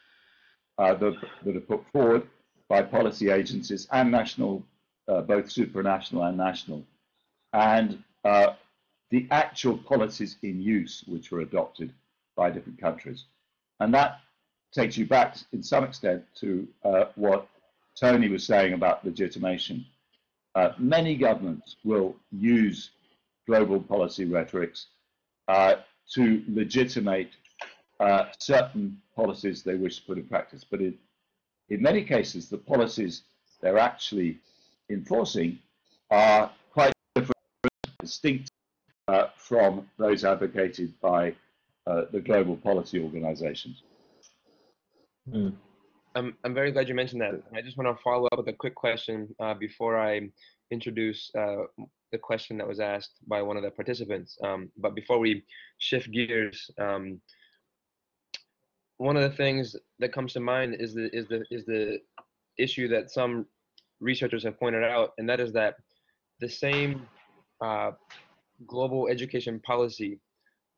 that, 0.76 1.00
that 1.44 1.56
are 1.56 1.60
put 1.60 1.82
forward 1.92 2.26
by 2.70 2.80
policy 2.80 3.30
agencies 3.30 3.88
and 3.90 4.10
national, 4.12 4.62
uh, 5.08 5.20
both 5.22 5.46
supranational 5.46 6.26
and 6.28 6.38
national, 6.38 6.84
and 7.52 8.02
uh, 8.24 8.52
the 9.10 9.26
actual 9.32 9.76
policies 9.76 10.36
in 10.42 10.62
use 10.62 11.02
which 11.08 11.32
were 11.32 11.40
adopted 11.40 11.92
by 12.36 12.48
different 12.48 12.80
countries. 12.80 13.24
And 13.80 13.92
that 13.92 14.20
takes 14.72 14.96
you 14.96 15.04
back, 15.04 15.36
in 15.52 15.64
some 15.64 15.82
extent, 15.82 16.22
to 16.36 16.68
uh, 16.84 17.06
what 17.16 17.48
Tony 17.98 18.28
was 18.28 18.46
saying 18.46 18.72
about 18.72 19.04
legitimation. 19.04 19.84
Uh, 20.54 20.70
many 20.78 21.16
governments 21.16 21.76
will 21.82 22.14
use 22.30 22.90
global 23.48 23.80
policy 23.80 24.26
rhetorics 24.26 24.86
uh, 25.48 25.74
to 26.14 26.44
legitimate 26.46 27.30
uh, 27.98 28.26
certain 28.38 28.96
policies 29.16 29.64
they 29.64 29.74
wish 29.74 29.96
to 29.96 30.02
put 30.06 30.18
in 30.18 30.24
practice, 30.24 30.64
but 30.64 30.80
in 31.70 31.80
many 31.80 32.02
cases, 32.02 32.48
the 32.48 32.58
policies 32.58 33.22
they're 33.62 33.78
actually 33.78 34.38
enforcing 34.90 35.58
are 36.10 36.50
quite 36.72 36.92
different, 37.14 37.36
distinct 38.00 38.50
uh, 39.08 39.28
from 39.36 39.88
those 39.98 40.24
advocated 40.24 40.92
by 41.00 41.34
uh, 41.86 42.02
the 42.12 42.20
global 42.20 42.56
policy 42.56 43.00
organizations. 43.00 43.82
Mm. 45.28 45.54
I'm, 46.16 46.36
I'm 46.42 46.54
very 46.54 46.72
glad 46.72 46.88
you 46.88 46.94
mentioned 46.94 47.20
that. 47.20 47.40
I 47.54 47.62
just 47.62 47.76
want 47.76 47.96
to 47.96 48.02
follow 48.02 48.28
up 48.32 48.38
with 48.38 48.48
a 48.48 48.52
quick 48.52 48.74
question 48.74 49.28
uh, 49.38 49.54
before 49.54 49.98
I 49.98 50.28
introduce 50.72 51.30
uh, 51.38 51.64
the 52.10 52.18
question 52.18 52.58
that 52.58 52.66
was 52.66 52.80
asked 52.80 53.12
by 53.28 53.42
one 53.42 53.56
of 53.56 53.62
the 53.62 53.70
participants. 53.70 54.36
Um, 54.42 54.70
but 54.76 54.96
before 54.96 55.20
we 55.20 55.44
shift 55.78 56.10
gears, 56.10 56.68
um, 56.80 57.20
one 59.00 59.16
of 59.16 59.22
the 59.22 59.34
things 59.36 59.74
that 59.98 60.12
comes 60.12 60.34
to 60.34 60.40
mind 60.40 60.76
is 60.78 60.92
the 60.92 61.08
is 61.16 61.26
the 61.28 61.42
is 61.50 61.64
the 61.64 61.98
issue 62.58 62.86
that 62.88 63.10
some 63.10 63.46
researchers 63.98 64.44
have 64.44 64.60
pointed 64.60 64.84
out, 64.84 65.12
and 65.16 65.26
that 65.26 65.40
is 65.40 65.52
that 65.54 65.76
the 66.40 66.48
same 66.48 67.06
uh, 67.64 67.92
global 68.66 69.08
education 69.08 69.58
policy 69.60 70.20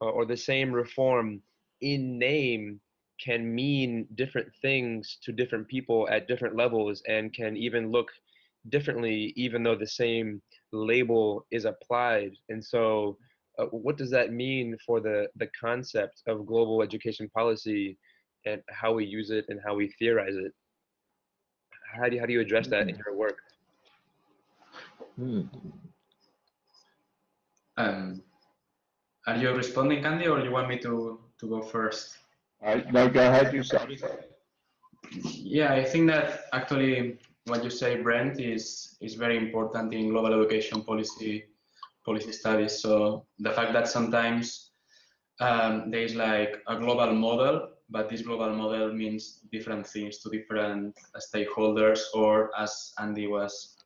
uh, 0.00 0.10
or 0.10 0.24
the 0.24 0.36
same 0.36 0.70
reform 0.70 1.42
in 1.80 2.16
name 2.16 2.80
can 3.20 3.52
mean 3.52 4.06
different 4.14 4.48
things 4.62 5.18
to 5.24 5.32
different 5.32 5.66
people 5.66 6.08
at 6.08 6.28
different 6.28 6.54
levels 6.54 7.02
and 7.08 7.34
can 7.34 7.56
even 7.56 7.90
look 7.90 8.08
differently 8.68 9.32
even 9.34 9.64
though 9.64 9.76
the 9.76 9.94
same 10.02 10.40
label 10.72 11.44
is 11.50 11.64
applied. 11.64 12.32
And 12.50 12.64
so 12.64 13.18
uh, 13.58 13.66
what 13.66 13.96
does 13.98 14.10
that 14.10 14.32
mean 14.32 14.76
for 14.86 15.00
the 15.00 15.26
the 15.36 15.48
concept 15.60 16.22
of 16.28 16.46
global 16.46 16.82
education 16.82 17.28
policy 17.34 17.98
and 18.46 18.62
how 18.70 18.92
we 18.92 19.04
use 19.04 19.30
it 19.30 19.44
and 19.48 19.60
how 19.64 19.74
we 19.74 19.88
theorize 19.98 20.36
it. 20.36 20.52
How 21.94 22.08
do 22.08 22.14
you, 22.14 22.20
how 22.20 22.26
do 22.26 22.32
you 22.32 22.40
address 22.40 22.68
that 22.68 22.88
in 22.88 22.94
hmm. 22.94 23.00
your 23.04 23.16
work? 23.16 23.38
Hmm. 25.16 25.42
Um, 27.76 28.22
are 29.26 29.36
you 29.36 29.50
responding, 29.54 30.02
Candy, 30.02 30.26
or 30.26 30.40
you 30.40 30.50
want 30.50 30.68
me 30.68 30.78
to, 30.78 31.20
to 31.38 31.46
go 31.48 31.62
first? 31.62 32.18
I, 32.64 32.84
no, 32.90 33.08
go 33.08 33.20
ahead, 33.20 33.52
you 33.52 33.62
start. 33.62 33.90
Yeah, 35.10 35.72
I 35.72 35.84
think 35.84 36.08
that 36.08 36.44
actually 36.52 37.18
what 37.46 37.64
you 37.64 37.70
say, 37.70 38.00
Brent, 38.00 38.40
is 38.40 38.96
is 39.00 39.14
very 39.14 39.36
important 39.36 39.92
in 39.92 40.10
global 40.10 40.32
education 40.32 40.82
policy 40.82 41.44
policy 42.04 42.32
studies. 42.32 42.80
So 42.80 43.26
the 43.38 43.50
fact 43.50 43.72
that 43.72 43.88
sometimes 43.88 44.70
um, 45.40 45.90
there 45.90 46.02
is 46.02 46.14
like 46.14 46.62
a 46.68 46.78
global 46.78 47.12
model 47.12 47.68
but 47.92 48.08
this 48.08 48.22
global 48.22 48.52
model 48.54 48.92
means 48.92 49.40
different 49.52 49.86
things 49.86 50.18
to 50.18 50.30
different 50.30 50.96
stakeholders, 51.18 52.00
or 52.14 52.50
as 52.58 52.92
Andy 52.98 53.26
was 53.26 53.76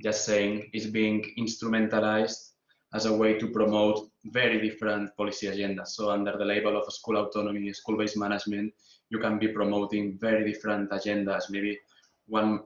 just 0.00 0.24
saying, 0.24 0.70
is 0.72 0.86
being 0.86 1.24
instrumentalized 1.36 2.52
as 2.94 3.04
a 3.06 3.12
way 3.12 3.36
to 3.38 3.48
promote 3.48 4.08
very 4.26 4.60
different 4.60 5.14
policy 5.16 5.48
agendas. 5.48 5.88
So 5.88 6.10
under 6.10 6.38
the 6.38 6.44
label 6.44 6.76
of 6.76 6.90
school 6.92 7.16
autonomy, 7.16 7.72
school-based 7.72 8.16
management, 8.16 8.72
you 9.10 9.18
can 9.18 9.38
be 9.38 9.48
promoting 9.48 10.18
very 10.18 10.50
different 10.50 10.90
agendas, 10.90 11.50
maybe 11.50 11.78
one 12.26 12.60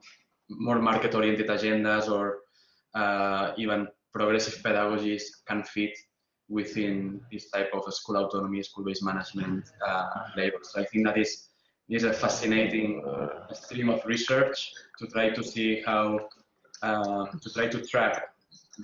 more 0.50 0.78
market-oriented 0.78 1.48
agendas 1.48 2.10
or 2.10 2.40
uh, 2.94 3.52
even 3.56 3.88
progressive 4.12 4.62
pedagogies 4.62 5.22
can 5.46 5.62
fit 5.62 5.96
within 6.52 7.20
this 7.32 7.50
type 7.50 7.70
of 7.72 7.82
school 7.92 8.16
autonomy, 8.16 8.62
school-based 8.62 9.02
management 9.02 9.64
uh. 9.86 10.06
So 10.62 10.80
I 10.80 10.84
think 10.84 11.06
that 11.06 11.16
is, 11.16 11.48
is 11.88 12.04
a 12.04 12.12
fascinating 12.12 13.02
uh, 13.06 13.52
stream 13.54 13.88
of 13.88 14.04
research 14.04 14.72
to 14.98 15.06
try 15.06 15.30
to 15.30 15.42
see 15.42 15.82
how, 15.86 16.28
uh, 16.82 17.26
to 17.26 17.50
try 17.52 17.68
to 17.68 17.80
track 17.86 18.28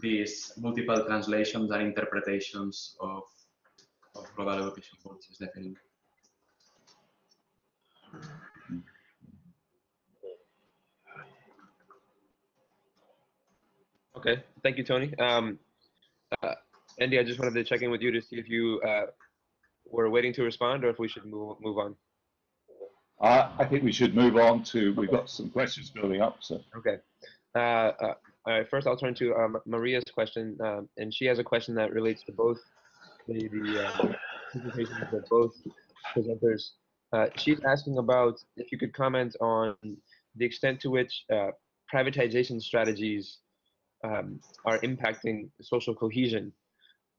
these 0.00 0.52
multiple 0.58 1.04
translations 1.04 1.70
and 1.70 1.82
interpretations 1.82 2.96
of, 3.00 3.22
of 4.16 4.26
global 4.34 4.52
education 4.52 4.96
policies, 5.04 5.36
definitely. 5.38 5.76
Okay, 14.16 14.42
thank 14.62 14.78
you, 14.78 14.84
Tony. 14.84 15.16
Um, 15.18 15.58
uh, 16.42 16.54
Andy, 17.00 17.18
I 17.18 17.24
just 17.24 17.38
wanted 17.38 17.54
to 17.54 17.64
check 17.64 17.82
in 17.82 17.90
with 17.90 18.00
you 18.00 18.10
to 18.10 18.20
see 18.20 18.36
if 18.36 18.48
you 18.48 18.80
uh, 18.86 19.06
were 19.86 20.10
waiting 20.10 20.32
to 20.34 20.42
respond 20.42 20.84
or 20.84 20.90
if 20.90 20.98
we 20.98 21.08
should 21.08 21.24
move 21.24 21.56
move 21.60 21.78
on. 21.78 21.94
Uh, 23.20 23.50
I 23.58 23.64
think 23.64 23.82
we 23.82 23.92
should 23.92 24.14
move 24.14 24.36
on 24.36 24.62
to, 24.64 24.94
we've 24.94 25.10
got 25.10 25.28
some 25.28 25.50
questions 25.50 25.90
building 25.90 26.20
up, 26.20 26.36
so. 26.40 26.60
Okay. 26.76 26.98
Uh, 27.56 27.58
uh, 27.58 28.14
all 28.46 28.58
right, 28.58 28.70
first 28.70 28.86
I'll 28.86 28.96
turn 28.96 29.14
to 29.16 29.34
um, 29.34 29.56
Maria's 29.66 30.04
question, 30.14 30.56
um, 30.64 30.88
and 30.98 31.12
she 31.12 31.24
has 31.24 31.40
a 31.40 31.44
question 31.44 31.74
that 31.74 31.92
relates 31.92 32.22
to 32.24 32.32
both 32.32 32.58
the, 33.26 33.48
the 33.48 33.84
uh, 33.84 34.14
presentations 34.52 35.12
of 35.12 35.28
both 35.28 35.52
presenters. 36.16 36.70
Uh, 37.12 37.26
she's 37.36 37.58
asking 37.66 37.98
about 37.98 38.38
if 38.56 38.70
you 38.70 38.78
could 38.78 38.94
comment 38.94 39.34
on 39.40 39.74
the 40.36 40.44
extent 40.44 40.80
to 40.82 40.90
which 40.90 41.24
uh, 41.32 41.48
privatization 41.92 42.62
strategies 42.62 43.38
um, 44.04 44.38
are 44.64 44.78
impacting 44.80 45.48
social 45.60 45.94
cohesion 45.94 46.52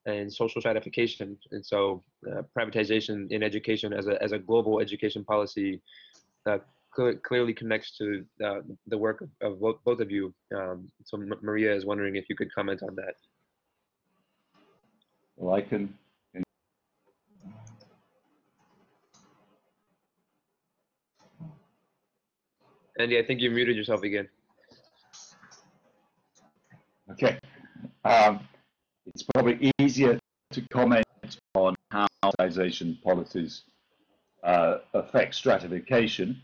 and 0.09 0.31
social 0.31 0.61
stratification. 0.61 1.37
And 1.51 1.65
so 1.65 2.03
uh, 2.29 2.41
privatization 2.57 3.31
in 3.31 3.43
education 3.43 3.93
as 3.93 4.07
a, 4.07 4.21
as 4.21 4.31
a 4.31 4.39
global 4.39 4.79
education 4.79 5.23
policy 5.23 5.81
uh, 6.45 6.59
cl 6.95 7.13
clearly 7.27 7.53
connects 7.53 7.97
to 7.97 8.25
uh, 8.43 8.61
the 8.87 8.97
work 8.97 9.23
of, 9.41 9.59
both, 9.59 9.77
both 9.85 9.99
of 9.99 10.09
you. 10.11 10.33
Um, 10.55 10.89
so 11.05 11.17
M 11.17 11.33
Maria 11.41 11.73
is 11.73 11.85
wondering 11.85 12.15
if 12.15 12.25
you 12.29 12.35
could 12.35 12.51
comment 12.53 12.81
on 12.87 12.95
that. 12.95 13.15
Well, 15.37 15.55
I 15.55 15.61
can. 15.61 15.93
Andy, 22.99 23.17
I 23.17 23.23
think 23.25 23.39
you 23.39 23.49
muted 23.49 23.77
yourself 23.77 24.03
again. 24.03 24.27
Okay. 27.11 27.39
Um, 28.03 28.41
it's 29.13 29.23
probably 29.23 29.71
easier 29.79 30.19
to 30.51 30.61
comment 30.71 31.05
on 31.53 31.75
how 31.91 32.07
privatization 32.23 33.01
policies 33.01 33.63
uh, 34.43 34.77
affect 34.93 35.35
stratification 35.35 36.41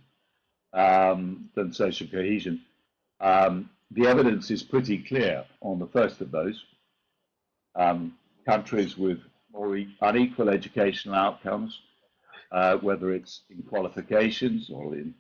um, 0.74 1.50
than 1.56 1.72
social 1.72 2.08
cohesion. 2.08 2.62
Um, 3.22 3.70
the 3.92 4.08
evidence 4.08 4.52
is 4.52 4.64
pretty 4.64 4.98
clear 4.98 5.46
on 5.62 5.80
the 5.80 5.88
first 5.88 6.22
of 6.22 6.32
those. 6.32 6.64
Um, 7.76 8.16
countries 8.46 8.98
with 8.98 9.20
more 9.52 9.78
unequal 10.02 10.50
educational 10.50 11.16
outcomes, 11.16 11.82
uh, 12.52 12.78
whether 12.78 13.14
it's 13.14 13.42
in 13.50 13.64
qualifications 13.64 14.70
or 14.70 14.96
in, 14.96 15.14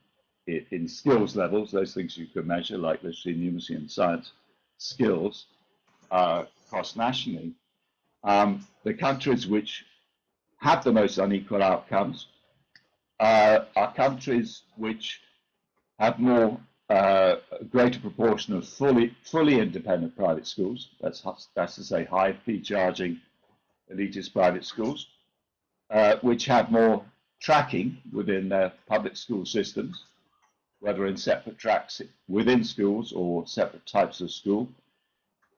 in 0.47 0.87
skills 0.87 1.35
levels, 1.35 1.71
those 1.71 1.93
things 1.93 2.17
you 2.17 2.27
can 2.27 2.45
measure, 2.47 2.77
like 2.77 3.01
literacy, 3.03 3.35
numeracy, 3.35 3.75
and 3.75 3.89
science 3.89 4.31
skills, 4.77 5.47
uh, 6.11 6.43
cross 6.75 6.97
nationally, 6.97 7.53
um, 8.25 8.67
the 8.83 8.93
countries 8.93 9.47
which 9.47 9.85
have 10.57 10.83
the 10.83 10.91
most 10.91 11.17
unequal 11.17 11.63
outcomes 11.63 12.27
uh, 13.21 13.59
are 13.77 13.93
countries 13.93 14.63
which 14.75 15.21
have 15.99 16.19
more 16.19 16.59
uh, 16.89 17.35
greater 17.71 18.01
proportion 18.01 18.53
of 18.57 18.67
fully 18.67 19.15
fully 19.23 19.57
independent 19.59 20.13
private 20.17 20.45
schools. 20.45 20.89
That's 20.99 21.23
that's 21.55 21.75
to 21.75 21.83
say 21.85 22.03
high 22.03 22.33
fee 22.33 22.59
charging 22.59 23.21
elitist 23.89 24.33
private 24.33 24.65
schools, 24.65 25.07
uh, 25.91 26.17
which 26.23 26.45
have 26.45 26.71
more 26.71 27.05
tracking 27.39 27.99
within 28.11 28.49
their 28.49 28.73
public 28.85 29.15
school 29.15 29.45
systems, 29.45 30.03
whether 30.81 31.05
in 31.05 31.15
separate 31.15 31.57
tracks 31.57 32.01
within 32.27 32.65
schools 32.65 33.13
or 33.13 33.47
separate 33.47 33.85
types 33.85 34.19
of 34.19 34.29
school. 34.29 34.67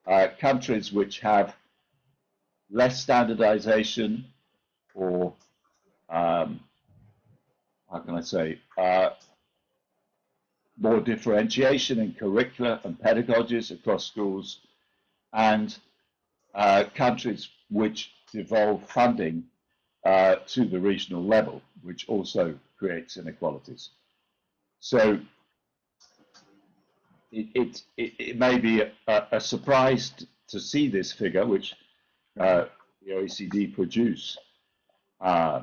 Uh, 0.06 0.28
countries 0.40 0.92
which 0.92 1.20
have 1.20 1.54
less 2.70 3.00
standardization 3.02 4.24
or 4.94 5.34
um, 6.08 6.60
how 7.90 7.98
can 7.98 8.14
I 8.14 8.20
say 8.20 8.58
uh, 8.78 9.10
more 10.78 11.00
differentiation 11.00 11.98
in 11.98 12.14
curricula 12.14 12.80
and 12.84 12.98
pedagogies 12.98 13.70
across 13.70 14.06
schools 14.06 14.60
and 15.32 15.76
uh, 16.54 16.84
countries 16.94 17.48
which 17.70 18.12
devolve 18.32 18.88
funding 18.88 19.44
uh, 20.04 20.36
to 20.46 20.64
the 20.64 20.78
regional 20.78 21.22
level, 21.22 21.60
which 21.82 22.08
also 22.08 22.58
creates 22.78 23.16
inequalities. 23.16 23.90
So 24.80 25.20
it, 27.30 27.82
it, 27.96 28.12
it, 28.18 28.38
may 28.38 28.58
be 28.58 28.80
a, 28.80 29.26
a, 29.32 29.40
surprise 29.40 30.12
to 30.48 30.58
see 30.60 30.88
this 30.88 31.12
figure, 31.12 31.46
which 31.46 31.74
uh, 32.40 32.64
the 33.04 33.12
OECD 33.12 33.74
produce 33.74 34.38
uh, 35.20 35.62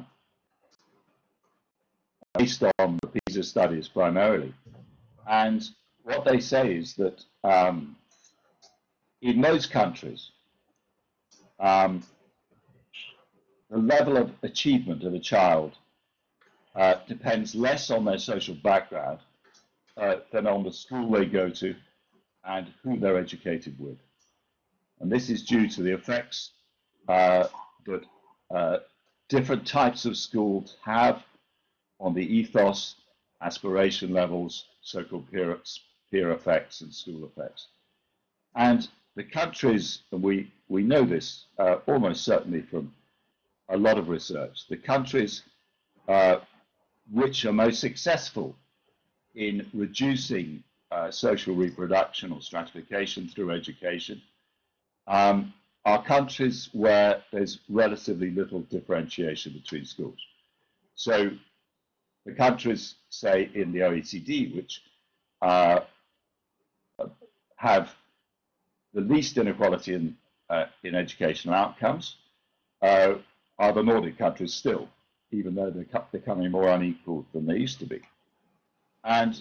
based 2.38 2.64
on 2.80 3.00
the 3.02 3.08
PISA 3.08 3.44
studies 3.44 3.88
primarily. 3.88 4.54
And 5.28 5.68
what 6.04 6.26
they 6.26 6.40
say 6.40 6.76
is 6.76 6.94
that 6.96 7.24
um, 7.44 7.96
in 9.22 9.42
most 9.42 9.72
countries, 9.72 10.32
um, 11.60 12.04
the 13.72 13.78
level 13.78 14.18
of 14.18 14.32
achievement 14.44 15.04
of 15.04 15.14
a 15.14 15.20
child 15.20 15.74
uh, 16.76 16.96
depends 17.08 17.56
less 17.56 17.90
on 17.90 18.06
their 18.06 18.20
social 18.20 18.56
background 18.56 19.20
uh, 19.98 20.18
than 20.32 20.48
on 20.48 20.64
the 20.64 20.72
school 20.72 21.12
they 21.12 21.26
go 21.26 21.50
to 21.50 21.76
and 22.46 22.68
who 22.84 22.98
they're 22.98 23.18
educated 23.18 23.76
with. 23.80 23.98
And 25.00 25.12
this 25.12 25.30
is 25.30 25.44
due 25.44 25.68
to 25.70 25.82
the 25.82 25.94
effects 25.94 26.52
uh, 27.08 27.48
that 27.86 28.04
uh, 28.54 28.78
different 29.30 29.66
types 29.68 30.06
of 30.06 30.18
schools 30.18 30.78
have 30.84 31.24
on 32.00 32.14
the 32.14 32.22
ethos, 32.22 32.96
aspiration 33.42 34.14
levels, 34.14 34.66
so-called 34.82 35.30
peer, 35.32 35.58
peer 36.12 36.32
effects 36.32 36.82
and 36.82 36.94
school 36.94 37.26
effects. 37.26 37.68
And 38.56 38.88
the 39.16 39.24
countries, 39.24 40.02
and 40.12 40.22
we, 40.22 40.52
we 40.68 40.84
know 40.84 41.04
this 41.04 41.46
uh, 41.58 41.78
almost 41.88 42.24
certainly 42.24 42.62
from 42.62 42.94
a 43.70 43.78
lot 43.78 43.98
of 43.98 44.10
research, 44.10 44.68
the 44.70 44.78
countries 44.78 45.44
uh, 46.08 46.38
which 47.12 47.46
are 47.46 47.54
most 47.54 47.80
successful 47.80 48.56
in 49.36 49.68
reducing 49.74 50.64
uh, 50.92 51.12
social 51.12 51.56
reproduction 51.56 52.32
or 52.32 52.42
stratification 52.42 53.28
through 53.28 53.52
education 53.52 54.22
um, 55.08 55.54
are 55.84 56.04
countries 56.04 56.70
where 56.74 57.22
there's 57.32 57.60
relatively 57.70 58.32
little 58.32 58.62
differentiation 58.62 59.54
between 59.54 59.86
schools. 59.86 60.18
So 60.96 61.32
the 62.26 62.34
countries, 62.34 62.96
say, 63.10 63.52
in 63.54 63.72
the 63.72 63.80
OECD, 63.80 64.56
which 64.56 64.82
uh, 65.42 65.82
have 67.58 67.94
the 68.94 69.02
least 69.02 69.38
inequality 69.38 69.94
in, 69.94 70.18
uh, 70.50 70.66
in 70.84 70.96
educational 70.96 71.54
outcomes, 71.54 72.16
uh, 72.82 73.16
are 73.60 73.74
the 73.74 73.84
Nordic 73.84 74.18
countries 74.18 74.54
still, 74.54 74.88
even 75.32 75.56
though 75.56 75.70
they're 75.70 76.04
becoming 76.12 76.52
more 76.52 76.70
unequal 76.70 77.26
than 77.34 77.46
they 77.46 77.58
used 77.58 77.80
to 77.80 77.86
be. 77.86 78.02
And 79.06 79.40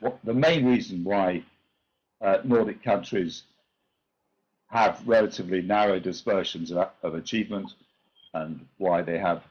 what, 0.00 0.18
the 0.22 0.34
main 0.34 0.66
reason 0.66 1.02
why 1.02 1.42
uh, 2.20 2.38
Nordic 2.44 2.82
countries 2.82 3.44
have 4.68 5.02
relatively 5.06 5.62
narrow 5.62 5.98
dispersions 5.98 6.70
of, 6.70 6.90
of 7.02 7.14
achievement 7.14 7.72
and 8.34 8.66
why 8.76 9.00
they 9.00 9.18
have 9.18 9.42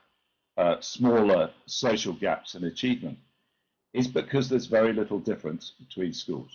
uh, 0.57 0.80
smaller 0.80 1.51
social 1.65 2.13
gaps 2.13 2.53
in 2.53 2.63
achievement 2.65 3.17
is 3.93 4.07
because 4.07 4.47
there's 4.47 4.67
very 4.67 4.93
little 4.93 5.19
difference 5.19 5.73
between 5.80 6.13
schools. 6.13 6.51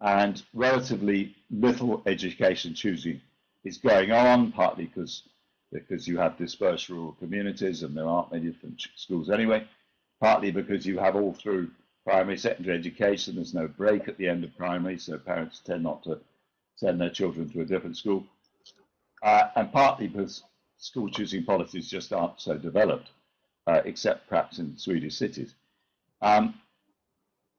And 0.00 0.42
relatively 0.54 1.34
little 1.50 2.02
education 2.06 2.72
choosing 2.74 3.20
is 3.64 3.78
going 3.78 4.12
on, 4.12 4.52
partly 4.52 4.86
because 4.86 5.24
because 5.72 6.08
you 6.08 6.18
have 6.18 6.36
dispersed 6.36 6.88
rural 6.88 7.12
communities 7.20 7.84
and 7.84 7.96
there 7.96 8.06
aren't 8.06 8.32
many 8.32 8.46
different 8.46 8.82
schools 8.96 9.30
anyway, 9.30 9.64
partly 10.20 10.50
because 10.50 10.86
you 10.86 10.98
have 10.98 11.16
all 11.16 11.32
through 11.32 11.70
primary, 12.04 12.36
secondary 12.36 12.76
education, 12.76 13.36
there's 13.36 13.54
no 13.54 13.66
break 13.68 14.08
at 14.08 14.16
the 14.18 14.28
end 14.28 14.44
of 14.44 14.56
primary, 14.56 14.98
so 14.98 15.18
parents 15.18 15.60
tend 15.64 15.82
not 15.82 16.02
to 16.04 16.18
send 16.76 17.00
their 17.00 17.10
children 17.10 17.48
to 17.50 17.60
a 17.60 17.64
different 17.64 17.96
school, 17.96 18.24
uh, 19.22 19.44
and 19.56 19.72
partly 19.72 20.06
because 20.06 20.42
school 20.78 21.08
choosing 21.10 21.44
policies 21.44 21.88
just 21.88 22.12
aren't 22.12 22.40
so 22.40 22.56
developed, 22.56 23.10
uh, 23.66 23.82
except 23.84 24.28
perhaps 24.28 24.58
in 24.58 24.76
Swedish 24.76 25.16
cities. 25.16 25.54
Um, 26.22 26.54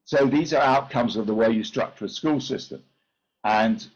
so 0.06 0.26
these 0.26 0.54
are 0.54 0.62
outcomes 0.62 1.16
of 1.16 1.28
the 1.28 1.34
way 1.34 1.52
you 1.52 1.64
structure 1.64 2.06
a 2.06 2.10
school 2.10 2.42
system. 2.42 2.84
And 3.44 3.88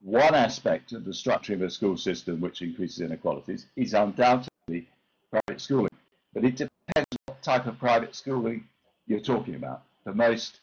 one 0.00 0.34
aspect 0.34 0.92
of 0.92 1.04
the 1.04 1.10
structuring 1.10 1.54
of 1.54 1.62
a 1.62 1.70
school 1.70 1.96
system 1.96 2.40
which 2.40 2.62
increases 2.62 3.00
inequalities 3.00 3.66
is 3.76 3.94
undoubtedly 3.94 4.88
private 5.30 5.60
schooling. 5.60 5.90
But 6.32 6.44
it 6.44 6.56
depends 6.56 7.17
type 7.42 7.66
of 7.66 7.78
private 7.78 8.14
schooling 8.14 8.64
you're 9.06 9.20
talking 9.20 9.54
about. 9.54 9.82
The 10.04 10.14
most 10.14 10.60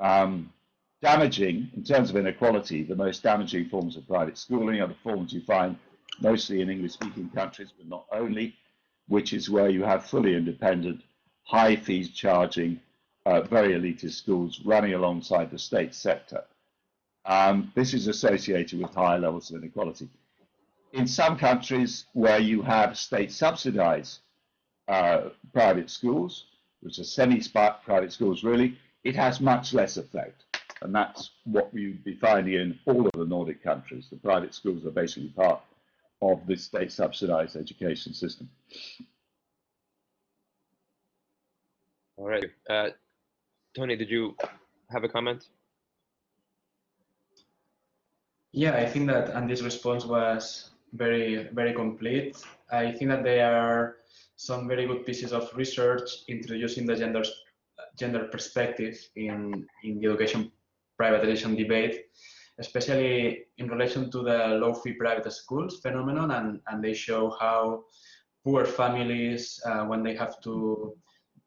um, 0.00 0.52
damaging, 1.02 1.70
in 1.76 1.84
terms 1.84 2.10
of 2.10 2.16
inequality, 2.16 2.82
the 2.82 2.96
most 2.96 3.22
damaging 3.22 3.68
forms 3.68 3.96
of 3.96 4.06
private 4.06 4.38
schooling 4.38 4.80
are 4.80 4.88
the 4.88 4.96
forms 5.02 5.32
you 5.32 5.42
find 5.42 5.76
mostly 6.20 6.60
in 6.60 6.70
English-speaking 6.70 7.30
countries, 7.30 7.72
but 7.76 7.88
not 7.88 8.06
only, 8.12 8.54
which 9.08 9.32
is 9.32 9.50
where 9.50 9.68
you 9.68 9.82
have 9.82 10.06
fully 10.06 10.34
independent, 10.34 11.02
high 11.42 11.76
fees 11.76 12.10
charging, 12.10 12.80
uh, 13.26 13.40
very 13.42 13.72
elitist 13.72 14.14
schools 14.14 14.60
running 14.64 14.94
alongside 14.94 15.50
the 15.50 15.58
state 15.58 15.94
sector. 15.94 16.44
Um, 17.26 17.72
this 17.74 17.94
is 17.94 18.06
associated 18.06 18.80
with 18.80 18.94
higher 18.94 19.18
levels 19.18 19.50
of 19.50 19.62
inequality. 19.62 20.08
In 20.92 21.06
some 21.06 21.36
countries 21.36 22.06
where 22.12 22.38
you 22.38 22.62
have 22.62 22.96
state 22.96 23.32
subsidized 23.32 24.20
uh, 24.88 25.30
private 25.52 25.90
schools, 25.90 26.46
which 26.80 26.98
are 26.98 27.04
semi-private 27.04 28.12
schools 28.12 28.44
really, 28.44 28.78
it 29.04 29.14
has 29.14 29.40
much 29.40 29.74
less 29.74 29.96
effect. 29.96 30.44
And 30.82 30.94
that's 30.94 31.30
what 31.44 31.70
you'd 31.72 32.04
be 32.04 32.14
finding 32.16 32.54
in 32.54 32.78
all 32.84 33.06
of 33.06 33.12
the 33.16 33.24
Nordic 33.24 33.62
countries. 33.62 34.08
The 34.10 34.16
private 34.16 34.54
schools 34.54 34.84
are 34.84 34.90
basically 34.90 35.30
part 35.30 35.60
of 36.20 36.46
the 36.46 36.56
state 36.56 36.92
subsidized 36.92 37.56
education 37.56 38.12
system. 38.12 38.48
All 42.16 42.28
right. 42.28 42.44
Uh, 42.68 42.90
Tony, 43.74 43.96
did 43.96 44.10
you 44.10 44.36
have 44.90 45.04
a 45.04 45.08
comment? 45.08 45.48
Yeah, 48.52 48.76
I 48.76 48.86
think 48.86 49.08
that 49.08 49.30
Andy's 49.34 49.62
response 49.62 50.04
was 50.04 50.70
very, 50.92 51.48
very 51.52 51.72
complete. 51.72 52.36
I 52.70 52.92
think 52.92 53.10
that 53.10 53.24
they 53.24 53.40
are 53.40 53.96
some 54.36 54.68
very 54.68 54.86
good 54.86 55.04
pieces 55.06 55.32
of 55.32 55.50
research 55.54 56.10
introducing 56.28 56.86
the 56.86 56.96
gender, 56.96 57.22
gender 57.98 58.28
perspective 58.30 58.98
in, 59.16 59.66
in 59.82 60.00
the 60.00 60.06
education 60.06 60.50
privatization 61.00 61.56
debate, 61.56 62.06
especially 62.58 63.46
in 63.58 63.68
relation 63.68 64.10
to 64.10 64.22
the 64.22 64.58
low-fee 64.60 64.94
private 64.94 65.30
schools 65.32 65.80
phenomenon, 65.80 66.30
and, 66.32 66.60
and 66.68 66.82
they 66.82 66.94
show 66.94 67.30
how 67.40 67.84
poor 68.44 68.64
families, 68.64 69.60
uh, 69.64 69.84
when 69.84 70.02
they 70.02 70.14
have 70.14 70.40
to, 70.42 70.94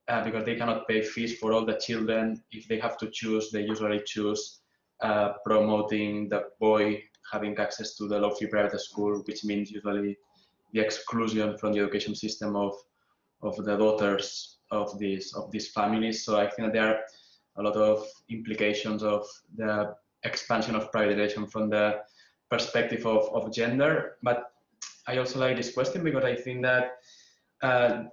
uh, 0.08 0.24
because 0.24 0.46
they 0.46 0.56
cannot 0.56 0.88
pay 0.88 1.02
fees 1.02 1.38
for 1.38 1.54
all 1.54 1.66
the 1.66 1.78
children, 1.78 2.42
if 2.52 2.68
they 2.68 2.80
have 2.80 2.98
to 2.98 3.10
choose, 3.12 3.52
they 3.52 3.62
usually 3.62 4.02
choose 4.06 4.62
uh, 5.02 5.34
promoting 5.46 6.28
the 6.30 6.44
boy 6.60 7.02
having 7.32 7.58
access 7.58 7.96
to 7.96 8.08
the 8.08 8.18
low-fee 8.18 8.48
private 8.48 8.80
school, 8.80 9.22
which 9.28 9.44
means 9.44 9.70
usually 9.70 10.18
the 10.74 10.80
exclusion 10.80 11.58
from 11.58 11.74
the 11.74 11.80
education 11.80 12.16
system 12.16 12.56
of 12.56 12.74
of 13.42 13.56
the 13.58 13.78
daughters 13.78 14.58
of 14.72 14.98
these 15.00 15.34
of 15.34 15.52
these 15.52 15.72
families. 15.72 16.26
So 16.26 16.40
I 16.40 16.50
think 16.50 16.74
there 16.74 16.88
are 16.88 17.00
a 17.58 17.64
lot 17.64 17.76
of 17.76 18.06
implications 18.30 19.04
of 19.04 19.26
the 19.56 19.96
expansion 20.24 20.76
of 20.76 20.92
privatization 20.92 21.50
from 21.52 21.70
the 21.70 22.00
perspective 22.50 23.06
of, 23.06 23.30
of 23.34 23.54
gender. 23.54 24.18
But 24.24 24.52
I 25.08 25.18
also 25.18 25.40
like 25.40 25.58
this 25.58 25.74
question 25.74 26.04
because 26.04 26.24
I 26.24 26.36
think 26.36 26.64
that 26.64 26.98
uh, 27.62 28.04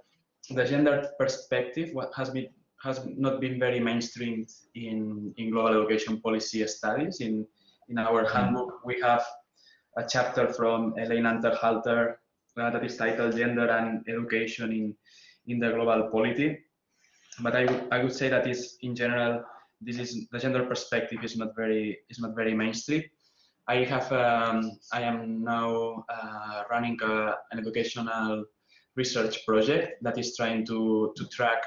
the 0.49 0.65
gender 0.65 1.09
perspective 1.19 1.93
has 2.15 2.29
been 2.29 2.47
has 2.83 3.01
not 3.05 3.41
been 3.41 3.59
very 3.59 3.79
mainstreamed 3.79 4.53
in, 4.75 5.33
in 5.37 5.49
global 5.49 5.81
education 5.81 6.21
policy 6.21 6.65
studies. 6.67 7.19
In, 7.19 7.47
in 7.89 7.97
our 7.97 8.23
mm-hmm. 8.23 8.37
handbook, 8.37 8.85
we 8.85 9.01
have 9.01 9.25
a 9.97 10.03
chapter 10.07 10.53
from 10.53 10.93
Elaine 10.99 11.23
Anterhalter 11.23 12.17
that 12.55 12.83
is 12.83 12.97
titled 12.97 13.35
Gender 13.35 13.67
and 13.67 14.07
Education 14.07 14.71
in, 14.71 14.95
in 15.47 15.59
the 15.59 15.71
Global 15.71 16.09
Polity. 16.09 16.59
But 17.41 17.55
I, 17.55 17.83
I 17.91 18.03
would 18.03 18.13
say 18.13 18.29
that 18.29 18.47
is, 18.47 18.77
in 18.81 18.95
general, 18.95 19.43
this 19.81 19.99
is 19.99 20.27
the 20.29 20.39
gender 20.39 20.63
perspective 20.65 21.23
is 21.23 21.35
not 21.35 21.55
very 21.55 21.99
is 22.09 22.19
not 22.19 22.33
very 22.35 22.53
mainstream. 22.53 23.03
I 23.67 23.83
have 23.83 24.11
um, 24.11 24.77
I 24.93 25.01
am 25.01 25.43
now 25.43 26.05
uh, 26.07 26.63
running 26.69 26.97
a, 27.03 27.35
an 27.51 27.59
educational 27.59 28.45
research 28.95 29.45
project 29.45 30.01
that 30.03 30.17
is 30.17 30.35
trying 30.37 30.65
to 30.67 31.13
to 31.17 31.27
track 31.27 31.61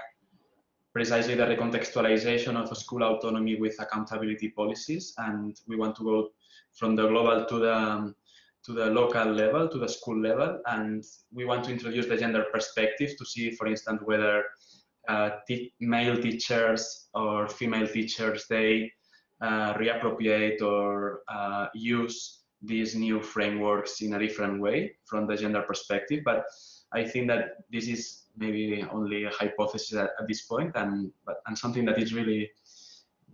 precisely 0.95 1.35
the 1.35 1.45
recontextualization 1.45 2.57
of 2.57 2.75
school 2.77 3.03
autonomy 3.05 3.57
with 3.57 3.77
accountability 3.79 4.49
policies, 4.49 5.13
and 5.19 5.61
we 5.69 5.77
want 5.77 5.95
to 5.97 6.05
go 6.05 6.31
from 6.75 6.97
the 6.97 7.07
global 7.07 7.45
to 7.45 7.59
the 7.59 7.75
um, 7.75 8.15
to 8.65 8.73
the 8.73 8.87
local 8.87 9.27
level, 9.33 9.69
to 9.69 9.79
the 9.79 9.89
school 9.89 10.21
level, 10.21 10.61
and 10.67 11.05
we 11.33 11.45
want 11.45 11.65
to 11.65 11.73
introduce 11.73 12.07
the 12.07 12.17
gender 12.17 12.45
perspective 12.53 13.15
to 13.17 13.25
see, 13.25 13.51
for 13.53 13.67
instance, 13.67 14.01
whether 14.05 14.45
uh, 15.09 15.31
male 15.81 16.21
teachers 16.21 17.09
or 17.15 17.49
female 17.49 17.89
teachers 17.89 18.45
they 18.51 18.91
uh, 19.41 19.73
reappropriate 19.75 20.61
or 20.63 21.23
uh, 21.29 21.67
use 21.75 22.43
these 22.63 22.95
new 22.95 23.23
frameworks 23.23 24.01
in 24.03 24.15
a 24.15 24.19
different 24.19 24.61
way 24.61 24.97
from 25.05 25.27
the 25.27 25.37
gender 25.37 25.63
perspective. 25.63 26.21
But 26.25 26.45
I 26.93 27.05
think 27.05 27.29
that 27.29 27.51
this 27.71 27.89
is 27.89 28.25
maybe 28.37 28.85
only 28.91 29.25
a 29.25 29.31
hypothesis 29.31 29.97
at, 29.97 30.11
at 30.19 30.27
this 30.27 30.43
point, 30.43 30.73
and 30.75 31.13
but 31.25 31.37
and 31.47 31.57
something 31.57 31.85
that 31.85 31.99
is 31.99 32.13
really, 32.13 32.51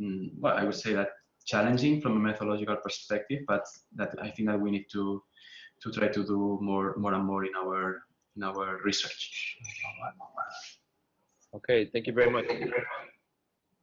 mm, 0.01 0.31
well, 0.39 0.57
I 0.57 0.64
would 0.64 0.75
say 0.75 0.93
that 0.93 1.09
challenging 1.45 2.01
from 2.01 2.12
a 2.12 2.20
methodological 2.20 2.76
perspective, 2.76 3.42
but 3.47 3.66
that 3.97 4.14
I 4.20 4.30
think 4.30 4.49
that 4.49 4.61
we 4.61 4.70
need 4.70 4.86
to 4.92 5.22
to 5.82 5.90
try 5.92 6.09
to 6.09 6.24
do 6.24 6.59
more 6.61 6.95
more 6.97 7.14
and 7.14 7.24
more 7.24 7.45
in 7.45 7.55
our 7.55 8.03
in 8.36 8.42
our 8.42 8.80
research. 8.84 9.57
Okay, 11.55 11.88
thank 11.92 12.07
you 12.07 12.12
very 12.12 12.30
much. 12.30 12.47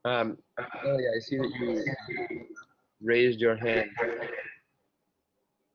Um, 0.04 0.38
Ellie, 0.86 1.06
I 1.16 1.20
see 1.20 1.38
that 1.38 1.52
you 1.60 2.46
raised 3.02 3.40
your 3.40 3.56
hand. 3.56 3.90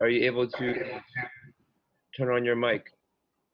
Are 0.00 0.08
you 0.08 0.26
able 0.26 0.46
to 0.48 1.00
turn 2.16 2.30
on 2.30 2.44
your 2.44 2.56
mic 2.56 2.92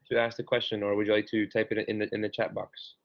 to 0.09 0.19
ask 0.19 0.35
the 0.37 0.43
question, 0.43 0.83
or 0.83 0.95
would 0.95 1.07
you 1.07 1.13
like 1.13 1.27
to 1.27 1.47
type 1.47 1.71
it 1.71 1.87
in 1.87 1.99
the 1.99 2.13
in 2.13 2.21
the 2.21 2.29
chat 2.29 2.53
box? 2.53 2.95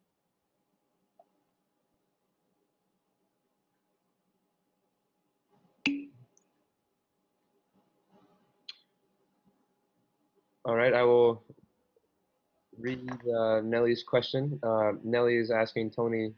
All 10.69 10.77
right, 10.77 10.93
I 10.93 11.03
will 11.03 11.43
read 12.79 13.11
uh, 13.11 13.63
Nellie's 13.63 14.05
question. 14.07 14.61
Uh, 14.63 14.93
Nellie 15.03 15.39
is 15.39 15.51
asking 15.51 15.93
Tony, 15.93 16.35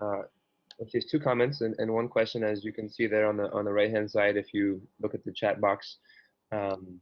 uh, 0.00 0.22
she 0.88 0.98
has 0.98 1.06
two 1.06 1.18
comments 1.18 1.60
and, 1.60 1.74
and 1.78 1.92
one 1.92 2.06
question, 2.06 2.44
as 2.44 2.64
you 2.64 2.72
can 2.72 2.88
see 2.88 3.08
there 3.08 3.26
on 3.26 3.36
the 3.36 3.50
on 3.50 3.64
the 3.64 3.72
right 3.72 3.90
hand 3.90 4.08
side 4.08 4.36
if 4.36 4.54
you 4.54 4.80
look 5.02 5.12
at 5.12 5.24
the 5.24 5.32
chat 5.32 5.60
box. 5.60 5.96
Um, 6.52 7.00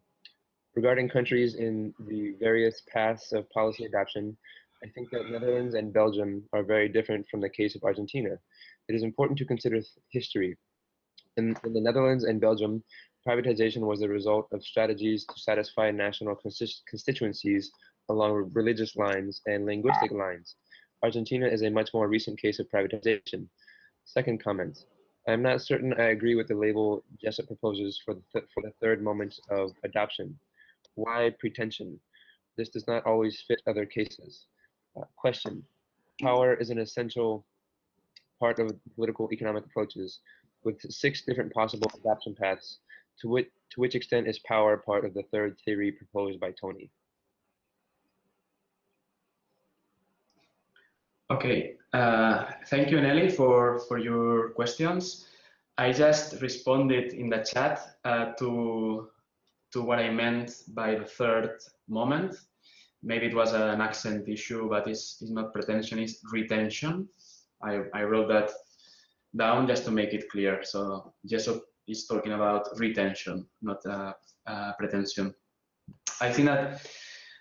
regarding 0.75 1.11
countries 1.11 1.57
in 1.57 1.93
the 2.09 2.37
various 2.41 2.81
paths 2.91 3.35
of 3.35 3.51
policy 3.51 3.85
adoption, 3.85 4.35
I 4.83 4.89
think 4.95 5.11
that 5.11 5.29
Netherlands 5.29 5.75
and 5.75 5.93
Belgium 5.93 6.43
are 6.55 6.63
very 6.63 6.89
different 6.89 7.27
from 7.31 7.43
the 7.43 7.51
case 7.51 7.77
of 7.77 7.85
Argentina. 7.85 8.39
It 8.89 8.95
is 8.95 9.03
important 9.03 9.39
to 9.41 9.45
consider 9.45 9.83
history. 10.09 10.57
In, 11.37 11.55
in 11.65 11.75
the 11.75 11.81
Netherlands 11.83 12.25
and 12.25 12.41
Belgium, 12.41 12.83
privatization 13.27 13.83
was 13.83 14.01
the 14.01 14.09
result 14.09 14.49
of 14.53 14.65
strategies 14.65 15.25
to 15.27 15.39
satisfy 15.39 15.91
national 15.91 16.37
constituencies 16.89 17.71
along 18.09 18.51
religious 18.53 18.97
lines 18.97 19.41
and 19.47 19.65
linguistic 19.65 20.11
lines. 20.11 20.57
Argentina 21.03 21.47
is 21.47 21.63
a 21.63 21.71
much 21.71 21.91
more 21.95 22.09
recent 22.09 22.41
case 22.41 22.59
of 22.59 22.69
privatization. 22.69 23.47
Second 24.05 24.43
comment. 24.43 24.85
I'm 25.29 25.43
not 25.43 25.63
certain 25.63 25.95
I 25.95 26.07
agree 26.11 26.35
with 26.35 26.49
the 26.49 26.57
label 26.57 27.05
Jessop 27.23 27.47
proposes 27.47 28.01
for 28.05 28.15
the, 28.15 28.23
th 28.33 28.45
for 28.53 28.63
the 28.63 28.73
third 28.81 29.03
moment 29.03 29.39
of 29.51 29.71
adoption. 29.85 30.39
Why 30.95 31.31
pretension? 31.39 32.01
This 32.57 32.69
does 32.69 32.87
not 32.87 33.07
always 33.07 33.45
fit 33.47 33.63
other 33.67 33.87
cases. 33.87 34.47
Uh, 34.97 35.05
question. 35.17 35.65
Power 36.21 36.55
is 36.55 36.71
an 36.71 36.79
essential 36.79 37.47
part 38.41 38.59
of 38.59 38.73
political 38.97 39.29
economic 39.33 39.65
approaches 39.65 40.21
with 40.65 40.81
six 40.91 41.23
different 41.23 41.53
possible 41.55 41.91
adoption 42.01 42.35
paths 42.35 42.79
to 43.21 43.29
which, 43.29 43.49
to 43.71 43.81
which 43.81 43.95
extent 43.95 44.29
is 44.29 44.39
power 44.41 44.77
part 44.77 45.05
of 45.05 45.15
the 45.15 45.23
third 45.33 45.57
theory 45.65 45.93
proposed 45.93 46.41
by 46.41 46.53
Tony? 46.61 46.91
Okay, 51.31 51.77
uh, 51.95 52.45
thank 52.67 52.91
you, 52.91 53.01
Nelly, 53.01 53.31
for, 53.31 53.81
for 53.89 53.99
your 53.99 54.51
questions. 54.51 55.27
I 55.79 55.91
just 55.91 56.43
responded 56.43 57.15
in 57.15 57.31
the 57.31 57.39
chat 57.39 57.97
uh, 58.05 58.33
to, 58.39 59.09
to 59.73 59.83
what 59.83 59.99
I 59.99 60.11
meant 60.11 60.63
by 60.69 60.95
the 60.95 61.07
third 61.07 61.59
moment. 61.89 62.37
Maybe 63.03 63.27
it 63.27 63.35
was 63.35 63.55
an 63.55 63.81
accent 63.81 64.29
issue, 64.29 64.69
but 64.69 64.87
it's, 64.87 65.23
it's 65.23 65.31
not 65.31 65.55
pretension, 65.55 65.99
it's 65.99 66.21
retention. 66.31 67.09
I, 67.63 67.81
I 67.95 68.03
wrote 68.03 68.29
that 68.29 68.51
down 69.35 69.67
just 69.67 69.85
to 69.87 69.91
make 69.91 70.13
it 70.13 70.29
clear. 70.31 70.63
So 70.63 71.15
just 71.27 71.47
so 71.47 71.63
is 71.89 72.07
talking 72.07 72.33
about 72.33 72.69
retention, 72.79 73.47
not 73.61 73.85
uh, 73.87 74.13
uh, 74.47 74.73
pretension. 74.79 75.35
I 76.21 76.33
think 76.33 76.47
that 76.49 76.87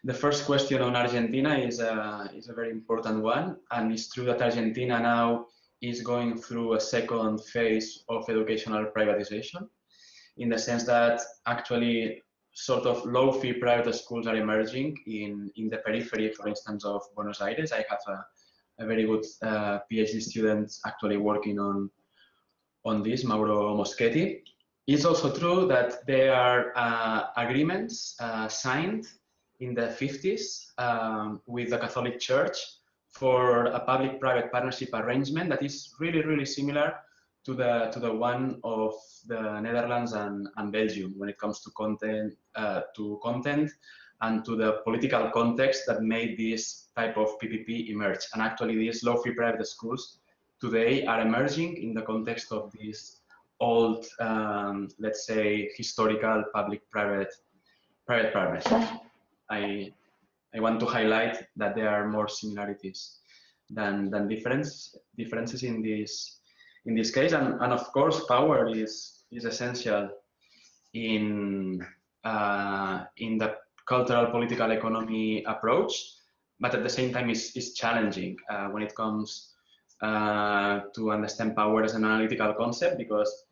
the 0.03 0.13
first 0.13 0.45
question 0.45 0.81
on 0.81 0.95
Argentina 0.95 1.57
is 1.57 1.79
a, 1.79 2.29
is 2.35 2.49
a 2.49 2.53
very 2.53 2.71
important 2.71 3.21
one, 3.21 3.57
and 3.71 3.91
it's 3.91 4.09
true 4.11 4.25
that 4.25 4.41
Argentina 4.41 4.99
now 4.99 5.45
is 5.81 6.01
going 6.01 6.37
through 6.37 6.73
a 6.73 6.79
second 6.79 7.43
phase 7.43 8.03
of 8.09 8.29
educational 8.29 8.85
privatization, 8.85 9.67
in 10.37 10.49
the 10.49 10.57
sense 10.57 10.85
that 10.85 11.21
actually 11.45 12.21
sort 12.53 12.85
of 12.85 13.05
low 13.05 13.31
fee 13.31 13.53
private 13.53 13.93
schools 13.93 14.27
are 14.27 14.35
emerging 14.35 14.97
in, 15.07 15.49
in 15.55 15.69
the 15.69 15.77
periphery, 15.77 16.31
for 16.33 16.47
instance, 16.47 16.83
of 16.83 17.01
Buenos 17.15 17.41
Aires. 17.41 17.71
I 17.71 17.85
have 17.89 17.99
a, 18.07 18.83
a 18.83 18.85
very 18.85 19.05
good 19.05 19.25
uh, 19.41 19.79
PhD 19.91 20.21
student 20.21 20.73
actually 20.85 21.17
working 21.17 21.59
on, 21.59 21.89
on 22.85 23.03
this, 23.03 23.23
Mauro 23.23 23.75
Moschetti. 23.75 24.41
It's 24.87 25.05
also 25.05 25.33
true 25.33 25.67
that 25.67 26.05
there 26.07 26.33
are 26.33 26.73
uh, 26.75 27.27
agreements 27.37 28.15
uh, 28.19 28.47
signed 28.47 29.05
in 29.59 29.73
the 29.73 29.87
50s 29.87 30.71
um, 30.77 31.41
with 31.45 31.69
the 31.69 31.77
Catholic 31.77 32.19
Church 32.19 32.57
for 33.09 33.65
a 33.65 33.79
public-private 33.79 34.51
partnership 34.51 34.89
arrangement 34.93 35.49
that 35.49 35.61
is 35.61 35.93
really, 35.99 36.23
really 36.23 36.45
similar 36.45 36.95
to 37.43 37.53
the 37.53 37.89
to 37.91 37.99
the 37.99 38.13
one 38.13 38.59
of 38.63 38.93
the 39.27 39.59
Netherlands 39.61 40.13
and, 40.13 40.47
and 40.57 40.71
Belgium 40.71 41.13
when 41.17 41.29
it 41.29 41.39
comes 41.39 41.61
to 41.61 41.71
content 41.71 42.33
uh, 42.55 42.81
to 42.95 43.19
content 43.23 43.71
and 44.21 44.45
to 44.45 44.55
the 44.55 44.81
political 44.83 45.29
context 45.31 45.83
that 45.87 46.03
made 46.03 46.37
this 46.37 46.89
type 46.95 47.17
of 47.17 47.39
PPP 47.39 47.89
emerge. 47.89 48.19
And 48.33 48.41
actually, 48.41 48.77
these 48.77 49.03
low-fee 49.03 49.31
private 49.31 49.65
schools 49.65 50.19
today 50.61 51.05
are 51.05 51.21
emerging 51.21 51.77
in 51.77 51.93
the 51.93 52.01
context 52.01 52.51
of 52.51 52.71
this 52.71 53.21
old, 53.59 54.05
um, 54.19 54.87
let's 54.99 55.25
say, 55.25 55.69
historical 55.75 56.43
public-private 56.53 57.33
private 58.07 58.33
partnerships. 58.33 58.91
I 59.49 59.91
I 60.55 60.59
want 60.59 60.79
to 60.79 60.85
highlight 60.85 61.47
that 61.55 61.75
there 61.75 61.89
are 61.89 62.07
more 62.07 62.27
similarities 62.27 63.19
than 63.69 64.09
than 64.09 64.27
difference 64.27 64.95
differences 65.17 65.63
in 65.63 65.81
this 65.81 66.41
in 66.85 66.95
this 66.95 67.11
case. 67.11 67.33
And, 67.33 67.61
and 67.61 67.73
of 67.73 67.91
course, 67.91 68.23
power 68.25 68.67
is, 68.67 69.23
is 69.31 69.45
essential 69.45 70.09
in, 70.93 71.85
uh, 72.23 73.05
in 73.17 73.37
the 73.37 73.55
cultural 73.87 74.27
political 74.31 74.71
economy 74.71 75.43
approach, 75.45 75.93
but 76.59 76.73
at 76.75 76.83
the 76.83 76.89
same 76.89 77.11
time 77.13 77.29
is, 77.29 77.55
is 77.55 77.73
challenging 77.73 78.37
uh, 78.49 78.67
when 78.67 78.83
it 78.83 78.95
comes 78.95 79.50
uh, 80.01 80.81
to 80.95 81.11
understand 81.11 81.55
power 81.55 81.83
as 81.83 81.93
an 81.93 82.05
analytical 82.05 82.53
concept 82.53 82.97
because 82.97 83.45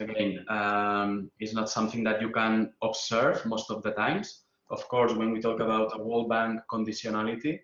again, 0.00 0.44
um, 0.48 1.30
it's 1.40 1.54
not 1.54 1.70
something 1.70 2.04
that 2.04 2.20
you 2.20 2.30
can 2.30 2.72
observe 2.82 3.44
most 3.46 3.70
of 3.70 3.82
the 3.82 3.92
times. 3.92 4.42
Of 4.70 4.86
course, 4.88 5.12
when 5.12 5.32
we 5.32 5.40
talk 5.40 5.60
about 5.60 5.98
a 5.98 6.02
World 6.02 6.28
Bank 6.28 6.60
conditionality, 6.70 7.60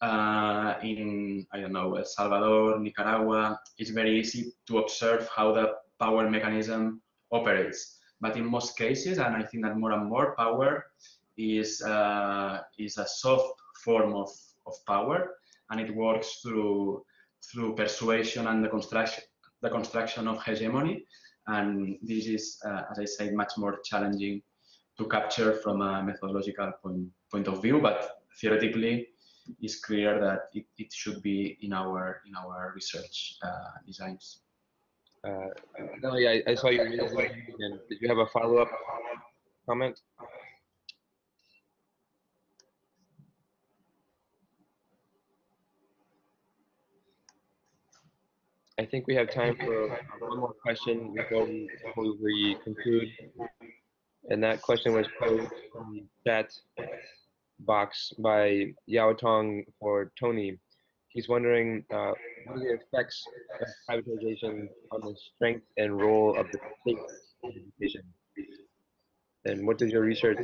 uh, 0.00 0.74
in, 0.82 1.46
I 1.52 1.60
don't 1.60 1.72
know, 1.72 1.94
El 1.94 2.04
Salvador, 2.04 2.78
Nicaragua, 2.78 3.58
it's 3.78 3.90
very 3.90 4.20
easy 4.20 4.52
to 4.68 4.78
observe 4.78 5.28
how 5.34 5.52
the 5.52 5.74
power 5.98 6.28
mechanism 6.28 7.00
operates. 7.32 7.98
But 8.20 8.36
in 8.36 8.44
most 8.44 8.76
cases, 8.76 9.18
and 9.18 9.34
I 9.36 9.42
think 9.42 9.64
that 9.64 9.76
more 9.76 9.92
and 9.92 10.08
more 10.08 10.34
power 10.36 10.86
is, 11.36 11.82
uh, 11.82 12.60
is 12.78 12.98
a 12.98 13.06
soft 13.06 13.54
form 13.82 14.14
of, 14.14 14.30
of 14.66 14.74
power, 14.86 15.36
and 15.70 15.80
it 15.80 15.94
works 15.94 16.40
through, 16.42 17.04
through 17.50 17.74
persuasion 17.74 18.46
and 18.46 18.64
the 18.64 18.68
construction, 18.68 19.24
the 19.62 19.70
construction 19.70 20.28
of 20.28 20.42
hegemony. 20.42 21.04
And 21.46 21.98
this 22.02 22.26
is, 22.26 22.58
uh, 22.64 22.82
as 22.90 22.98
I 22.98 23.04
said, 23.04 23.34
much 23.34 23.52
more 23.56 23.78
challenging 23.84 24.42
to 24.98 25.06
capture 25.06 25.54
from 25.62 25.80
a 25.80 26.02
methodological 26.02 26.72
point, 26.82 27.06
point 27.30 27.48
of 27.48 27.62
view, 27.62 27.80
but 27.80 28.18
theoretically, 28.40 29.08
it's 29.60 29.78
clear 29.80 30.18
that 30.20 30.48
it, 30.54 30.66
it 30.76 30.92
should 30.92 31.22
be 31.22 31.56
in 31.60 31.72
our 31.72 32.20
in 32.26 32.34
our 32.34 32.72
research 32.74 33.36
uh, 33.44 33.78
designs. 33.86 34.40
Uh, 35.22 35.48
Nelly, 36.02 36.28
I, 36.28 36.42
I 36.48 36.54
saw 36.54 36.68
you. 36.68 36.80
And 36.80 37.80
did 37.88 37.98
you 38.00 38.08
have 38.08 38.18
a 38.18 38.26
follow-up 38.26 38.70
comment? 39.68 40.00
I 48.78 48.84
think 48.84 49.06
we 49.06 49.14
have 49.14 49.32
time 49.32 49.56
for 49.56 49.88
one 50.20 50.38
more 50.38 50.54
question 50.62 51.14
before 51.14 51.46
we, 51.46 51.68
before 51.82 52.12
we 52.22 52.56
conclude. 52.62 53.08
And 54.28 54.42
that 54.42 54.60
question 54.60 54.92
was 54.92 55.06
posed 55.18 55.50
from 55.72 55.94
the 55.94 56.30
chat 56.30 56.52
box 57.60 58.12
by 58.18 58.74
Yao 58.86 59.14
Tong 59.14 59.64
for 59.80 60.12
Tony. 60.20 60.58
He's 61.08 61.26
wondering 61.26 61.84
uh, 61.90 62.12
what 62.44 62.56
are 62.56 62.58
the 62.58 62.74
effects 62.74 63.24
of 63.62 63.68
privatization 63.88 64.68
on 64.92 65.00
the 65.00 65.14
strength 65.34 65.64
and 65.78 65.98
role 65.98 66.38
of 66.38 66.46
the 66.52 66.58
state 66.82 66.98
education? 67.44 68.02
And 69.46 69.66
what 69.66 69.78
does 69.78 69.90
your 69.90 70.02
research 70.02 70.38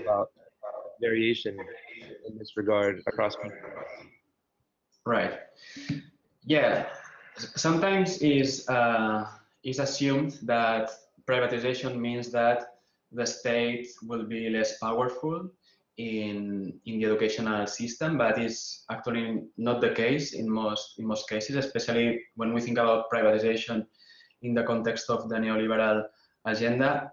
about 0.00 0.30
variation 1.00 1.56
in 2.26 2.36
this 2.36 2.56
regard 2.56 3.00
across 3.06 3.36
countries? 3.36 3.62
Right. 5.04 5.38
Yeah. 6.44 6.86
Sometimes 7.36 8.18
is 8.18 8.68
uh, 8.68 9.26
is 9.62 9.78
assumed 9.78 10.38
that 10.42 10.90
privatization 11.28 11.98
means 11.98 12.30
that 12.30 12.78
the 13.12 13.26
state 13.26 13.88
will 14.02 14.24
be 14.24 14.48
less 14.48 14.78
powerful 14.78 15.50
in 15.98 16.80
in 16.86 16.98
the 16.98 17.06
educational 17.06 17.66
system, 17.66 18.18
but 18.18 18.38
it's 18.38 18.84
actually 18.90 19.44
not 19.56 19.80
the 19.80 19.90
case 19.90 20.32
in 20.32 20.50
most 20.50 20.98
in 20.98 21.06
most 21.06 21.28
cases, 21.28 21.56
especially 21.56 22.20
when 22.36 22.54
we 22.54 22.60
think 22.60 22.78
about 22.78 23.10
privatization 23.10 23.86
in 24.42 24.54
the 24.54 24.62
context 24.62 25.10
of 25.10 25.28
the 25.28 25.36
neoliberal 25.36 26.04
agenda. 26.44 27.12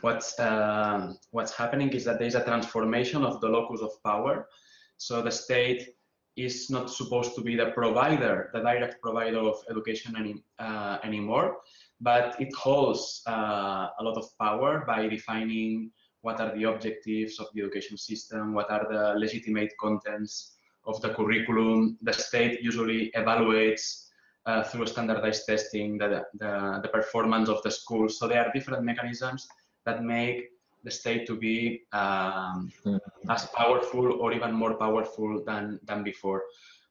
What's 0.00 0.38
uh, 0.38 1.12
what's 1.30 1.52
happening 1.52 1.90
is 1.90 2.04
that 2.04 2.18
there 2.18 2.28
is 2.28 2.34
a 2.34 2.44
transformation 2.44 3.24
of 3.24 3.40
the 3.40 3.48
locus 3.48 3.80
of 3.80 4.02
power. 4.02 4.48
So 4.96 5.22
the 5.22 5.30
state 5.30 5.94
is 6.38 6.70
not 6.70 6.90
supposed 6.90 7.34
to 7.34 7.40
be 7.42 7.56
the 7.56 7.70
provider, 7.72 8.50
the 8.52 8.60
direct 8.60 9.02
provider 9.02 9.38
of 9.38 9.56
education 9.70 10.14
any, 10.16 10.42
uh, 10.58 10.98
anymore, 11.02 11.56
but 12.00 12.40
it 12.40 12.54
holds 12.54 13.22
uh, 13.26 13.88
a 13.98 14.02
lot 14.02 14.16
of 14.16 14.26
power 14.38 14.84
by 14.86 15.08
defining 15.08 15.90
what 16.22 16.40
are 16.40 16.54
the 16.56 16.64
objectives 16.64 17.38
of 17.38 17.46
the 17.54 17.62
education 17.62 17.96
system, 17.96 18.54
what 18.54 18.70
are 18.70 18.86
the 18.88 19.18
legitimate 19.18 19.72
contents 19.80 20.54
of 20.86 21.00
the 21.02 21.10
curriculum. 21.10 21.98
The 22.02 22.12
state 22.12 22.60
usually 22.62 23.10
evaluates 23.16 24.06
uh, 24.46 24.62
through 24.62 24.86
standardized 24.86 25.44
testing 25.46 25.98
the, 25.98 26.24
the, 26.34 26.80
the, 26.82 26.88
performance 26.88 27.48
of 27.48 27.62
the 27.62 27.70
school. 27.70 28.08
So 28.08 28.26
there 28.26 28.44
are 28.44 28.52
different 28.52 28.82
mechanisms 28.82 29.46
that 29.84 30.02
make 30.02 30.48
the 30.88 30.94
state 30.94 31.26
to 31.26 31.36
be 31.36 31.82
um, 31.92 32.72
mm. 32.84 32.98
as 33.28 33.46
powerful 33.60 34.20
or 34.20 34.32
even 34.32 34.52
more 34.52 34.74
powerful 34.74 35.42
than, 35.44 35.78
than 35.84 36.02
before. 36.02 36.42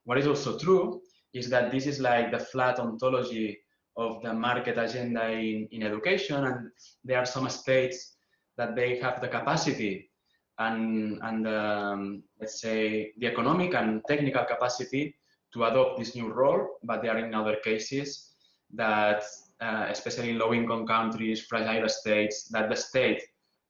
What 0.06 0.18
is 0.18 0.28
also 0.28 0.58
true 0.58 1.02
is 1.34 1.50
that 1.50 1.72
this 1.72 1.86
is 1.86 2.00
like 2.00 2.32
the 2.32 2.40
flat 2.40 2.80
ontology 2.80 3.60
of 3.96 4.22
the 4.22 4.34
market 4.34 4.78
agenda 4.78 5.30
in, 5.32 5.68
in 5.72 5.84
education 5.84 6.46
and 6.46 6.70
there 7.04 7.18
are 7.18 7.26
some 7.26 7.50
states 7.50 8.18
that 8.58 8.76
they 8.76 9.00
have 9.00 9.20
the 9.22 9.28
capacity 9.28 10.12
and, 10.60 11.20
and 11.24 11.48
um, 11.48 12.24
let's 12.40 12.62
say 12.62 13.12
the 13.18 13.28
economic 13.28 13.74
and 13.74 14.02
technical 14.08 14.46
capacity 14.46 15.16
to 15.54 15.66
adopt 15.66 15.98
this 15.98 16.16
new 16.16 16.32
role, 16.32 16.68
but 16.84 17.02
there 17.02 17.16
are 17.16 17.20
in 17.20 17.34
other 17.34 17.58
cases 17.64 18.34
that, 18.74 19.24
uh, 19.62 19.86
especially 19.90 20.32
in 20.32 20.40
low-income 20.40 20.86
countries, 20.86 21.46
fragile 21.46 21.90
states, 21.90 22.48
that 22.50 22.70
the 22.70 22.76
state 22.76 23.22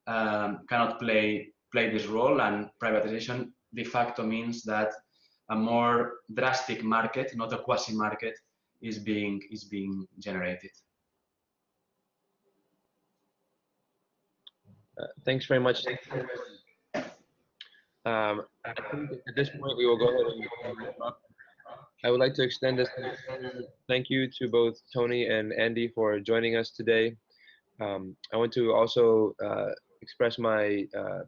um, 0.08 0.62
cannot 0.70 1.00
play 1.00 1.50
play 1.72 1.90
this 1.90 2.06
role, 2.06 2.42
and 2.42 2.70
privatization 2.82 3.52
de 3.74 3.84
facto 3.84 4.24
means 4.24 4.64
that 4.64 4.92
a 5.50 5.56
more 5.56 6.20
drastic 6.34 6.84
market, 6.84 7.36
not 7.36 7.54
a 7.54 7.58
quasi-market, 7.58 8.36
is 8.82 9.00
being 9.00 9.42
is 9.52 9.64
being 9.66 10.08
generated. 10.20 10.72
Uh, 15.00 15.06
thanks 15.26 15.46
very 15.46 15.60
much. 15.60 15.86
Um, 18.06 18.44
I 18.66 18.74
think 18.90 19.12
at 19.28 19.36
this 19.36 19.50
point 19.50 19.78
we 19.78 19.86
will 19.86 19.98
go 19.98 20.08
ahead 20.08 20.26
and. 20.26 21.14
I 22.04 22.12
would 22.12 22.20
like 22.20 22.36
to 22.36 22.44
extend 22.44 22.78
this 22.78 22.90
thank 23.88 24.10
you 24.10 24.30
to 24.38 24.48
both 24.48 24.80
Tony 24.94 25.28
and 25.28 25.52
Andy 25.54 25.88
for 25.88 26.20
joining 26.20 26.56
us 26.56 26.70
today. 26.70 27.16
Um, 27.82 28.16
I 28.32 28.38
want 28.38 28.54
to 28.54 28.72
also 28.74 29.36
uh, 29.44 29.72
express 30.02 30.38
my 30.38 30.86
uh, 30.98 31.22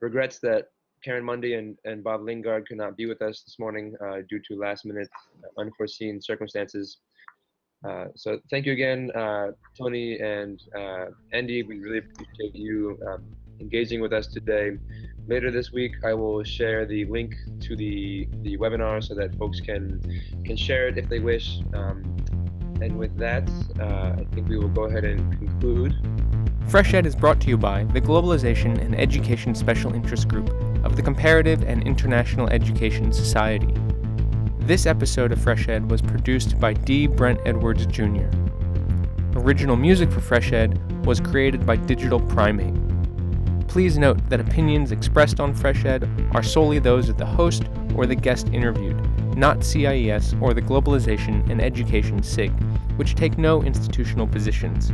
regrets 0.00 0.38
that 0.40 0.68
Karen 1.04 1.24
Mundy 1.24 1.54
and, 1.54 1.76
and 1.84 2.02
Bob 2.02 2.22
Lingard 2.22 2.66
could 2.66 2.76
not 2.76 2.96
be 2.96 3.06
with 3.06 3.22
us 3.22 3.42
this 3.42 3.58
morning 3.58 3.94
uh, 4.04 4.18
due 4.28 4.40
to 4.48 4.58
last 4.58 4.84
minute 4.84 5.08
unforeseen 5.56 6.20
circumstances. 6.20 6.98
Uh, 7.86 8.06
so 8.16 8.40
thank 8.50 8.66
you 8.66 8.72
again, 8.72 9.10
uh, 9.14 9.52
Tony 9.76 10.18
and 10.18 10.60
uh, 10.76 11.06
Andy. 11.32 11.62
We 11.62 11.78
really 11.78 11.98
appreciate 11.98 12.54
you 12.54 12.98
um, 13.06 13.24
engaging 13.60 14.00
with 14.00 14.12
us 14.12 14.26
today. 14.26 14.78
Later 15.28 15.50
this 15.52 15.70
week, 15.72 15.92
I 16.04 16.14
will 16.14 16.42
share 16.42 16.86
the 16.86 17.04
link 17.04 17.36
to 17.60 17.76
the, 17.76 18.26
the 18.42 18.56
webinar 18.56 19.04
so 19.04 19.14
that 19.14 19.36
folks 19.36 19.60
can 19.60 20.00
can 20.44 20.56
share 20.56 20.88
it 20.88 20.98
if 20.98 21.08
they 21.08 21.20
wish. 21.20 21.60
Um, 21.74 22.16
and 22.80 22.96
with 22.96 23.16
that, 23.18 23.48
uh, 23.80 24.20
I 24.20 24.26
think 24.32 24.48
we 24.48 24.58
will 24.58 24.68
go 24.68 24.84
ahead 24.84 25.04
and 25.04 25.38
conclude. 25.38 25.94
FreshEd 26.68 27.06
is 27.06 27.16
brought 27.16 27.40
to 27.40 27.48
you 27.48 27.56
by 27.56 27.84
the 27.84 28.00
Globalization 28.00 28.78
and 28.78 28.94
Education 29.00 29.54
Special 29.54 29.94
Interest 29.94 30.28
Group 30.28 30.50
of 30.84 30.96
the 30.96 31.02
Comparative 31.02 31.62
and 31.62 31.82
International 31.82 32.46
Education 32.50 33.10
Society. 33.10 33.74
This 34.58 34.84
episode 34.84 35.32
of 35.32 35.38
FreshEd 35.38 35.88
was 35.88 36.02
produced 36.02 36.60
by 36.60 36.74
D. 36.74 37.06
Brent 37.06 37.40
Edwards 37.46 37.86
Jr. 37.86 38.26
Original 39.34 39.76
music 39.76 40.12
for 40.12 40.20
FreshEd 40.20 41.06
was 41.06 41.20
created 41.20 41.64
by 41.64 41.76
Digital 41.76 42.20
Primate. 42.20 42.74
Please 43.66 43.96
note 43.96 44.28
that 44.28 44.38
opinions 44.38 44.92
expressed 44.92 45.40
on 45.40 45.54
FreshEd 45.54 46.34
are 46.34 46.42
solely 46.42 46.78
those 46.78 47.08
of 47.08 47.16
the 47.16 47.24
host 47.24 47.62
or 47.94 48.04
the 48.04 48.14
guest 48.14 48.48
interviewed, 48.48 49.00
not 49.38 49.64
CIES 49.64 50.34
or 50.42 50.52
the 50.52 50.60
Globalization 50.60 51.48
and 51.48 51.62
Education 51.62 52.22
SIG, 52.22 52.52
which 52.98 53.14
take 53.14 53.38
no 53.38 53.62
institutional 53.62 54.26
positions. 54.26 54.92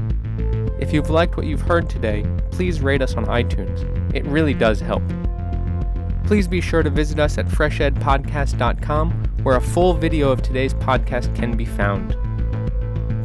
If 0.79 0.93
you've 0.93 1.11
liked 1.11 1.37
what 1.37 1.47
you've 1.47 1.63
heard 1.63 1.89
today, 1.89 2.27
please 2.51 2.81
rate 2.81 3.03
us 3.03 3.15
on 3.15 3.27
iTunes. 3.27 3.83
It 4.15 4.25
really 4.25 4.55
does 4.55 4.81
help. 4.81 5.03
Please 6.25 6.49
be 6.49 6.61
sure 6.61 6.83
to 6.83 6.91
visit 6.91 7.19
us 7.19 7.39
at 7.39 7.47
freshedpodcast.com, 7.47 9.11
where 9.43 9.57
a 9.57 9.61
full 9.61 9.95
video 9.95 10.33
of 10.33 10.43
today's 10.43 10.75
podcast 10.75 11.35
can 11.37 11.57
be 11.57 11.65
found. 11.65 12.17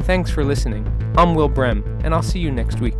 Thanks 0.04 0.30
for 0.30 0.44
listening. 0.44 0.86
I'm 1.16 1.34
Will 1.34 1.48
Brehm, 1.48 1.82
and 2.04 2.14
I'll 2.14 2.22
see 2.22 2.38
you 2.38 2.50
next 2.50 2.80
week. 2.80 2.96